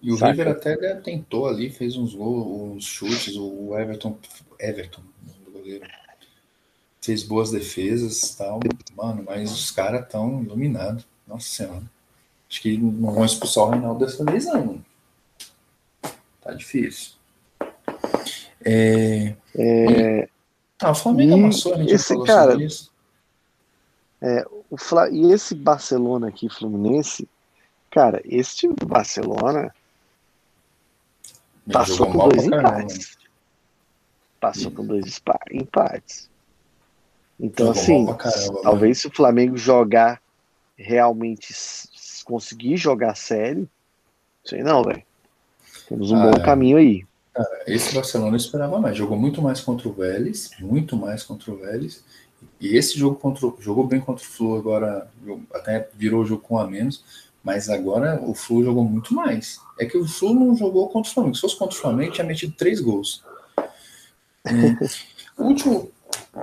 [0.01, 0.31] E o Saca.
[0.31, 4.17] River até tentou ali, fez uns gols, uns chutes, o Everton,
[4.59, 5.01] Everton,
[5.47, 5.85] o goleiro,
[7.01, 8.59] fez boas defesas tal,
[8.95, 11.05] mano, mas os caras tão iluminados.
[11.27, 11.83] Nossa senhora.
[12.49, 14.65] Acho que não vão expulsar o Reinaldo dessa vez, não.
[14.65, 14.85] Mano.
[16.41, 17.13] Tá difícil.
[18.63, 19.35] É...
[19.55, 20.29] é...
[20.81, 22.90] Ah, o Flamengo amassou, a gente esse falou cara, sobre isso.
[24.21, 25.09] É, o Fla...
[25.09, 27.27] E esse Barcelona aqui, Fluminense,
[27.89, 29.73] cara, esse time do Barcelona
[31.71, 33.17] passou com dois empates.
[34.39, 36.29] Passou com dois empates.
[37.39, 40.21] Então, assim, caramba, talvez se o Flamengo jogar
[40.77, 41.53] realmente
[42.23, 43.67] conseguir jogar sério,
[44.45, 45.03] sei não, velho.
[45.87, 46.45] Temos um ah, bom é.
[46.45, 47.05] caminho aí.
[47.33, 48.95] Cara, esse Barcelona eu esperava mais.
[48.95, 52.03] Jogou muito mais contra o Vélez, muito mais contra o Vélez.
[52.59, 55.09] E esse jogo contra, jogou bem contra o Flu agora,
[55.53, 57.03] até virou jogo com a menos,
[57.43, 59.59] mas agora o Flu jogou muito mais.
[59.79, 61.35] É que o Flu não jogou contra o Flamengo.
[61.35, 63.23] Se fosse contra o Flamengo, tinha metido três gols.
[65.37, 65.91] o último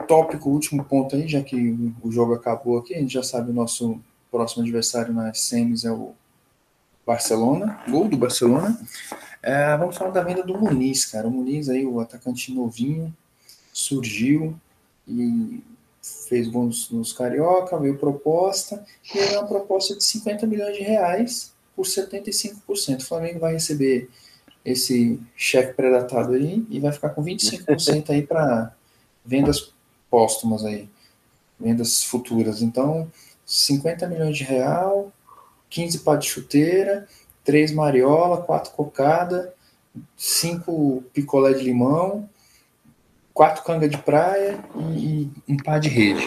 [0.07, 3.55] tópico, último ponto aí, já que o jogo acabou aqui, a gente já sabe o
[3.55, 6.15] nosso próximo adversário nas semis é o
[7.07, 8.79] Barcelona, gol do Barcelona.
[9.43, 11.27] É, vamos falar da venda do Muniz, cara.
[11.27, 13.15] O Muniz aí, o atacante novinho,
[13.73, 14.55] surgiu
[15.07, 15.63] e
[16.29, 18.85] fez bons nos Carioca, veio proposta,
[19.15, 23.01] e é uma proposta de 50 milhões de reais por 75%.
[23.01, 24.09] O Flamengo vai receber
[24.65, 28.75] esse cheque predatado aí e vai ficar com 25% aí para
[29.25, 29.73] vendas
[30.11, 30.89] póstumas aí,
[31.59, 32.63] vendas futuras.
[32.63, 33.11] Então,
[33.47, 35.13] 50 milhões de real,
[35.71, 37.07] 15 pá de chuteira,
[37.45, 39.55] 3 mariola, 4 cocada,
[40.17, 42.29] 5 picolé de limão,
[43.39, 44.59] 4 canga de praia
[44.97, 46.27] e, e um pá de rede.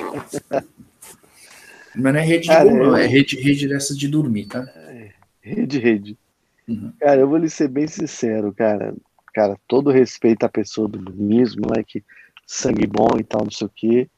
[1.94, 4.62] Mas não é rede de Cara, não, é rede, rede dessas de dormir, tá?
[4.78, 6.18] É, rede, rede.
[6.66, 6.94] Uhum.
[6.98, 8.96] Cara, eu vou lhe ser bem sincero, cara.
[9.34, 12.02] Cara, todo respeito à pessoa do mesmo, moleque,
[12.48, 14.10] sangue bom e tal, não sei o quê.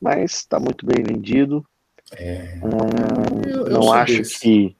[0.00, 1.66] Mas tá muito bem vendido.
[2.12, 2.60] É...
[2.62, 4.38] Hum, eu, eu não acho desse.
[4.38, 4.76] que.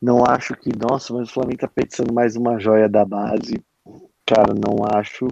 [0.00, 0.70] Não acho que.
[0.74, 3.62] Nossa, mas o Flamengo tá pensando mais uma joia da base.
[4.24, 5.28] Cara, não acho.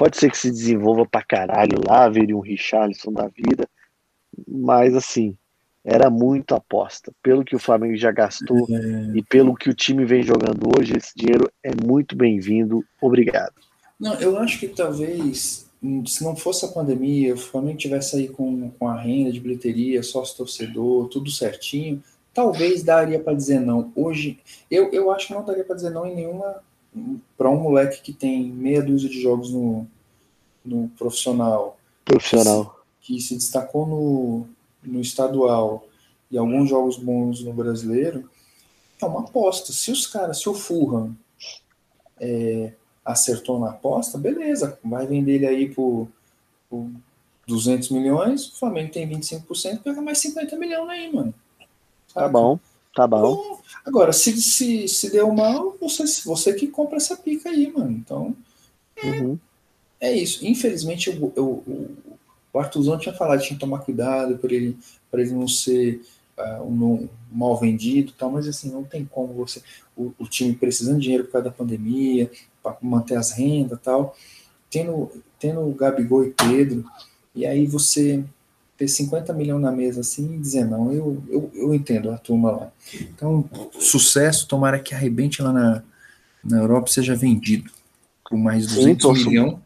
[0.00, 3.68] Pode ser que se desenvolva pra caralho lá, veria um Richarlison da vida.
[4.48, 5.36] Mas assim,
[5.84, 7.12] era muito aposta.
[7.22, 9.18] Pelo que o Flamengo já gastou é...
[9.18, 12.82] e pelo que o time vem jogando hoje, esse dinheiro é muito bem-vindo.
[12.98, 13.52] Obrigado.
[14.00, 15.68] Não, eu acho que talvez
[16.06, 20.02] se não fosse a pandemia, o Flamengo tivesse aí com, com a renda de bilheteria,
[20.02, 23.92] sócio torcedor, tudo certinho, talvez daria para dizer não.
[23.94, 24.38] Hoje,
[24.70, 26.62] eu, eu acho que não daria para dizer não em nenhuma.
[27.36, 29.86] Para um moleque que tem meia dúzia de jogos no,
[30.64, 32.80] no profissional, profissional.
[33.00, 34.46] Que, se, que se destacou no,
[34.82, 35.86] no estadual
[36.30, 38.28] e alguns jogos bons no brasileiro,
[39.00, 39.72] é uma aposta.
[39.72, 41.16] Se os caras, se o Fulham
[42.20, 42.72] é,
[43.04, 46.08] acertou na aposta, beleza, vai vender ele aí por,
[46.68, 46.88] por
[47.46, 51.34] 200 milhões, o Flamengo tem 25%, pega mais 50 milhões aí, mano.
[52.06, 52.26] Sabe?
[52.26, 52.58] Tá bom,
[53.00, 53.60] tá bom.
[53.84, 57.90] Agora, se, se, se deu mal, você, você que compra essa pica aí, mano.
[57.90, 58.36] Então,
[58.96, 59.38] é, uhum.
[60.00, 60.46] é isso.
[60.46, 61.90] Infelizmente, eu, eu, eu,
[62.52, 64.76] o Arthurzão tinha falado, tinha que tomar cuidado para ele,
[65.12, 66.02] ele não ser
[66.36, 69.62] uh, um, mal vendido tal, mas assim, não tem como você.
[69.96, 72.30] O, o time precisando de dinheiro por causa da pandemia,
[72.62, 74.14] para manter as rendas tal,
[74.70, 76.84] tendo, tendo o Gabigol e Pedro,
[77.34, 78.22] e aí você
[78.80, 82.50] ter 50 milhões na mesa assim e dizer não, eu, eu, eu entendo a turma
[82.50, 82.72] lá.
[82.94, 83.44] Então,
[83.78, 85.82] sucesso, tomara que arrebente lá na,
[86.42, 87.70] na Europa seja vendido
[88.24, 89.58] por mais de 200 milhões.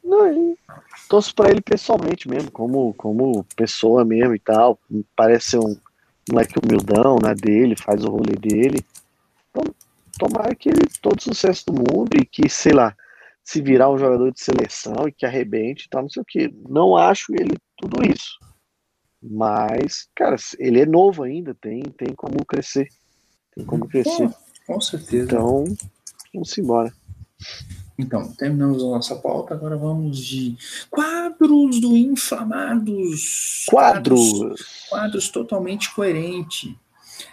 [1.08, 4.80] Torço para ele pessoalmente mesmo, como, como pessoa mesmo e tal.
[5.14, 5.76] Parece ser um
[6.28, 8.84] moleque humildão, né, dele, faz o rolê dele.
[9.50, 9.72] Então,
[10.18, 12.96] tomara que ele todo sucesso do mundo e que, sei lá,
[13.44, 16.52] se virar um jogador de seleção e que arrebente e tal, não sei o que.
[16.68, 18.38] Não acho ele tudo isso.
[19.26, 22.88] Mas, cara, ele é novo ainda, tem, tem como crescer.
[23.56, 24.30] Tem como crescer.
[24.66, 25.24] com certeza.
[25.24, 25.64] Então,
[26.34, 26.92] vamos embora.
[27.98, 30.56] Então, terminamos a nossa pauta, agora vamos de
[30.90, 33.64] quadros do Inflamados.
[33.66, 34.32] Quadros!
[34.32, 36.76] Quadros, quadros totalmente coerente.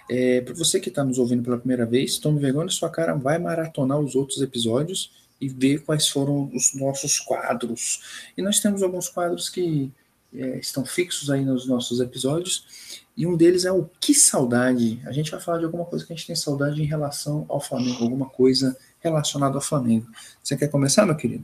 [0.10, 3.16] É, para você que está nos ouvindo pela primeira vez, tome vergonha na sua cara,
[3.16, 5.12] vai maratonar os outros episódios
[5.42, 8.30] e ver quais foram os nossos quadros.
[8.38, 9.92] E nós temos alguns quadros que
[10.34, 15.02] é, estão fixos aí nos nossos episódios, e um deles é o Que Saudade.
[15.06, 17.60] A gente vai falar de alguma coisa que a gente tem saudade em relação ao
[17.60, 20.08] Flamengo, alguma coisa relacionada ao Flamengo.
[20.42, 21.44] Você quer começar, meu querido?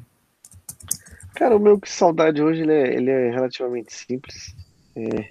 [1.36, 4.56] Cara, o meu Que Saudade hoje ele é, ele é relativamente simples.
[4.96, 5.30] É,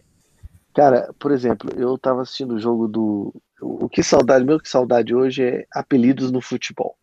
[0.76, 3.34] Cara, por exemplo, eu tava assistindo o jogo do.
[3.62, 6.94] o que saudade, meu que saudade hoje é apelidos no futebol.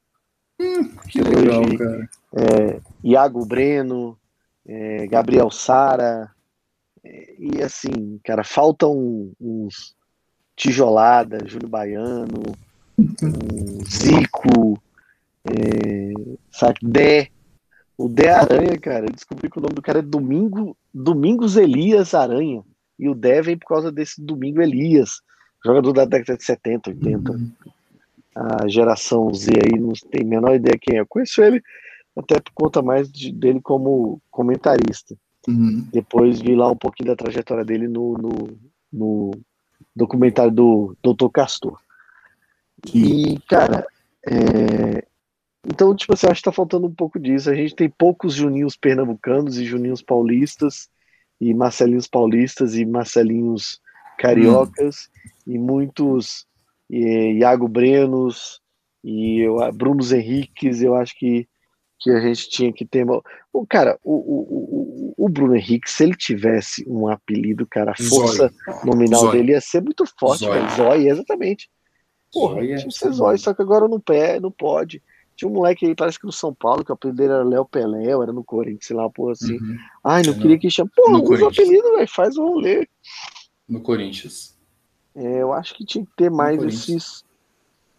[0.61, 2.09] Hum, que legal, hoje, cara.
[2.35, 4.15] É, Iago Breno,
[4.63, 6.42] é, Gabriel Sara, é,
[7.03, 9.95] e assim, cara, faltam uns
[10.55, 12.43] tijolada, Júlio Baiano,
[12.97, 14.81] um Zico,
[15.45, 16.13] é,
[16.51, 17.29] sabe, Dé,
[17.97, 22.13] o Dé Aranha, cara, eu descobri que o nome do cara é Domingo, Domingos Elias
[22.13, 22.63] Aranha,
[22.97, 25.21] e o Dé vem por causa desse Domingo Elias,
[25.65, 27.31] jogador da década de 70, 80.
[27.31, 27.51] Uhum.
[28.35, 31.01] A geração Z aí não tem a menor ideia quem é.
[31.01, 31.61] Eu conheço ele
[32.17, 35.15] até por conta mais de, dele como comentarista.
[35.47, 35.87] Uhum.
[35.91, 38.57] Depois vi lá um pouquinho da trajetória dele no, no,
[38.91, 39.31] no
[39.95, 41.29] documentário do Dr.
[41.29, 41.79] Castor.
[42.93, 43.85] E, cara,
[44.27, 45.05] é...
[45.65, 47.49] então, tipo assim, acho que tá faltando um pouco disso.
[47.49, 50.89] A gente tem poucos Juninhos pernambucanos e Juninhos paulistas,
[51.39, 53.81] e Marcelinhos paulistas e Marcelinhos
[54.17, 55.09] cariocas,
[55.47, 55.53] hum.
[55.53, 56.47] e muitos
[56.89, 58.61] e, Iago Brenos
[59.03, 60.81] e eu, Brunos Henriques.
[60.81, 61.47] Eu acho que
[61.99, 63.05] que a gente tinha que ter.
[63.51, 67.95] O cara, o, o, o, o Bruno Henrique, se ele tivesse um apelido, cara, a
[67.95, 68.51] força
[68.83, 70.59] nominal dele ia ser muito forte, Zói.
[70.59, 70.75] cara.
[70.75, 71.69] Zói, exatamente.
[72.31, 75.01] Porra, Zói é tinha que ser só que agora não, pé, não pode.
[75.35, 77.65] Tinha um moleque aí, parece que no São Paulo, que o apelido dele era Léo
[77.65, 79.53] Pelé, era no Corinthians, sei lá, porra assim.
[79.53, 79.77] Uhum.
[80.03, 80.91] Ai, não é queria no, que chame.
[80.95, 82.87] Porra, usa o apelido, velho, faz o rolê.
[83.67, 84.55] No Corinthians.
[85.15, 87.23] É, eu acho que tinha que ter mais esses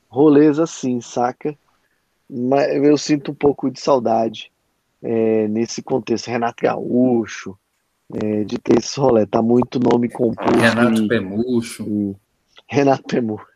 [0.08, 1.56] rolês assim, saca?
[2.28, 4.50] Mas eu sinto um pouco de saudade
[5.02, 6.28] é, nesse contexto.
[6.28, 7.58] Renato Gaúcho,
[8.12, 10.58] é, de ter esse rolê, tá muito nome composto.
[10.58, 11.82] Renato e.
[11.82, 12.16] E,
[12.68, 13.46] Renato Pemucho.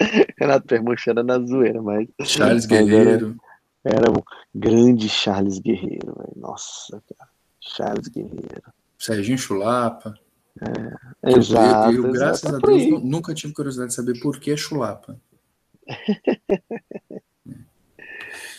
[0.38, 0.66] Renato
[1.10, 2.08] era na zoeira, mas.
[2.22, 3.36] Charles mas Guerreiro.
[3.84, 4.22] Era, era, um
[4.54, 6.32] grande Charles Guerreiro, véio.
[6.36, 7.30] nossa, cara.
[7.60, 8.62] Charles Guerreiro.
[8.98, 10.14] Serginho Chulapa.
[10.60, 11.92] É, exato.
[11.92, 15.18] Eu, eu, graças exato, a Deus, nunca tive curiosidade de saber por que Chulapa.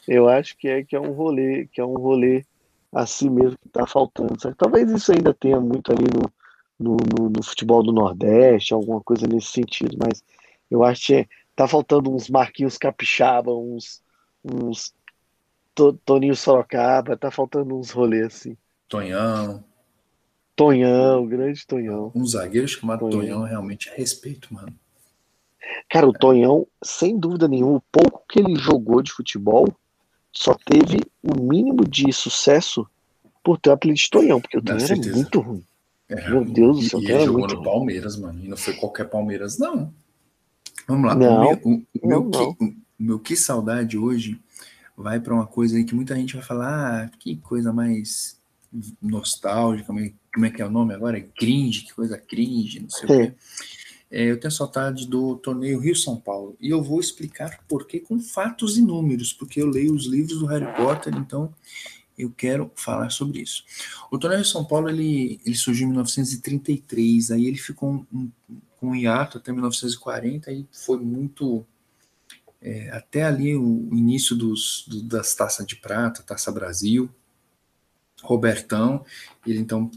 [0.07, 2.43] Eu acho que é que é um rolê, que é um rolê
[2.91, 4.39] assim mesmo que está faltando.
[4.39, 4.55] Sabe?
[4.57, 6.31] Talvez isso ainda tenha muito ali no,
[6.79, 10.23] no, no, no, futebol do Nordeste, alguma coisa nesse sentido, mas
[10.69, 14.01] eu acho que tá faltando uns Marquinhos Capixaba, uns,
[14.43, 14.93] uns
[16.05, 18.57] Toninho Sorocaba, tá faltando uns rolês assim.
[18.89, 19.63] Tonhão.
[20.55, 22.11] Tonhão, grande Tonhão.
[22.13, 24.73] Um zagueiro chamado Tonhão, Tonhão realmente é respeito, mano.
[25.89, 29.67] Cara, o Tonhão, sem dúvida nenhuma, o pouco que ele jogou de futebol
[30.31, 32.87] só teve o mínimo de sucesso
[33.43, 35.63] por ter o apelido de Tonhão, porque o Tonhão era muito ruim.
[36.09, 37.63] É, Meu Deus do céu, e ele jogou no ruim.
[37.63, 38.43] Palmeiras, mano.
[38.43, 39.93] E não foi qualquer Palmeiras, não.
[40.87, 41.15] Vamos lá.
[41.15, 42.53] Não, o meu, o, meu, não.
[42.53, 44.39] Que, o meu que saudade hoje
[44.95, 48.39] vai para uma coisa aí que muita gente vai falar, ah, que coisa mais
[49.01, 49.87] nostálgica,
[50.33, 51.17] como é que é o nome agora?
[51.17, 53.13] É cringe, que coisa cringe, não sei Sim.
[53.13, 53.33] o quê.
[54.11, 56.57] É, eu tenho saudade do torneio Rio-São Paulo.
[56.59, 60.39] E eu vou explicar por que com fatos e números, porque eu leio os livros
[60.39, 61.53] do Harry Potter, então
[62.17, 63.63] eu quero falar sobre isso.
[64.11, 68.29] O torneio Rio-São Paulo ele, ele surgiu em 1933, aí ele ficou um,
[68.77, 71.65] com um, hiato até 1940 e foi muito.
[72.61, 77.09] É, até ali o início dos, do, das taças de prata, Taça Brasil,
[78.21, 79.03] Robertão,
[79.47, 79.89] ele então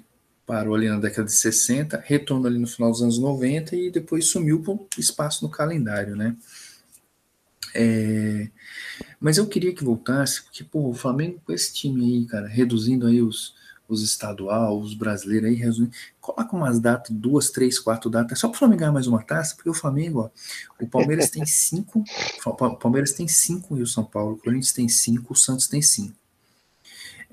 [0.47, 4.27] parou ali na década de 60, retornou ali no final dos anos 90 e depois
[4.27, 6.37] sumiu por espaço no calendário, né?
[7.75, 8.49] É,
[9.19, 13.07] mas eu queria que voltasse, porque pô, o Flamengo com esse time aí, cara, reduzindo
[13.07, 13.55] aí os,
[13.89, 18.55] os estadual, os brasileiros aí, resumindo, coloca umas datas, duas, três, quatro datas, só para
[18.55, 20.31] o Flamengo ganhar mais uma taça, porque o Flamengo, ó,
[20.85, 22.05] o Palmeiras tem cinco,
[22.47, 25.83] o Palmeiras tem cinco e o São Paulo, o Corinthians tem cinco, o Santos tem
[25.83, 26.15] cinco.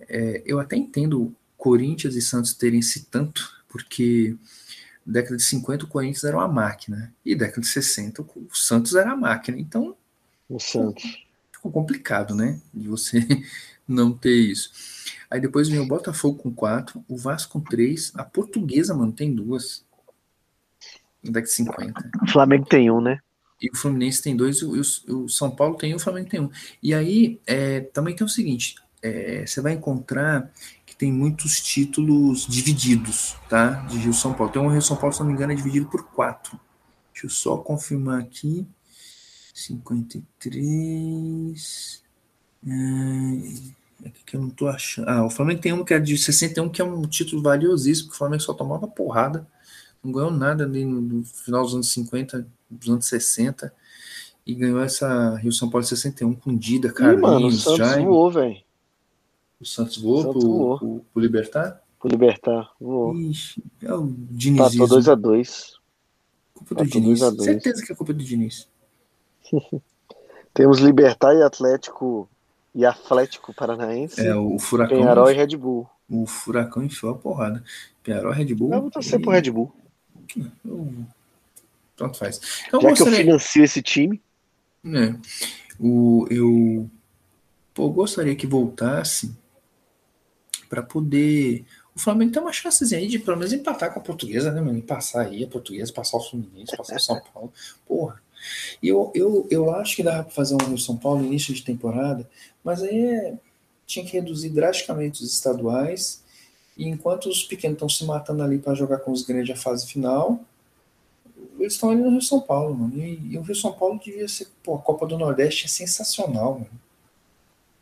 [0.10, 4.36] É, eu até entendo Corinthians e Santos terem esse tanto, porque
[5.06, 9.12] década de 50 o Corinthians era uma máquina, e década de 60 o Santos era
[9.12, 9.60] a máquina.
[9.60, 9.96] Então,
[10.50, 11.24] o Santos.
[11.52, 12.60] Ficou complicado, né?
[12.74, 13.20] De você
[13.88, 14.72] não ter isso.
[15.30, 19.32] Aí depois vem o Botafogo com quatro, o Vasco com três, a Portuguesa, mano, tem
[19.32, 19.86] duas.
[21.24, 22.12] Década de 50.
[22.24, 23.20] O Flamengo tem um, né?
[23.62, 26.40] E o Fluminense tem dois, e o, o São Paulo tem um, o Flamengo tem
[26.40, 26.50] um.
[26.82, 30.52] E aí é, também tem o seguinte: é, você vai encontrar
[31.02, 33.72] tem muitos títulos divididos, tá?
[33.88, 34.54] De Rio São Paulo.
[34.54, 36.60] Tem um Rio São Paulo, se não me engano, é dividido por quatro.
[37.12, 38.68] Deixa eu só confirmar aqui.
[39.52, 42.04] 53.
[42.68, 42.70] É,
[44.06, 45.10] aqui que eu não tô achando.
[45.10, 48.18] Ah, o Flamengo tem um que é de 61, que é um título valiosíssimo, porque
[48.18, 49.48] o Flamengo só tomava porrada.
[50.04, 53.74] Não ganhou nada ali no, final dos anos 50, dos anos 60.
[54.46, 58.62] E ganhou essa Rio São Paulo 61 com Dida, Ih, mano, o Santos voou, velho.
[59.62, 60.78] O Santos voou Santos pro, voou.
[60.80, 61.82] Pro, pro Libertar?
[62.00, 63.16] Pro Libertar, voou.
[63.16, 64.88] Ixi, é o Dinizinho.
[64.88, 65.74] Passou 2x2.
[66.56, 67.20] Culpa do Diniz.
[67.20, 68.68] Certeza que é culpa do Diniz.
[70.54, 72.28] Temos Libertar e Atlético
[72.74, 74.20] e Atlético Paranaense.
[74.20, 74.98] É, o Furacão.
[74.98, 75.88] Penharol e Red Bull.
[76.10, 77.64] O Furacão enfiou a porrada.
[78.04, 78.74] Penharol, Red Bull.
[78.74, 79.22] Eu vou torcer e...
[79.22, 79.72] pro Red Bull.
[80.66, 80.94] Eu...
[81.96, 82.64] Tanto faz.
[82.68, 83.14] Então, Já gostaria...
[83.14, 84.22] que eu financio esse time.
[84.86, 85.16] É.
[85.80, 86.90] O, eu
[87.74, 89.40] pô, gostaria que voltasse
[90.72, 91.66] para poder.
[91.94, 94.82] O Flamengo tem uma chance aí de pelo menos empatar com a portuguesa, né, mano?
[94.82, 97.54] passar aí a portuguesa, passar o Fluminense, passar o São Paulo.
[97.86, 98.22] Porra.
[98.82, 101.62] E eu, eu, eu acho que dá para fazer um Rio São Paulo início de
[101.62, 102.28] temporada,
[102.64, 103.38] mas aí é,
[103.86, 106.24] tinha que reduzir drasticamente os estaduais.
[106.78, 109.86] E enquanto os pequenos estão se matando ali para jogar com os grandes a fase
[109.86, 110.40] final,
[111.60, 112.98] eles estão ali no Rio São Paulo, mano.
[112.98, 116.54] E, e, o Rio São Paulo devia ser, pô, a Copa do Nordeste é sensacional,
[116.54, 116.82] mano.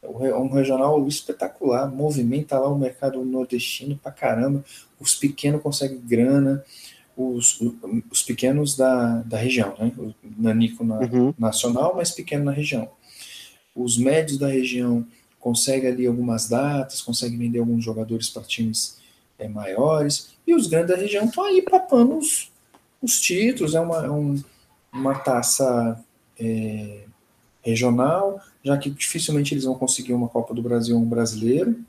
[0.04, 4.64] Um regional espetacular, movimenta lá o mercado nordestino pra caramba.
[5.00, 6.64] Os pequenos conseguem grana,
[7.18, 7.60] os,
[8.10, 9.92] os pequenos da, da região, né?
[9.98, 11.34] O Nanico na, uhum.
[11.38, 12.90] nacional, mas pequeno na região.
[13.76, 15.06] Os médios da região
[15.40, 18.98] conseguem ali algumas datas, conseguem vender alguns jogadores para times
[19.38, 22.52] é, maiores, e os grandes da região estão aí papando os,
[23.02, 24.42] os títulos, é uma, é um,
[24.92, 26.04] uma taça
[26.40, 27.04] é,
[27.62, 31.80] regional, já que dificilmente eles vão conseguir uma Copa do Brasil ou um brasileiro.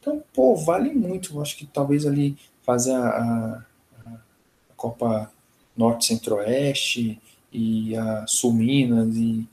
[0.00, 1.34] Então, pô, vale muito.
[1.34, 3.62] Eu acho que talvez ali fazer a, a,
[4.06, 5.30] a Copa
[5.76, 7.20] Norte Centro-Oeste
[7.52, 9.46] e a Sul Minas e,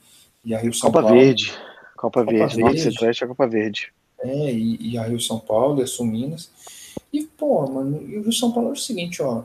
[0.44, 1.18] e a Rio São Copa Paulo.
[1.18, 1.52] Verde.
[1.96, 2.58] Copa, Copa Verde.
[2.58, 3.92] Norte Centro-Oeste é a Copa Verde.
[4.18, 6.50] É, e, e, a Rio São Paulo e a Sul Minas.
[7.12, 9.44] E, pô, mano, e o Rio São Paulo é o seguinte, ó.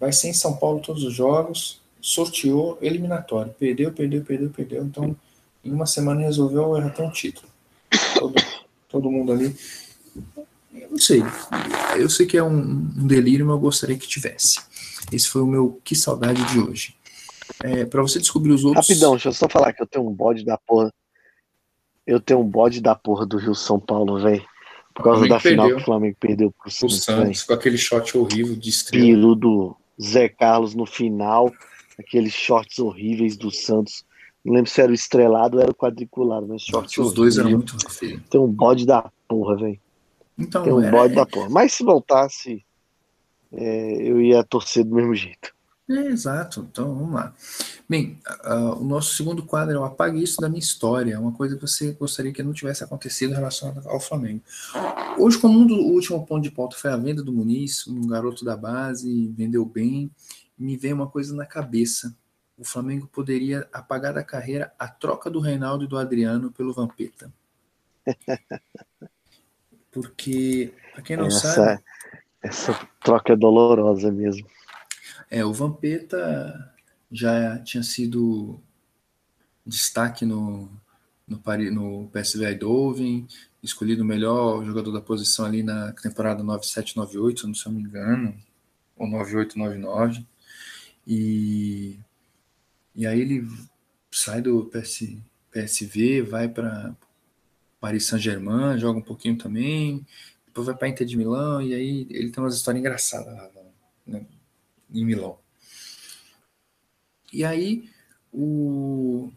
[0.00, 3.54] Vai ser em São Paulo todos os jogos, sorteou eliminatório.
[3.58, 4.84] Perdeu, perdeu, perdeu, perdeu.
[4.84, 5.14] Então,
[5.64, 7.48] em uma semana resolveu ter um título.
[8.18, 8.34] Todo,
[8.88, 9.56] todo mundo ali.
[10.74, 11.22] Eu não sei.
[11.96, 14.60] Eu sei que é um, um, delírio, mas eu gostaria que tivesse.
[15.12, 16.94] Esse foi o meu que saudade de hoje.
[17.62, 18.88] É, para você descobrir os outros.
[18.88, 20.92] Rapidão, deixa eu só falar que eu tenho um bode da porra.
[22.06, 24.44] Eu tenho um bode da porra do Rio São Paulo, velho.
[24.94, 26.98] Por causa da final que o Flamengo perdeu pro Santos.
[26.98, 29.04] O Santos, com aquele shot horrível de estrela.
[29.04, 31.52] Piro do Zé Carlos no final.
[31.98, 34.04] Aqueles shorts horríveis do Santos
[34.44, 37.00] não lembro se era o estrelado ou era o quadriculado, mas short.
[37.00, 38.20] Os dois eram muito feios.
[38.28, 39.80] Tem um bode da porra, velho.
[40.36, 40.90] Então, Tem um é...
[40.90, 41.48] bode da porra.
[41.48, 42.64] Mas se voltasse,
[43.52, 45.54] é, eu ia torcer do mesmo jeito.
[45.88, 46.66] É, exato.
[46.70, 47.34] Então, vamos lá.
[47.88, 51.20] Bem, uh, o nosso segundo quadro é o Apague Isso da Minha História.
[51.20, 54.40] Uma coisa que você gostaria que não tivesse acontecido relacionada ao Flamengo.
[55.18, 58.06] Hoje, como um do, o último ponto de pauta foi a venda do Muniz, um
[58.06, 60.10] garoto da base, vendeu bem,
[60.58, 62.16] me veio uma coisa na cabeça
[62.62, 67.32] o Flamengo poderia apagar da carreira a troca do Reinaldo e do Adriano pelo Vampeta.
[69.90, 71.82] Porque, para quem não essa, sabe.
[72.40, 74.46] Essa troca é dolorosa mesmo.
[75.28, 76.72] É, o Vampeta
[77.10, 78.60] já tinha sido
[79.66, 80.70] destaque no,
[81.26, 83.26] no, no PSV Eindhoven,
[83.60, 88.36] escolhido o melhor jogador da posição ali na temporada 9798, não se eu me engano,
[88.96, 90.24] ou 9899.
[91.04, 91.98] E
[92.94, 93.46] e aí ele
[94.10, 95.16] sai do PS,
[95.50, 96.94] PSV, vai para
[97.80, 100.06] Paris Saint-Germain, joga um pouquinho também,
[100.46, 103.50] depois vai para Inter de Milão, e aí ele tem umas histórias engraçadas lá
[104.06, 104.26] né,
[104.90, 105.38] em Milão.
[107.32, 107.88] E aí
[108.32, 109.32] o,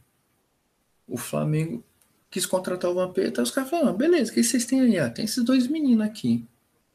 [1.07, 1.83] o Flamengo
[2.29, 4.99] quis contratar o Vampeta, os caras falaram, ah, beleza, o que vocês têm aí?
[4.99, 6.45] Ah, tem esses dois meninos aqui,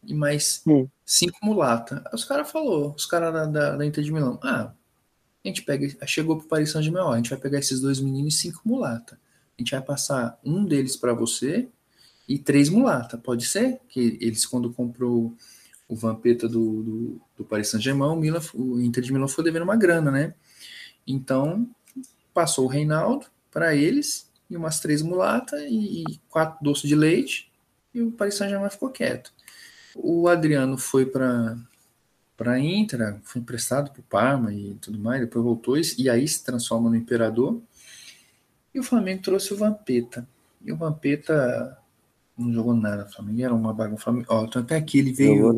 [0.04, 0.86] e mais hum.
[1.04, 2.02] cinco mulata.
[2.06, 4.72] Aí os caras falou, os caras da, da, da Inter de Milão, ah,
[5.44, 8.36] a gente pega, chegou pro Paris Saint-Germain, a gente vai pegar esses dois meninos e
[8.38, 9.18] cinco mulata.
[9.58, 11.68] A gente vai passar um deles para você
[12.28, 13.18] e três mulata.
[13.18, 15.34] Pode ser que eles quando comprou
[15.88, 19.64] o Vampeta do, do, do Paris Saint-Germain, o, Milan, o Inter de Milão foi devendo
[19.64, 20.34] uma grana, né?
[21.06, 21.68] Então
[22.32, 27.50] passou o Reinaldo para eles e umas três mulata e, e quatro doces de leite
[27.92, 29.32] e o Paris Saint-Germain ficou quieto.
[29.96, 31.58] O Adriano foi para
[32.40, 36.26] para a Inter, foi emprestado para o Parma e tudo mais, depois voltou e aí
[36.26, 37.60] se transforma no Imperador.
[38.74, 40.26] E o Flamengo trouxe o Vampeta.
[40.64, 41.76] E o Vampeta
[42.38, 43.04] não jogou nada.
[43.04, 44.10] O Flamengo era uma bagunça.
[44.26, 45.54] Ó, então até aqui ele veio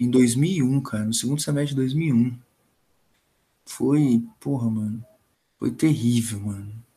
[0.00, 2.36] em 2001, cara, no segundo semestre de 2001.
[3.64, 5.04] Foi, porra, mano.
[5.56, 6.87] Foi terrível, mano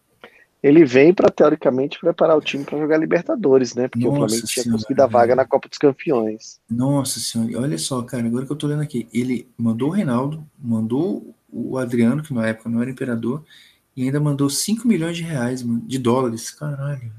[0.64, 3.88] ele vem para teoricamente preparar o time para jogar Libertadores, né?
[3.88, 6.60] Porque Nossa o Flamengo tinha conseguido a vaga na Copa dos Campeões.
[6.70, 10.46] Nossa senhora, olha só, cara, agora que eu tô lendo aqui, ele mandou o Reinaldo,
[10.60, 13.44] mandou o Adriano, que na época não era imperador,
[13.96, 16.52] e ainda mandou 5 milhões de reais, mano, de dólares.
[16.52, 17.12] Caralho,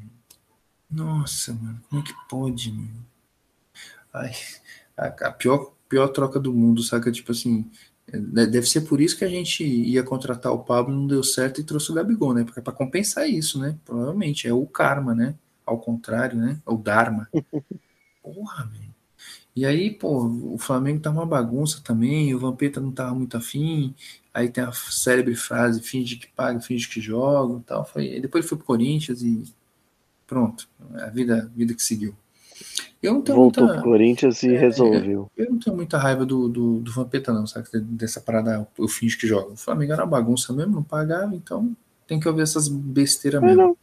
[0.89, 3.07] Nossa, mano, como é que pode, mano?
[4.13, 4.33] Ai,
[4.97, 7.11] a, a pior, pior troca do mundo, saca?
[7.11, 7.69] Tipo assim,
[8.13, 11.65] Deve ser por isso que a gente ia contratar o Pablo, não deu certo e
[11.65, 12.45] trouxe o Gabigol, né?
[12.45, 13.79] Porque é para compensar isso, né?
[13.85, 15.35] Provavelmente é o karma, né?
[15.65, 16.61] Ao contrário, né?
[16.67, 17.29] É o Dharma.
[18.23, 18.93] Porra, velho.
[19.55, 23.95] E aí, pô, o Flamengo tá uma bagunça também, o Vampeta não tava muito afim,
[24.33, 27.85] aí tem a célebre frase, finge que paga, finge que joga e tal.
[27.85, 29.45] Foi, depois ele foi pro Corinthians e
[30.27, 32.17] pronto, a vida, a vida que seguiu.
[33.03, 35.31] Eu não tenho Voltou muita, pro Corinthians e é, resolveu.
[35.37, 37.69] Eu não tenho muita raiva do, do, do Vampeta, não, sabe?
[37.81, 39.53] Dessa parada, eu finge que joga.
[39.53, 41.75] O Flamengo era bagunça mesmo, não pagava, então
[42.07, 43.63] tem que ouvir essas besteiras é, mesmo.
[43.63, 43.77] Não.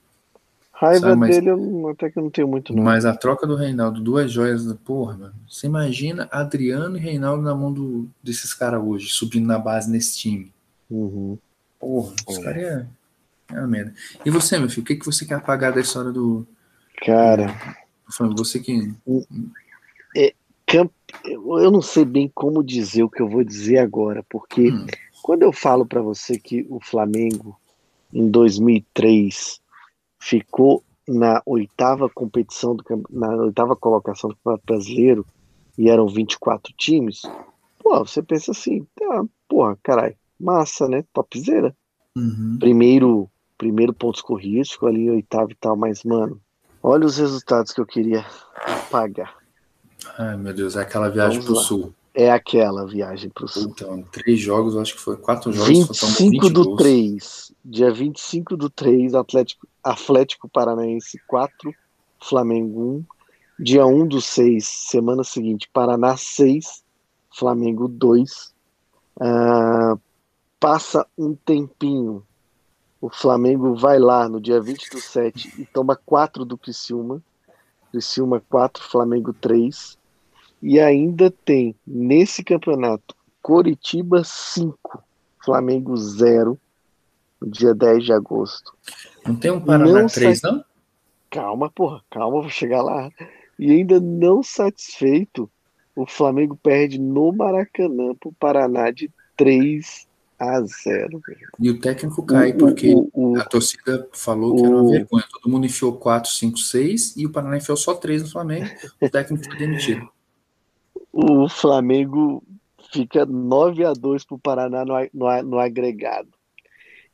[0.80, 2.82] Raiva mas, dele eu até que eu não tenho muito, não.
[2.82, 5.34] Mas a troca do Reinaldo, duas joias porra, mano.
[5.46, 10.18] Você imagina Adriano e Reinaldo na mão do, desses caras hoje, subindo na base nesse
[10.18, 10.54] time.
[10.90, 11.38] Uhum.
[11.78, 12.42] Porra, os é.
[12.42, 12.88] caras é,
[13.52, 13.94] é uma merda.
[14.26, 16.48] E você, meu filho, o que, que você quer apagar da história do.
[17.06, 17.54] Cara.
[18.38, 18.94] Você que.
[20.16, 20.34] É,
[20.66, 20.92] camp...
[21.24, 24.86] Eu não sei bem como dizer o que eu vou dizer agora, porque hum.
[25.22, 27.60] quando eu falo para você que o Flamengo,
[28.14, 29.60] em 2003
[30.20, 35.26] ficou na oitava competição, do, na oitava colocação do Campeonato Brasileiro
[35.78, 37.24] e eram 24 times,
[37.80, 41.04] pô, você pensa assim, ah, porra, caralho, massa, né?
[41.12, 41.76] Topzera.
[42.16, 42.58] Uhum.
[42.60, 46.40] Primeiro, primeiro pontos corridos, ficou ali em oitavo e tal, mas, mano,
[46.82, 48.26] olha os resultados que eu queria
[48.90, 49.36] pagar.
[50.18, 51.62] Ai, meu Deus, é aquela viagem pro lá.
[51.62, 51.94] sul.
[52.14, 53.72] É aquela viagem pro sul.
[53.72, 55.68] Então, três jogos, acho que foi quatro jogos.
[55.68, 56.78] 25 do gols.
[56.78, 57.52] 3.
[57.64, 61.74] Dia 25 do 3, Atlético, Atlético Paranaense 4,
[62.22, 63.06] Flamengo
[63.60, 63.64] 1.
[63.64, 66.84] Dia 1 do 6, semana seguinte, Paraná 6,
[67.30, 68.32] Flamengo 2.
[69.18, 69.98] Uh, ah,
[70.60, 72.24] passa um tempinho.
[73.02, 77.22] O Flamengo vai lá no dia 20 do 7 e toma 4 do Criciúma.
[77.92, 79.98] Criciúma 4, Flamengo 3.
[80.62, 85.02] E ainda tem nesse campeonato Coritiba 5,
[85.44, 86.60] Flamengo 0,
[87.40, 88.74] no dia 10 de agosto.
[89.26, 90.64] Não tem um Paraná 3, não?
[91.30, 93.10] Calma, porra, calma, vou chegar lá.
[93.58, 95.50] E ainda não satisfeito,
[95.96, 100.09] o Flamengo perde no Maracanã pro Paraná de 3
[100.40, 101.22] a 0.
[101.60, 105.26] E o técnico cai, o, porque o, a torcida falou que era uma vergonha.
[105.32, 108.70] Todo mundo enfiou 4, 5, 6 e o Paraná enfiou só 3 no Flamengo.
[109.02, 110.10] O técnico foi demitido
[111.12, 112.44] o Flamengo
[112.92, 116.30] fica 9 a 2 para o Paraná no, no, no, agregado.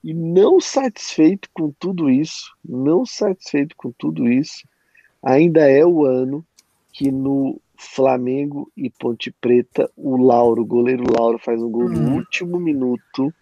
[0.03, 4.68] E não satisfeito com tudo isso, não satisfeito com tudo isso,
[5.22, 6.45] ainda é o ano
[6.93, 11.99] que no Flamengo e Ponte Preta, o Lauro, o goleiro Lauro, faz um gol no
[11.99, 12.15] uhum.
[12.15, 13.34] último minuto.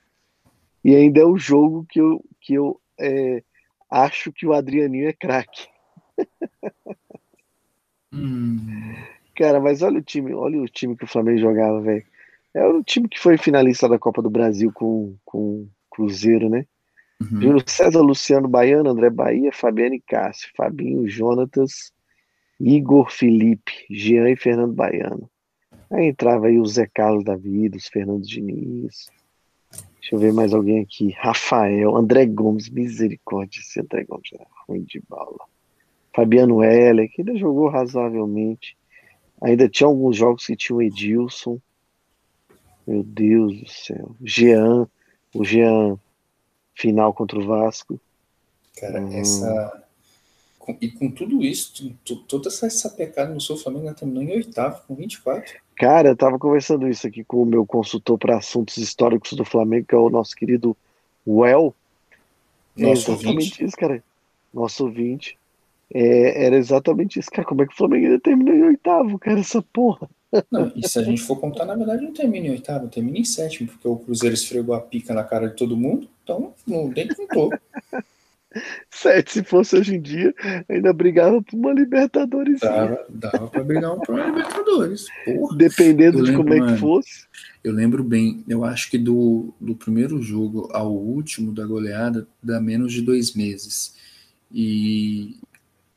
[0.83, 3.43] E ainda é o jogo que eu, que eu é,
[3.89, 5.67] acho que o Adrianinho é craque.
[8.13, 8.93] hum.
[9.35, 12.05] Cara, mas olha o time, olha o time que o Flamengo jogava, velho.
[12.53, 16.65] É o time que foi finalista da Copa do Brasil com, com Cruzeiro, né?
[17.21, 17.41] Uhum.
[17.41, 21.92] Júlio César, Luciano Baiano, André Bahia, Fabiano e Cássio, Fabinho, Jonatas,
[22.63, 25.29] Igor Felipe, Jean e Fernando Baiano.
[25.91, 29.11] Aí entrava aí o Zé Carlos da vida, os Fernando Diniz.
[29.99, 31.11] Deixa eu ver mais alguém aqui.
[31.19, 35.45] Rafael, André Gomes, misericórdia, esse André Gomes era ruim de bala.
[36.15, 38.77] Fabiano Heller, que ainda jogou razoavelmente.
[39.41, 41.59] Ainda tinha alguns jogos que tinha o Edilson.
[42.87, 44.15] Meu Deus do céu.
[44.23, 44.87] Jean,
[45.35, 45.99] o Jean
[46.75, 47.99] final contra o Vasco.
[48.79, 49.17] Cara, hum.
[49.17, 49.82] essa.
[50.79, 51.93] E com tudo isso,
[52.27, 55.55] toda essa, essa pecada no seu Flamengo terminou em oitavo, com 24.
[55.75, 59.87] Cara, eu tava conversando isso aqui com o meu consultor para assuntos históricos do Flamengo,
[59.87, 60.77] que é o nosso querido
[61.27, 61.75] Well.
[62.75, 63.63] Nosso é exatamente ouvinte.
[63.63, 64.03] isso, cara.
[64.53, 65.37] Nosso ouvinte.
[65.93, 67.47] É, era exatamente isso, cara.
[67.47, 69.39] Como é que o Flamengo ainda terminou em oitavo, cara?
[69.39, 70.09] Essa porra.
[70.49, 73.23] Não, e se a gente for contar, na verdade, não termina em oitavo, termina em
[73.23, 77.07] sétimo, porque o Cruzeiro esfregou a pica na cara de todo mundo, então não nem
[77.07, 77.51] contou.
[78.89, 80.33] Sete, se fosse hoje em dia,
[80.69, 82.59] ainda brigava por uma Libertadores.
[82.59, 85.07] Dava, dava pra brigar por uma Libertadores.
[85.25, 85.57] Porra.
[85.57, 87.25] Dependendo eu de lembro, como é que fosse.
[87.63, 92.59] Eu lembro bem, eu acho que do, do primeiro jogo ao último da goleada dá
[92.59, 93.95] menos de dois meses.
[94.51, 95.37] E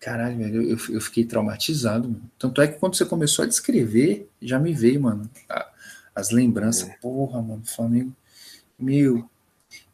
[0.06, 2.08] Caralho, velho, eu, eu fiquei traumatizado.
[2.08, 2.30] Mano.
[2.38, 5.68] Tanto é que quando você começou a descrever, já me veio, mano, a,
[6.14, 6.88] as lembranças.
[6.88, 6.96] É.
[7.02, 8.14] Porra, mano, Flamengo.
[8.78, 9.28] Meu.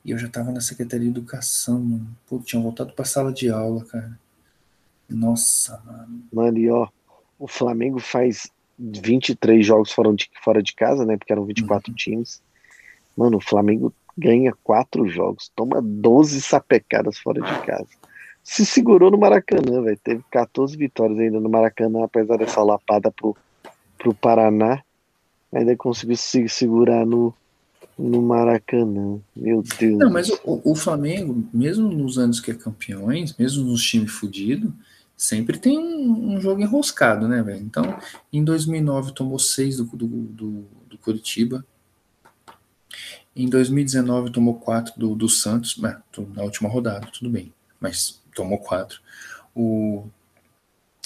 [0.05, 2.17] E eu já tava na Secretaria de Educação, mano.
[2.29, 4.19] Pô, tinha voltado pra sala de aula, cara.
[5.09, 6.23] Nossa, mano.
[6.33, 6.89] Mano, e ó,
[7.39, 11.17] o Flamengo faz 23 jogos fora de, fora de casa, né?
[11.17, 11.97] Porque eram 24 uhum.
[11.97, 12.43] times.
[13.17, 17.89] Mano, o Flamengo ganha 4 jogos, toma 12 sapecadas fora de casa
[18.43, 19.99] se segurou no Maracanã, velho.
[20.03, 23.37] Teve 14 vitórias ainda no Maracanã, apesar dessa lapada pro,
[23.97, 24.83] pro Paraná.
[25.53, 27.33] Ainda conseguiu se segurar no,
[28.03, 29.99] No Maracanã, meu Deus.
[29.99, 34.73] Não, mas o, o Flamengo, mesmo nos anos que é campeões, mesmo nos times fudidos,
[35.17, 37.63] sempre tem um, um, jogo enroscado, né, velho?
[37.63, 37.97] Então,
[38.33, 41.65] em 2009 tomou seis do, do, do, do Curitiba.
[43.37, 49.01] Em 2019 tomou quatro do, do Santos, na última rodada, tudo bem, mas tomou quatro.
[49.55, 50.05] O,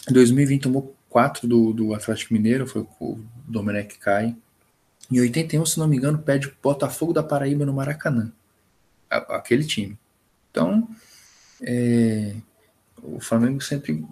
[0.09, 4.35] em 2020 tomou quatro do, do Atlético Mineiro, foi o Domenech Cai.
[5.11, 8.33] Em 81, se não me engano, pede Botafogo da Paraíba no Maracanã.
[9.09, 9.97] Aquele time.
[10.51, 10.89] Então,
[11.63, 12.35] é,
[13.03, 14.05] o Flamengo sempre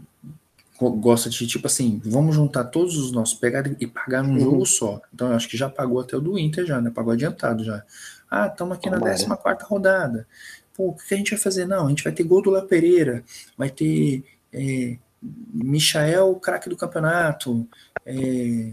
[0.79, 4.41] gosta de, tipo assim, vamos juntar todos os nossos, pegar e pagar num uhum.
[4.41, 5.01] jogo só.
[5.13, 6.91] Então, eu acho que já pagou até o do Inter já, né?
[6.91, 7.83] Pagou adiantado já.
[8.31, 9.27] Ah, estamos aqui na 14
[9.65, 10.27] rodada.
[10.75, 11.67] Pô, o que a gente vai fazer?
[11.67, 13.23] Não, a gente vai ter gol do La Pereira,
[13.57, 14.99] vai ter é,
[15.53, 17.67] Michael, craque do campeonato,
[18.05, 18.73] é,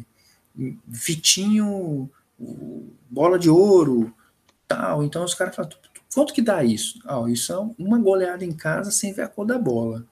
[0.88, 2.10] Vitinho,
[3.10, 4.14] bola de ouro,
[4.68, 5.04] tal.
[5.04, 5.72] Então os caras falam,
[6.14, 7.00] quanto que dá isso?
[7.06, 10.06] Ah, isso é uma goleada em casa sem ver a cor da bola.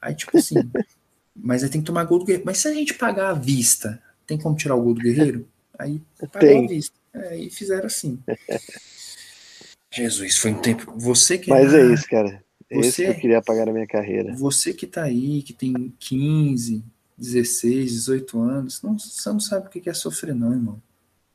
[0.00, 0.54] Aí, tipo assim,
[1.36, 2.46] mas aí tem que tomar gol do guerreiro.
[2.46, 5.46] Mas se a gente pagar à vista, tem como tirar o gol do guerreiro?
[5.78, 6.00] Aí
[6.32, 6.94] pagou à vista.
[7.12, 8.18] É, e fizeram assim.
[9.92, 10.92] Jesus, foi um tempo.
[10.96, 11.50] Você que.
[11.50, 12.42] Mas é isso, cara.
[12.70, 14.32] É você, isso que eu queria apagar a minha carreira.
[14.36, 16.84] Você que tá aí, que tem 15,
[17.20, 20.82] 16, 18 anos, não, você não sabe o que é sofrer, não, irmão.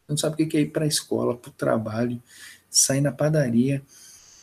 [0.01, 2.21] Você não sabe o que é ir pra escola, pro trabalho,
[2.69, 3.83] sair na padaria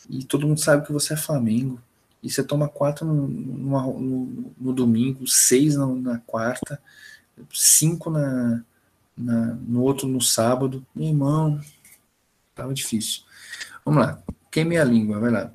[0.09, 1.81] e todo mundo sabe que você é Flamengo.
[2.21, 6.81] E você toma quatro no, no, no, domingo, seis na, na, quarta,
[7.53, 8.63] cinco na,
[9.17, 10.85] na, no outro no sábado.
[10.95, 11.59] Meu irmão,
[12.55, 13.23] tava difícil.
[13.83, 15.51] Vamos lá, queime a língua, vai lá.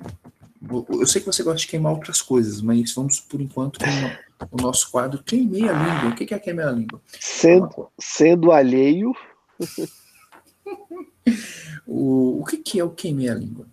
[0.89, 4.61] Eu sei que você gosta de queimar outras coisas, mas vamos por enquanto com o
[4.61, 6.09] nosso quadro Queimei a Língua.
[6.09, 7.01] O que é queimei a língua?
[7.19, 9.13] Sendo, sendo alheio.
[11.85, 13.67] o, o que, que é o Queimei a Língua?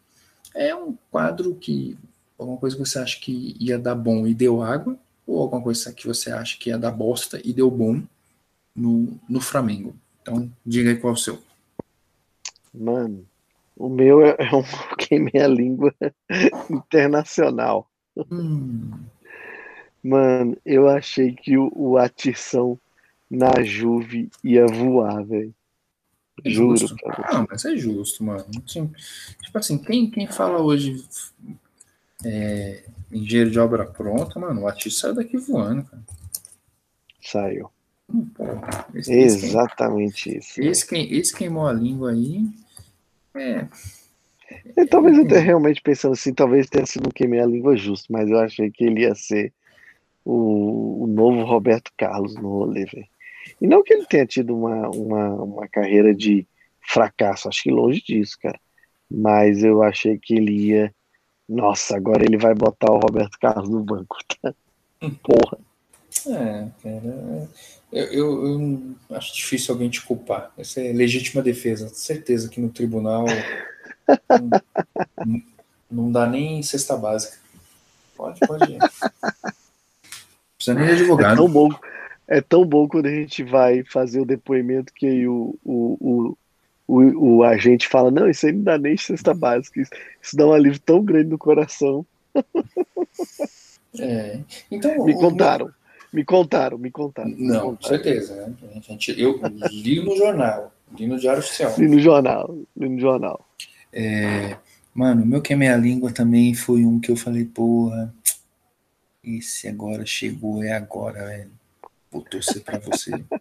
[0.54, 1.96] É um quadro que
[2.38, 5.92] alguma coisa que você acha que ia dar bom e deu água, ou alguma coisa
[5.92, 8.02] que você acha que ia dar bosta e deu bom
[8.74, 9.94] no, no Flamengo.
[10.22, 11.38] Então, diga aí qual é o seu.
[12.72, 13.26] Mano,
[13.76, 14.62] o meu é, é um
[14.98, 15.94] queimei a língua
[16.70, 17.90] internacional.
[18.30, 18.90] Hum.
[20.02, 22.78] Mano, eu achei que o, o Atição
[23.30, 25.54] na Juve ia voar, velho.
[26.44, 26.76] É Juro.
[26.76, 26.96] Justo.
[27.32, 28.44] Não, mas é justo, mano.
[28.64, 28.90] Tipo,
[29.54, 31.04] assim, quem, quem fala hoje
[32.24, 36.02] é, engenheiro de obra pronta, mano, o Atiço saiu daqui voando, cara.
[37.20, 37.70] Saiu.
[38.08, 38.28] Hum,
[38.94, 40.86] esse, Exatamente esse, isso.
[40.86, 42.46] Esse, esse queimou a língua aí
[43.36, 43.68] é.
[44.76, 48.12] E talvez eu tenha realmente pensando assim, talvez tenha sido um queimei a língua justo,
[48.12, 49.52] mas eu achei que ele ia ser
[50.26, 53.06] o, o novo Roberto Carlos no rolê, velho.
[53.60, 56.46] E não que ele tenha tido uma, uma, uma carreira de
[56.80, 58.58] fracasso, acho que longe disso, cara.
[59.08, 60.94] Mas eu achei que ele ia.
[61.48, 64.52] Nossa, agora ele vai botar o Roberto Carlos no banco, tá?
[65.22, 65.58] Porra.
[66.26, 67.48] É, cara.
[67.92, 70.52] Eu, eu, eu, acho difícil alguém te culpar.
[70.58, 71.88] Essa é legítima defesa.
[71.88, 73.26] Certeza que no tribunal
[75.24, 75.42] não,
[75.88, 77.38] não, dá nem cesta básica.
[78.16, 78.78] Pode, pode ir.
[80.74, 81.32] Precisa nem de advogado.
[81.32, 81.68] É tão bom,
[82.28, 86.38] é tão bom quando a gente vai fazer o depoimento que aí o, o, o,
[86.86, 89.80] o, o agente fala: Não, isso aí não dá nem cesta básica.
[89.80, 89.90] Isso,
[90.22, 92.04] isso dá um alívio tão grande no coração.
[93.98, 94.40] É.
[94.70, 95.70] Então, Me contaram.
[96.12, 97.30] Me contaram, me contaram.
[97.30, 97.76] Me Não, contaram.
[97.76, 98.34] com certeza.
[98.34, 98.80] Né?
[98.80, 99.38] Gente, eu
[99.70, 101.74] li no jornal, li no Diário Oficial.
[101.76, 103.44] Li no jornal, li no jornal.
[103.92, 104.56] É,
[104.94, 108.14] mano, meu que é minha língua também foi um que eu falei, porra,
[109.26, 111.50] esse agora chegou, é agora, velho.
[112.10, 113.10] Vou torcer pra você.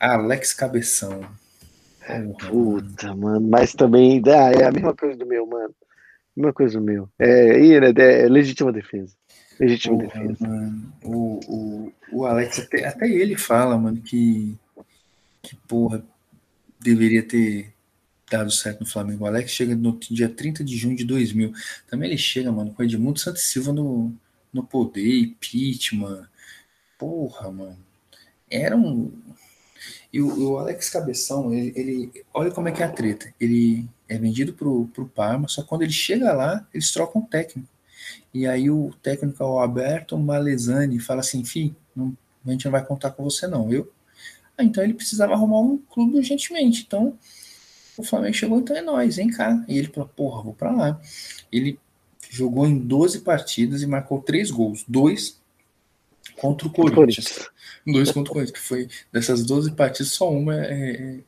[0.00, 1.20] Alex Cabeção.
[2.06, 3.20] Porra, Puta, mano.
[3.20, 3.48] mano.
[3.48, 5.74] Mas também ah, é a mesma coisa do meu, mano.
[6.34, 7.08] Mesma coisa do meu.
[7.18, 9.14] É, é, é legítima defesa.
[9.58, 10.48] Legítima Porra, defesa.
[10.48, 14.56] Mano, o, o, o Alex, até, até ele fala, mano, que,
[15.42, 16.02] que porra,
[16.80, 17.72] deveria ter
[18.30, 19.24] dado certo no Flamengo.
[19.24, 21.52] O Alex chega no dia 30 de junho de 2000.
[21.88, 24.14] Também ele chega, mano, com Edmundo Santos Silva no,
[24.52, 26.26] no poder, Pitman.
[26.96, 27.78] Porra, mano.
[28.48, 29.12] Era um.
[30.12, 33.32] E o, o Alex Cabeção, ele, ele, Olha como é que é a treta.
[33.40, 37.68] Ele é vendido pro, pro Parma, só quando ele chega lá, eles trocam técnico.
[38.32, 42.16] E aí o técnico Alberto Malesani fala assim, fi, não,
[42.46, 43.90] a gente não vai contar com você não, viu?
[44.56, 46.84] Ah, então ele precisava arrumar um clube urgentemente.
[46.86, 47.16] Então
[47.96, 49.64] o Flamengo chegou, então é nós, vem cá.
[49.68, 51.00] E ele falou, porra, vou para lá.
[51.52, 51.78] Ele
[52.30, 54.84] jogou em 12 partidas e marcou três gols.
[54.88, 55.40] Dois
[56.36, 57.48] contra o Corinthians.
[57.86, 61.18] Dois contra o Corinthians, que foi dessas 12 partidas, só uma é, é,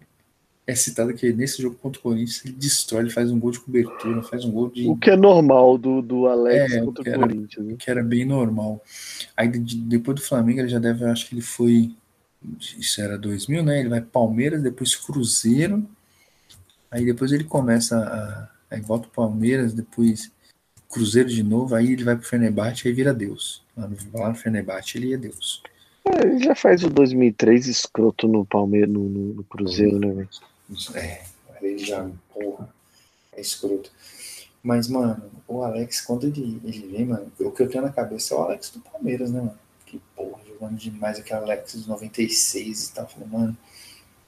[0.67, 3.61] é citado que nesse jogo contra o Corinthians ele destrói, ele faz um gol de
[3.61, 4.89] cobertura, faz um gol de.
[4.89, 7.67] O que é normal do, do Alex É, contra o era- Corinthians.
[7.67, 7.77] Né?
[7.79, 8.83] que era bem normal.
[9.37, 11.91] Aí de- de- depois do Flamengo ele já deve, eu acho que ele foi,
[12.79, 13.81] isso era 2000, né?
[13.81, 15.87] Ele vai Palmeiras, depois Cruzeiro,
[16.93, 20.31] aí depois ele começa a, aí volta o Palmeiras, depois
[20.89, 23.65] Cruzeiro de novo, aí ele vai pro Fenerbahçe, aí vira Deus.
[23.77, 25.63] Lá no, lá no Fenerbahçe ele é Deus.
[26.07, 30.29] É, ele já faz o 2003 escroto no Palmeiras, no, no- no Cruzeiro, né, velho?
[30.95, 31.23] É,
[31.63, 32.69] ele já, porra,
[33.33, 33.91] é escroto.
[34.63, 38.35] Mas, mano, o Alex, quando ele, ele vem, mano, o que eu tenho na cabeça
[38.35, 39.59] é o Alex do Palmeiras, né, mano?
[39.87, 43.09] Que, porra, jogando demais aquele Alex de 96 e tal.
[43.09, 43.57] Falei, mano,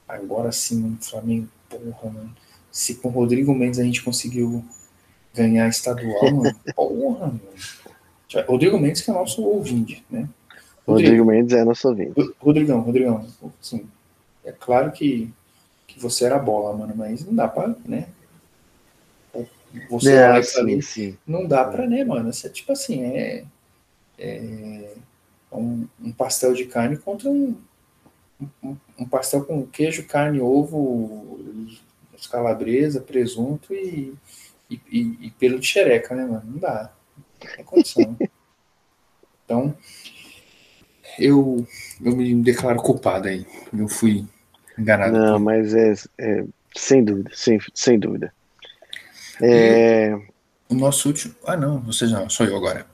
[0.08, 2.36] agora sim, mano, Flamengo, porra, mano.
[2.74, 4.64] Se com o Rodrigo Mendes a gente conseguiu
[5.32, 7.40] ganhar estadual, mano, porra, mano.
[8.48, 10.28] Rodrigo Mendes que é nosso ouvinte, né?
[10.84, 12.20] Rodrigo Mendes é nosso ouvinte.
[12.20, 13.24] Ro- Rodrigão, Rodrigão,
[13.62, 13.86] assim,
[14.44, 15.32] é claro que,
[15.86, 18.08] que você era bola, mano, mas não dá pra, né?
[19.88, 21.16] Você É, Alex, sim, ali, sim.
[21.24, 22.32] não dá pra, né, mano?
[22.32, 23.44] Você, tipo assim, é,
[24.18, 24.94] é
[25.52, 27.56] um, um pastel de carne contra um,
[28.62, 31.38] um, um pastel com queijo, carne, ovo,
[32.30, 34.14] calabresa, presunto e,
[34.70, 36.42] e, e- e pelo de xereca, né, mano?
[36.44, 36.92] Não dá.
[37.16, 38.16] Não tem condição.
[39.46, 39.76] Então,
[41.18, 41.66] eu,
[42.02, 43.46] eu me declaro culpado aí.
[43.76, 44.24] Eu fui
[44.78, 45.12] enganado.
[45.12, 48.32] Não, mas é, é sem dúvida, sem, sem dúvida.
[49.42, 50.14] É,
[50.68, 51.34] O nosso último.
[51.46, 52.86] Ah, não, você já, sou eu agora.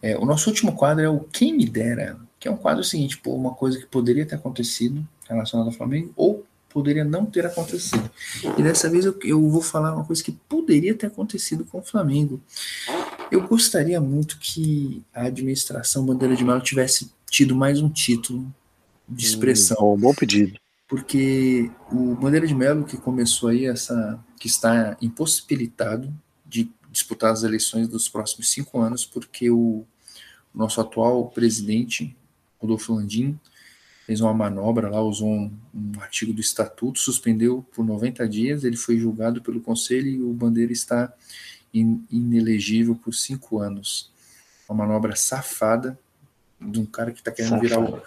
[0.00, 3.18] É, o nosso último quadro é o Quem Me Dera, que é um quadro seguinte,
[3.18, 8.10] pô, uma coisa que poderia ter acontecido relacionada ao Flamengo, ou poderia não ter acontecido.
[8.56, 11.82] E dessa vez eu, eu vou falar uma coisa que poderia ter acontecido com o
[11.82, 12.40] Flamengo.
[13.30, 18.52] Eu gostaria muito que a administração Bandeira de Melo tivesse tido mais um título
[19.08, 20.58] de expressão bom, bom pedido.
[20.86, 26.12] porque o Bandeira de Melo que começou aí essa que está impossibilitado
[26.46, 29.84] de disputar as eleições dos próximos cinco anos porque o
[30.54, 32.16] nosso atual presidente
[32.58, 33.38] Rodolfo Landim
[34.08, 38.76] fez uma manobra lá usou um, um artigo do estatuto suspendeu por 90 dias ele
[38.76, 41.12] foi julgado pelo conselho e o Bandeira está
[41.74, 44.10] in- inelegível por cinco anos
[44.66, 45.98] uma manobra safada
[46.58, 48.02] de um cara que está querendo virar o,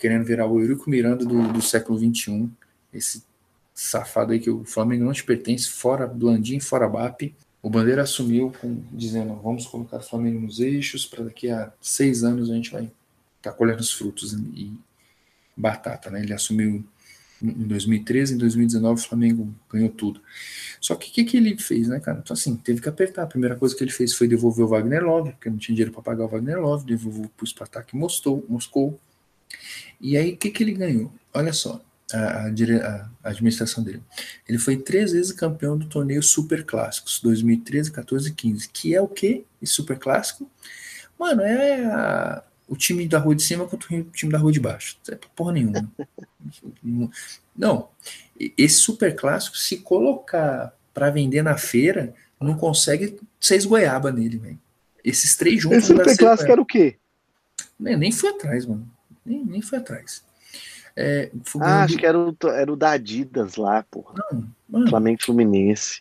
[0.00, 2.50] querendo virar o Eurico Miranda do, do século XXI.
[2.92, 3.22] Esse
[3.74, 7.34] safado aí que o Flamengo não te pertence, fora Blandim, fora BAP.
[7.62, 12.24] O Bandeira assumiu com, dizendo: vamos colocar o Flamengo nos eixos, para daqui a seis
[12.24, 12.90] anos a gente vai
[13.38, 14.72] estar colhendo os frutos e
[15.62, 16.10] batata.
[16.10, 16.20] Né?
[16.22, 16.84] Ele assumiu
[17.40, 20.20] em 2013, em 2019 o Flamengo ganhou tudo.
[20.80, 22.20] Só que o que, que ele fez, né, cara?
[22.22, 23.22] Então, assim, teve que apertar.
[23.22, 25.92] A primeira coisa que ele fez foi devolver o Wagner Love, porque não tinha dinheiro
[25.92, 29.00] para pagar o Wagner Love, devolveu para o Spartak Moscou, Moscou.
[30.00, 31.12] E aí, o que, que ele ganhou?
[31.34, 31.80] Olha só,
[32.12, 34.02] a, a a- administração dele.
[34.48, 38.68] Ele foi três vezes campeão do torneio Super Clássicos, 2013, 14 e 15.
[38.68, 39.44] Que é o quê?
[39.60, 40.48] Esse Super Clássico?
[41.18, 44.58] Mano, é a- o time da rua de cima contra o time da rua de
[44.58, 44.96] baixo.
[45.06, 45.92] Não é porra nenhuma.
[47.54, 47.90] Não,
[48.56, 54.58] esse Super Clássico, se colocar para vender na feira, não consegue seis goiaba nele, velho.
[55.04, 56.52] Esses três juntos Esse não Super Clássico goiaba.
[56.52, 56.96] era o quê?
[57.78, 58.90] Nem, nem foi atrás, mano.
[59.24, 60.24] Nem, nem foi atrás.
[60.96, 64.14] É, foi Ah, acho que era o, era o da Adidas lá, porra.
[64.66, 66.00] Mano, Flamengo e Fluminense.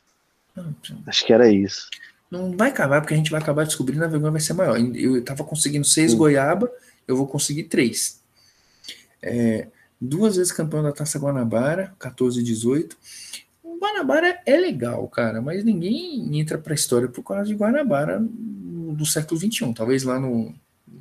[0.55, 0.73] não,
[1.05, 1.89] Acho que era isso.
[2.31, 4.79] Não vai acabar, porque a gente vai acabar descobrindo a vergonha vai ser maior.
[4.95, 6.17] Eu tava conseguindo seis Sim.
[6.17, 6.71] goiaba,
[7.07, 8.21] eu vou conseguir três.
[9.21, 9.67] É,
[9.99, 12.97] duas vezes campeão da Taça Guanabara, 14 e 18.
[13.63, 19.05] O Guanabara é legal, cara, mas ninguém entra pra história por causa de Guanabara do
[19.05, 19.73] século XXI.
[19.73, 20.53] Talvez lá no-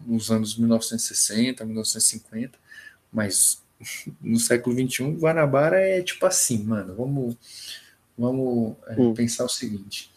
[0.06, 2.58] nos anos 1960, 1950,
[3.12, 3.62] mas
[4.20, 7.36] no século XXI, Guanabara é tipo assim, mano, vamos,
[8.18, 9.14] vamos é, Hum.
[9.14, 10.09] pensar o seguinte.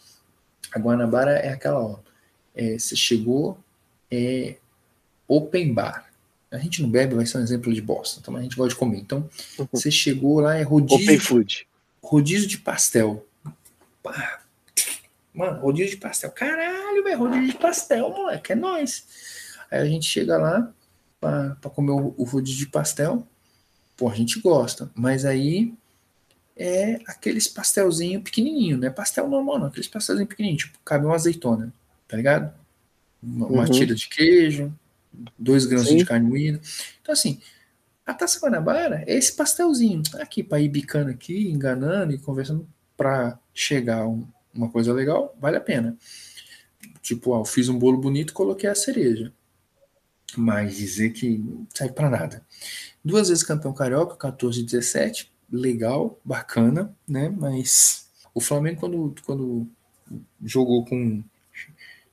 [0.74, 1.98] A Guanabara é aquela, ó,
[2.54, 3.56] é, você chegou,
[4.10, 4.56] é
[5.28, 6.10] open bar.
[6.50, 8.76] A gente não bebe, vai ser um exemplo de bosta, então a gente gosta de
[8.76, 8.98] comer.
[8.98, 9.28] Então,
[9.72, 11.68] você chegou lá, é rodízio, Open Food.
[12.02, 13.26] rodízio de pastel.
[14.02, 14.40] Pá.
[15.32, 16.30] Mano, rodízio de pastel.
[16.30, 19.04] Caralho, velho, rodízio de pastel, moleque, é nóis.
[19.70, 20.72] Aí a gente chega lá
[21.20, 23.26] pra, pra comer o, o rodízio de pastel.
[23.96, 25.72] Pô, a gente gosta, mas aí
[26.56, 31.14] é aqueles pastelzinho pequenininho, não é pastel normal, não, aqueles pastelzinho pequenininho, tipo, cabe uma
[31.14, 31.72] azeitona,
[32.06, 32.52] tá ligado?
[33.22, 33.70] Uma, uma Uhum.
[33.70, 34.72] tira de queijo,
[35.38, 35.96] dois grãos Sim.
[35.96, 36.60] de carne moída.
[37.02, 37.40] Então, assim,
[38.06, 43.38] a Taça Guanabara é esse pastelzinho, aqui para ir bicando aqui, enganando e conversando para
[43.52, 45.96] chegar um- uma coisa legal, vale a pena.
[47.02, 49.32] Tipo, ó, eu fiz um bolo bonito, coloquei a cereja.
[50.36, 52.44] Mas dizer que não serve para nada.
[53.04, 55.32] Duas vezes campeão carioca, 14 e 17.
[55.50, 57.28] Legal, bacana, né?
[57.28, 59.68] Mas o Flamengo, quando, quando
[60.44, 61.22] jogou com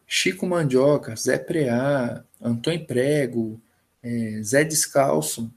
[0.05, 3.61] Chico Mandioca, Zé Preá, Antônio Prego,
[4.03, 5.51] é, Zé Descalço,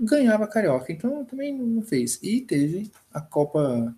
[0.00, 0.92] ganhava Carioca.
[0.92, 2.18] Então também não fez.
[2.22, 3.94] E teve a Copa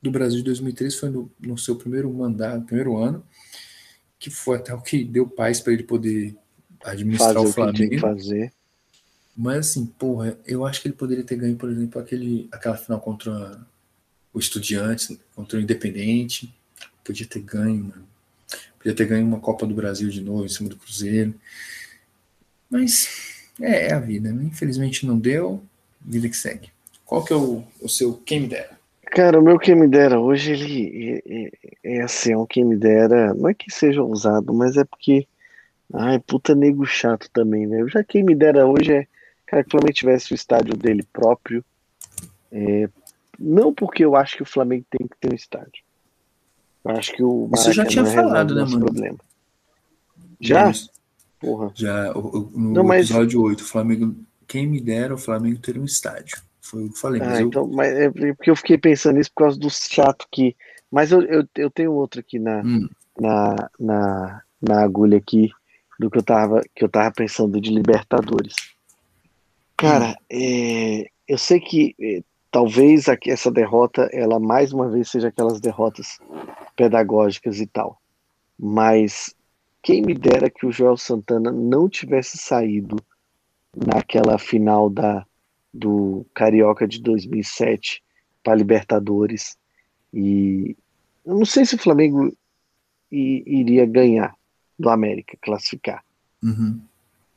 [0.00, 3.24] do Brasil de 2003, foi no, no seu primeiro mandato, primeiro ano,
[4.18, 6.36] que foi até o que deu paz para ele poder
[6.84, 7.96] administrar fazer o Flamengo.
[7.96, 8.52] O fazer.
[9.40, 12.98] Mas assim, porra, eu acho que ele poderia ter ganho, por exemplo, aquele, aquela final
[13.00, 13.56] contra
[14.34, 16.52] o Estudiantes, contra o Independente.
[17.04, 18.08] Podia ter ganho, mano.
[18.78, 21.32] Podia ter ganho uma Copa do Brasil de novo em cima do Cruzeiro.
[22.68, 24.42] Mas é, é a vida, né?
[24.42, 25.62] Infelizmente não deu.
[26.00, 26.70] Vida que segue.
[27.04, 28.76] Qual que é o, o seu quem me dera?
[29.06, 31.46] Cara, o meu quem me dera hoje, ele é,
[31.84, 33.32] é, é assim, é um quem me dera.
[33.34, 35.28] Não é que seja usado, mas é porque.
[35.94, 37.86] Ai, puta nego chato também, né?
[37.86, 39.06] Já quem me dera hoje é
[39.48, 41.64] Cara, que o Flamengo tivesse o estádio dele próprio.
[42.52, 42.88] É,
[43.38, 45.82] não porque eu acho que o Flamengo tem que ter um estádio.
[46.84, 48.80] Eu acho que o Maracanã Isso já tinha falado, né, mano?
[48.80, 49.18] Problema.
[50.40, 50.70] Já?
[51.40, 51.72] Porra.
[51.74, 53.10] Já, no não, mas...
[53.10, 54.16] episódio 8, o Flamengo.
[54.46, 56.38] Quem me dera o Flamengo ter um estádio.
[56.60, 57.20] Foi o que eu falei.
[57.20, 57.46] Mas ah, eu...
[57.48, 60.54] então, mas é porque eu fiquei pensando nisso por causa do chato que.
[60.90, 62.88] Mas eu, eu, eu tenho outro aqui na, hum.
[63.18, 65.50] na, na, na agulha aqui
[65.98, 68.54] do que eu tava, que eu tava pensando de Libertadores.
[69.78, 75.60] Cara, é, eu sei que é, talvez essa derrota, ela mais uma vez seja aquelas
[75.60, 76.18] derrotas
[76.74, 78.02] pedagógicas e tal.
[78.58, 79.32] Mas
[79.80, 82.96] quem me dera que o Joel Santana não tivesse saído
[83.76, 85.24] naquela final da,
[85.72, 88.02] do Carioca de 2007
[88.42, 89.56] para Libertadores.
[90.12, 90.76] E
[91.24, 92.36] eu não sei se o Flamengo
[93.12, 94.34] iria ganhar
[94.76, 96.04] do América, classificar.
[96.42, 96.80] Uhum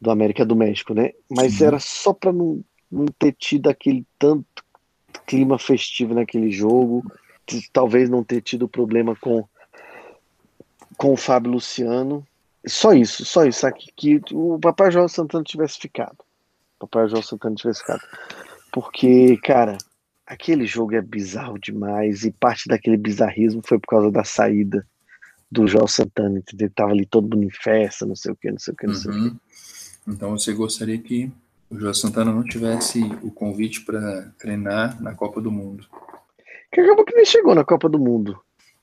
[0.02, 1.12] do América do México, né?
[1.30, 1.66] Mas Sim.
[1.66, 4.66] era só para não, não ter tido aquele tanto
[5.28, 7.04] clima festivo naquele jogo,
[7.72, 9.46] talvez não ter tido problema com
[10.98, 12.26] com o Fábio Luciano.
[12.68, 16.18] Só isso, só isso aqui que o Papai João Santana tivesse ficado.
[16.80, 18.02] O Papai João Santana tivesse ficado.
[18.72, 19.78] Porque, cara,
[20.28, 24.86] aquele jogo é bizarro demais e parte daquele bizarrismo foi por causa da saída
[25.52, 26.72] do João Santana, entendeu?
[26.74, 28.94] Tava ali todo mundo em festa, não sei o que, não sei o que, não
[28.94, 29.38] sei o que.
[30.08, 31.32] Então você gostaria que
[31.70, 35.86] o João Santana não tivesse o convite para treinar na Copa do Mundo?
[36.72, 38.40] Que acabou que nem chegou na Copa do Mundo.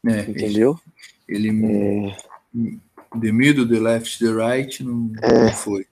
[0.06, 0.78] É, entendeu?
[1.28, 2.16] Ele, ele é...
[3.20, 5.44] the middle, the left, the right não, é...
[5.44, 5.86] não foi.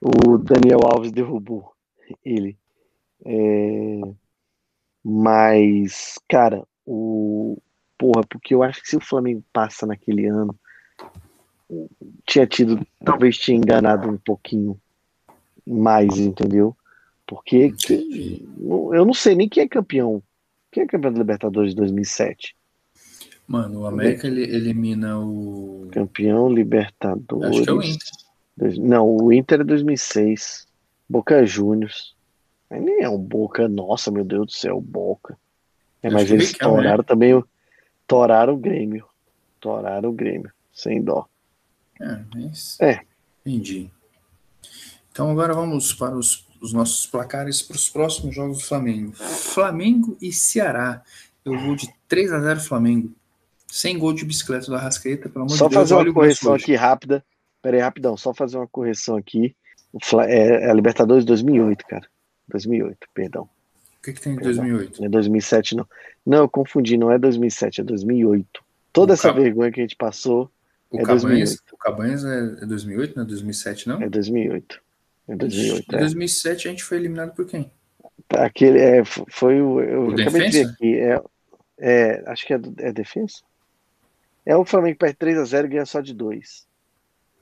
[0.00, 1.72] O Daniel Alves derrubou
[2.24, 2.56] ele.
[3.24, 4.00] É...
[5.04, 7.58] Mas, cara, o
[7.98, 10.54] porra, porque eu acho que se o Flamengo passa naquele ano,
[12.26, 14.78] tinha tido, talvez tinha enganado um pouquinho
[15.66, 16.76] mais, entendeu?
[17.26, 17.74] Porque
[18.58, 20.22] eu não sei nem quem é campeão.
[20.70, 22.56] Quem é campeão da Libertadores de 2007?
[23.46, 25.88] Mano, o América ele elimina o.
[25.90, 27.50] Campeão Libertadores.
[27.50, 28.80] Acho que é o Inter.
[28.80, 30.66] Não, o Inter é 2006.
[31.08, 32.14] Boca Juniors.
[32.70, 35.38] nem é um Boca, nossa, meu Deus do céu, Boca.
[36.02, 37.46] É, mas eles é, toraram também o.
[38.06, 39.06] Toraram o Grêmio.
[39.60, 41.26] Toraram o Grêmio, sem dó.
[42.00, 42.78] É, mas...
[42.80, 43.00] é.
[43.44, 43.90] Entendi.
[45.10, 49.12] Então agora vamos para os, os nossos placares para os próximos jogos do Flamengo.
[49.14, 51.02] Flamengo e Ceará.
[51.44, 53.12] Eu vou de 3 a 0 Flamengo.
[53.66, 55.88] Sem gol de bicicleta do Arrascaeta, pelo amor só de Deus.
[55.88, 57.24] Só fazer uma correção aqui rápida.
[57.60, 58.16] Pera aí, rapidão.
[58.16, 59.54] Só fazer uma correção aqui.
[60.26, 62.06] É, é a Libertadores 2008, cara.
[62.48, 63.42] 2008, perdão.
[63.42, 65.00] O que, que tem em 2008?
[65.00, 65.86] Não é 2007, não.
[66.24, 66.96] Não, eu confundi.
[66.96, 68.64] Não é 2007, é 2008.
[68.92, 70.50] Toda o essa vergonha que a gente passou
[70.90, 71.62] o, é Cabanhas, 2008.
[71.72, 74.02] o Cabanhas é 2008, não é 2007, não?
[74.02, 74.80] É 2008.
[75.28, 75.94] É 2008.
[75.94, 76.70] Em 2007 é.
[76.70, 77.70] a gente foi eliminado por quem?
[78.30, 79.80] Aquele é, foi o.
[79.80, 80.96] Eu o acabei de ver aqui.
[80.96, 81.22] É,
[81.78, 83.42] é, acho que é, é defesa.
[84.44, 86.66] É o Flamengo perde 3x0 e ganha só de 2.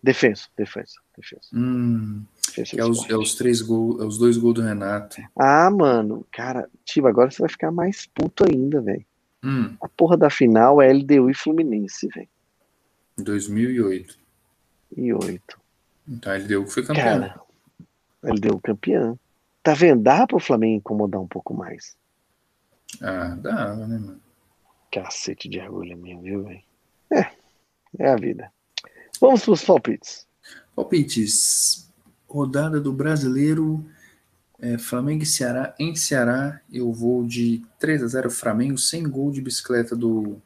[0.03, 1.43] Defesa, defesa, defesa.
[1.53, 2.25] Hum,
[2.57, 5.21] é, os, é, os, três gols, é os dois gols do Renato.
[5.37, 9.05] Ah, mano, cara, Tiba, agora você vai ficar mais puto ainda, velho.
[9.43, 9.75] Hum.
[9.81, 12.29] A porra da final é LDU e Fluminense, velho.
[13.19, 14.19] 2008.
[14.97, 15.61] E 8.
[16.09, 17.05] Então ele deu que foi campeão.
[17.05, 17.41] Cara,
[18.25, 19.19] ele deu campeão.
[19.63, 20.03] Tá vendo?
[20.03, 21.97] Dá pro Flamengo incomodar um pouco mais.
[23.01, 24.21] Ah, dá, né, mano?
[24.93, 26.63] Cacete de agulha mesmo, viu, velho?
[27.13, 27.31] É,
[27.99, 28.53] é a vida.
[29.21, 30.27] Vamos pros palpites.
[30.75, 31.91] Palpites.
[32.29, 33.85] Rodada do brasileiro.
[34.59, 35.75] É, Flamengo e Ceará.
[35.79, 40.41] Em Ceará, eu vou de 3 a 0 Flamengo, sem gol de bicicleta do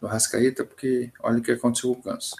[0.00, 2.36] do Rascaeta, porque olha o que aconteceu com o Ganso.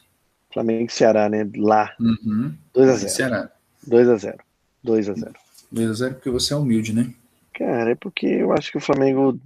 [0.52, 1.48] Flamengo e Ceará, né?
[1.56, 1.94] Lá.
[2.00, 2.54] Uhum.
[2.74, 3.08] 2x0.
[3.08, 3.50] Ceará.
[3.86, 4.38] 2x0.
[4.84, 5.34] 2x0.
[5.72, 7.12] 2x0 porque você é humilde, né?
[7.54, 9.38] Cara, é porque eu acho que o Flamengo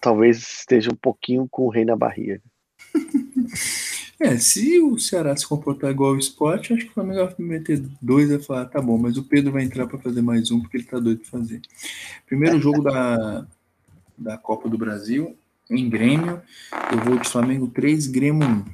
[0.00, 2.40] talvez esteja um pouquinho com o rei na barriga.
[4.20, 7.80] É, se o Ceará se comportar igual o esporte, acho que o Flamengo vai meter
[8.02, 10.78] dois e falar, tá bom, mas o Pedro vai entrar para fazer mais um, porque
[10.78, 11.60] ele tá doido de fazer.
[12.26, 13.46] Primeiro jogo da,
[14.18, 15.37] da Copa do Brasil,
[15.70, 16.42] em Grêmio,
[16.92, 18.64] eu vou de Flamengo 3, Grêmio 1.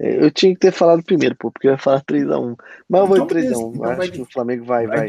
[0.00, 2.56] É, eu tinha que ter falado primeiro, pô, porque eu ia falar 3x1.
[2.88, 3.74] Mas eu vou então, de 3x1.
[3.74, 5.08] Então acho vai, que o Flamengo vai, vai,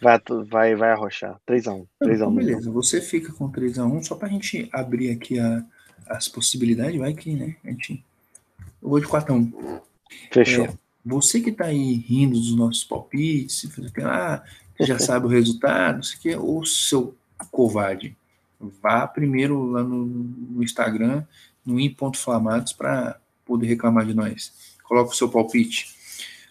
[0.00, 1.38] vai, vai, vai, arrochar.
[1.48, 1.86] 3x1.
[2.02, 2.14] 3x1.
[2.14, 5.62] Então, beleza, você fica com 3x1, só pra gente abrir aqui a,
[6.06, 8.04] as possibilidades, vai que, né, a gente
[8.82, 9.80] eu vou de 4x1.
[10.32, 10.64] Fechou.
[10.64, 10.72] É,
[11.04, 13.68] você que está aí rindo dos nossos palpites,
[14.02, 14.42] ah,
[14.80, 17.14] já sabe o resultado, isso aqui, ou seu
[17.50, 18.16] covarde,
[18.60, 21.24] vá primeiro lá no, no Instagram,
[21.64, 24.76] no in.flamados, para poder reclamar de nós.
[24.84, 25.94] Coloca o seu palpite.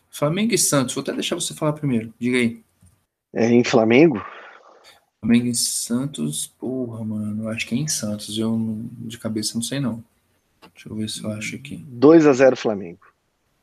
[0.10, 2.14] Flamengo e Santos, vou até deixar você falar primeiro.
[2.20, 2.64] Diga aí.
[3.34, 4.24] É em Flamengo?
[5.20, 8.38] Flamengo e Santos, porra, mano, eu acho que é em Santos.
[8.38, 10.04] Eu de cabeça não sei não.
[10.74, 11.86] Deixa eu ver se eu acho aqui.
[11.94, 13.00] 2x0 Flamengo.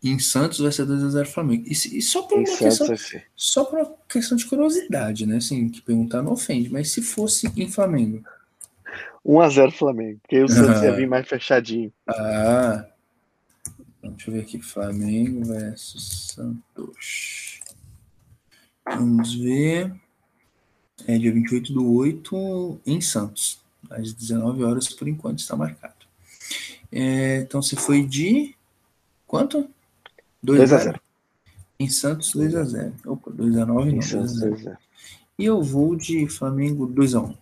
[0.03, 1.65] Em Santos vai ser 2x0 Flamengo.
[1.67, 2.87] E, e, só por uma questão,
[3.35, 5.39] só por uma questão de curiosidade, né?
[5.39, 8.23] Assim, que perguntar não ofende, mas se fosse em Flamengo.
[9.25, 10.87] 1x0 Flamengo, porque o Santos ah.
[10.87, 11.93] ia vir mais fechadinho.
[12.09, 12.87] Ah.
[14.03, 14.61] Deixa eu ver aqui.
[14.61, 17.61] Flamengo versus Santos.
[18.87, 19.93] Vamos ver.
[21.07, 23.61] É dia 28 do 8 em Santos.
[23.91, 25.95] Às 19 horas por enquanto está marcado.
[26.91, 28.55] É, então você foi de
[29.27, 29.69] quanto?
[30.43, 31.01] 2 a 0
[31.79, 34.79] Em Santos, 2 a 0 Opa, 2 a 9 não, 2 a 0
[35.39, 37.35] E eu vou de Flamengo 2 a 1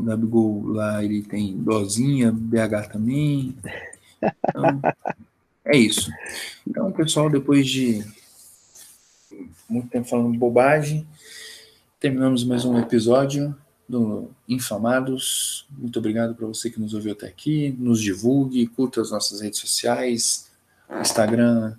[0.00, 3.54] O Gabigol lá, ele tem dozinha, BH também.
[4.48, 4.80] Então,
[5.62, 6.10] é isso.
[6.66, 8.02] Então, pessoal, depois de
[9.68, 11.06] muito tempo falando bobagem,
[12.00, 13.54] terminamos mais um episódio
[13.86, 15.66] do Infamados.
[15.70, 17.76] Muito obrigado para você que nos ouviu até aqui.
[17.78, 20.50] Nos divulgue, curta as nossas redes sociais,
[20.98, 21.76] Instagram,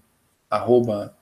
[0.48, 1.18] arroba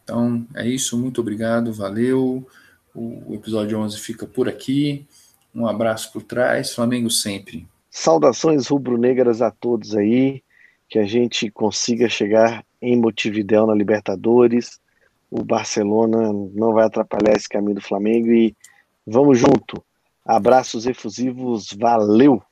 [0.03, 0.99] Então, é isso.
[0.99, 1.73] Muito obrigado.
[1.75, 2.49] Valeu.
[2.95, 5.07] O episódio 11 fica por aqui.
[5.55, 6.75] Um abraço por trás.
[6.75, 7.69] Flamengo sempre.
[7.91, 10.43] Saudações rubro-negras a todos aí
[10.89, 14.81] que a gente consiga chegar em Montevidéu na Libertadores.
[15.31, 18.57] O Barcelona não vai atrapalhar esse caminho do Flamengo e
[19.07, 19.85] vamos junto.
[20.25, 22.43] Abraços efusivos, valeu!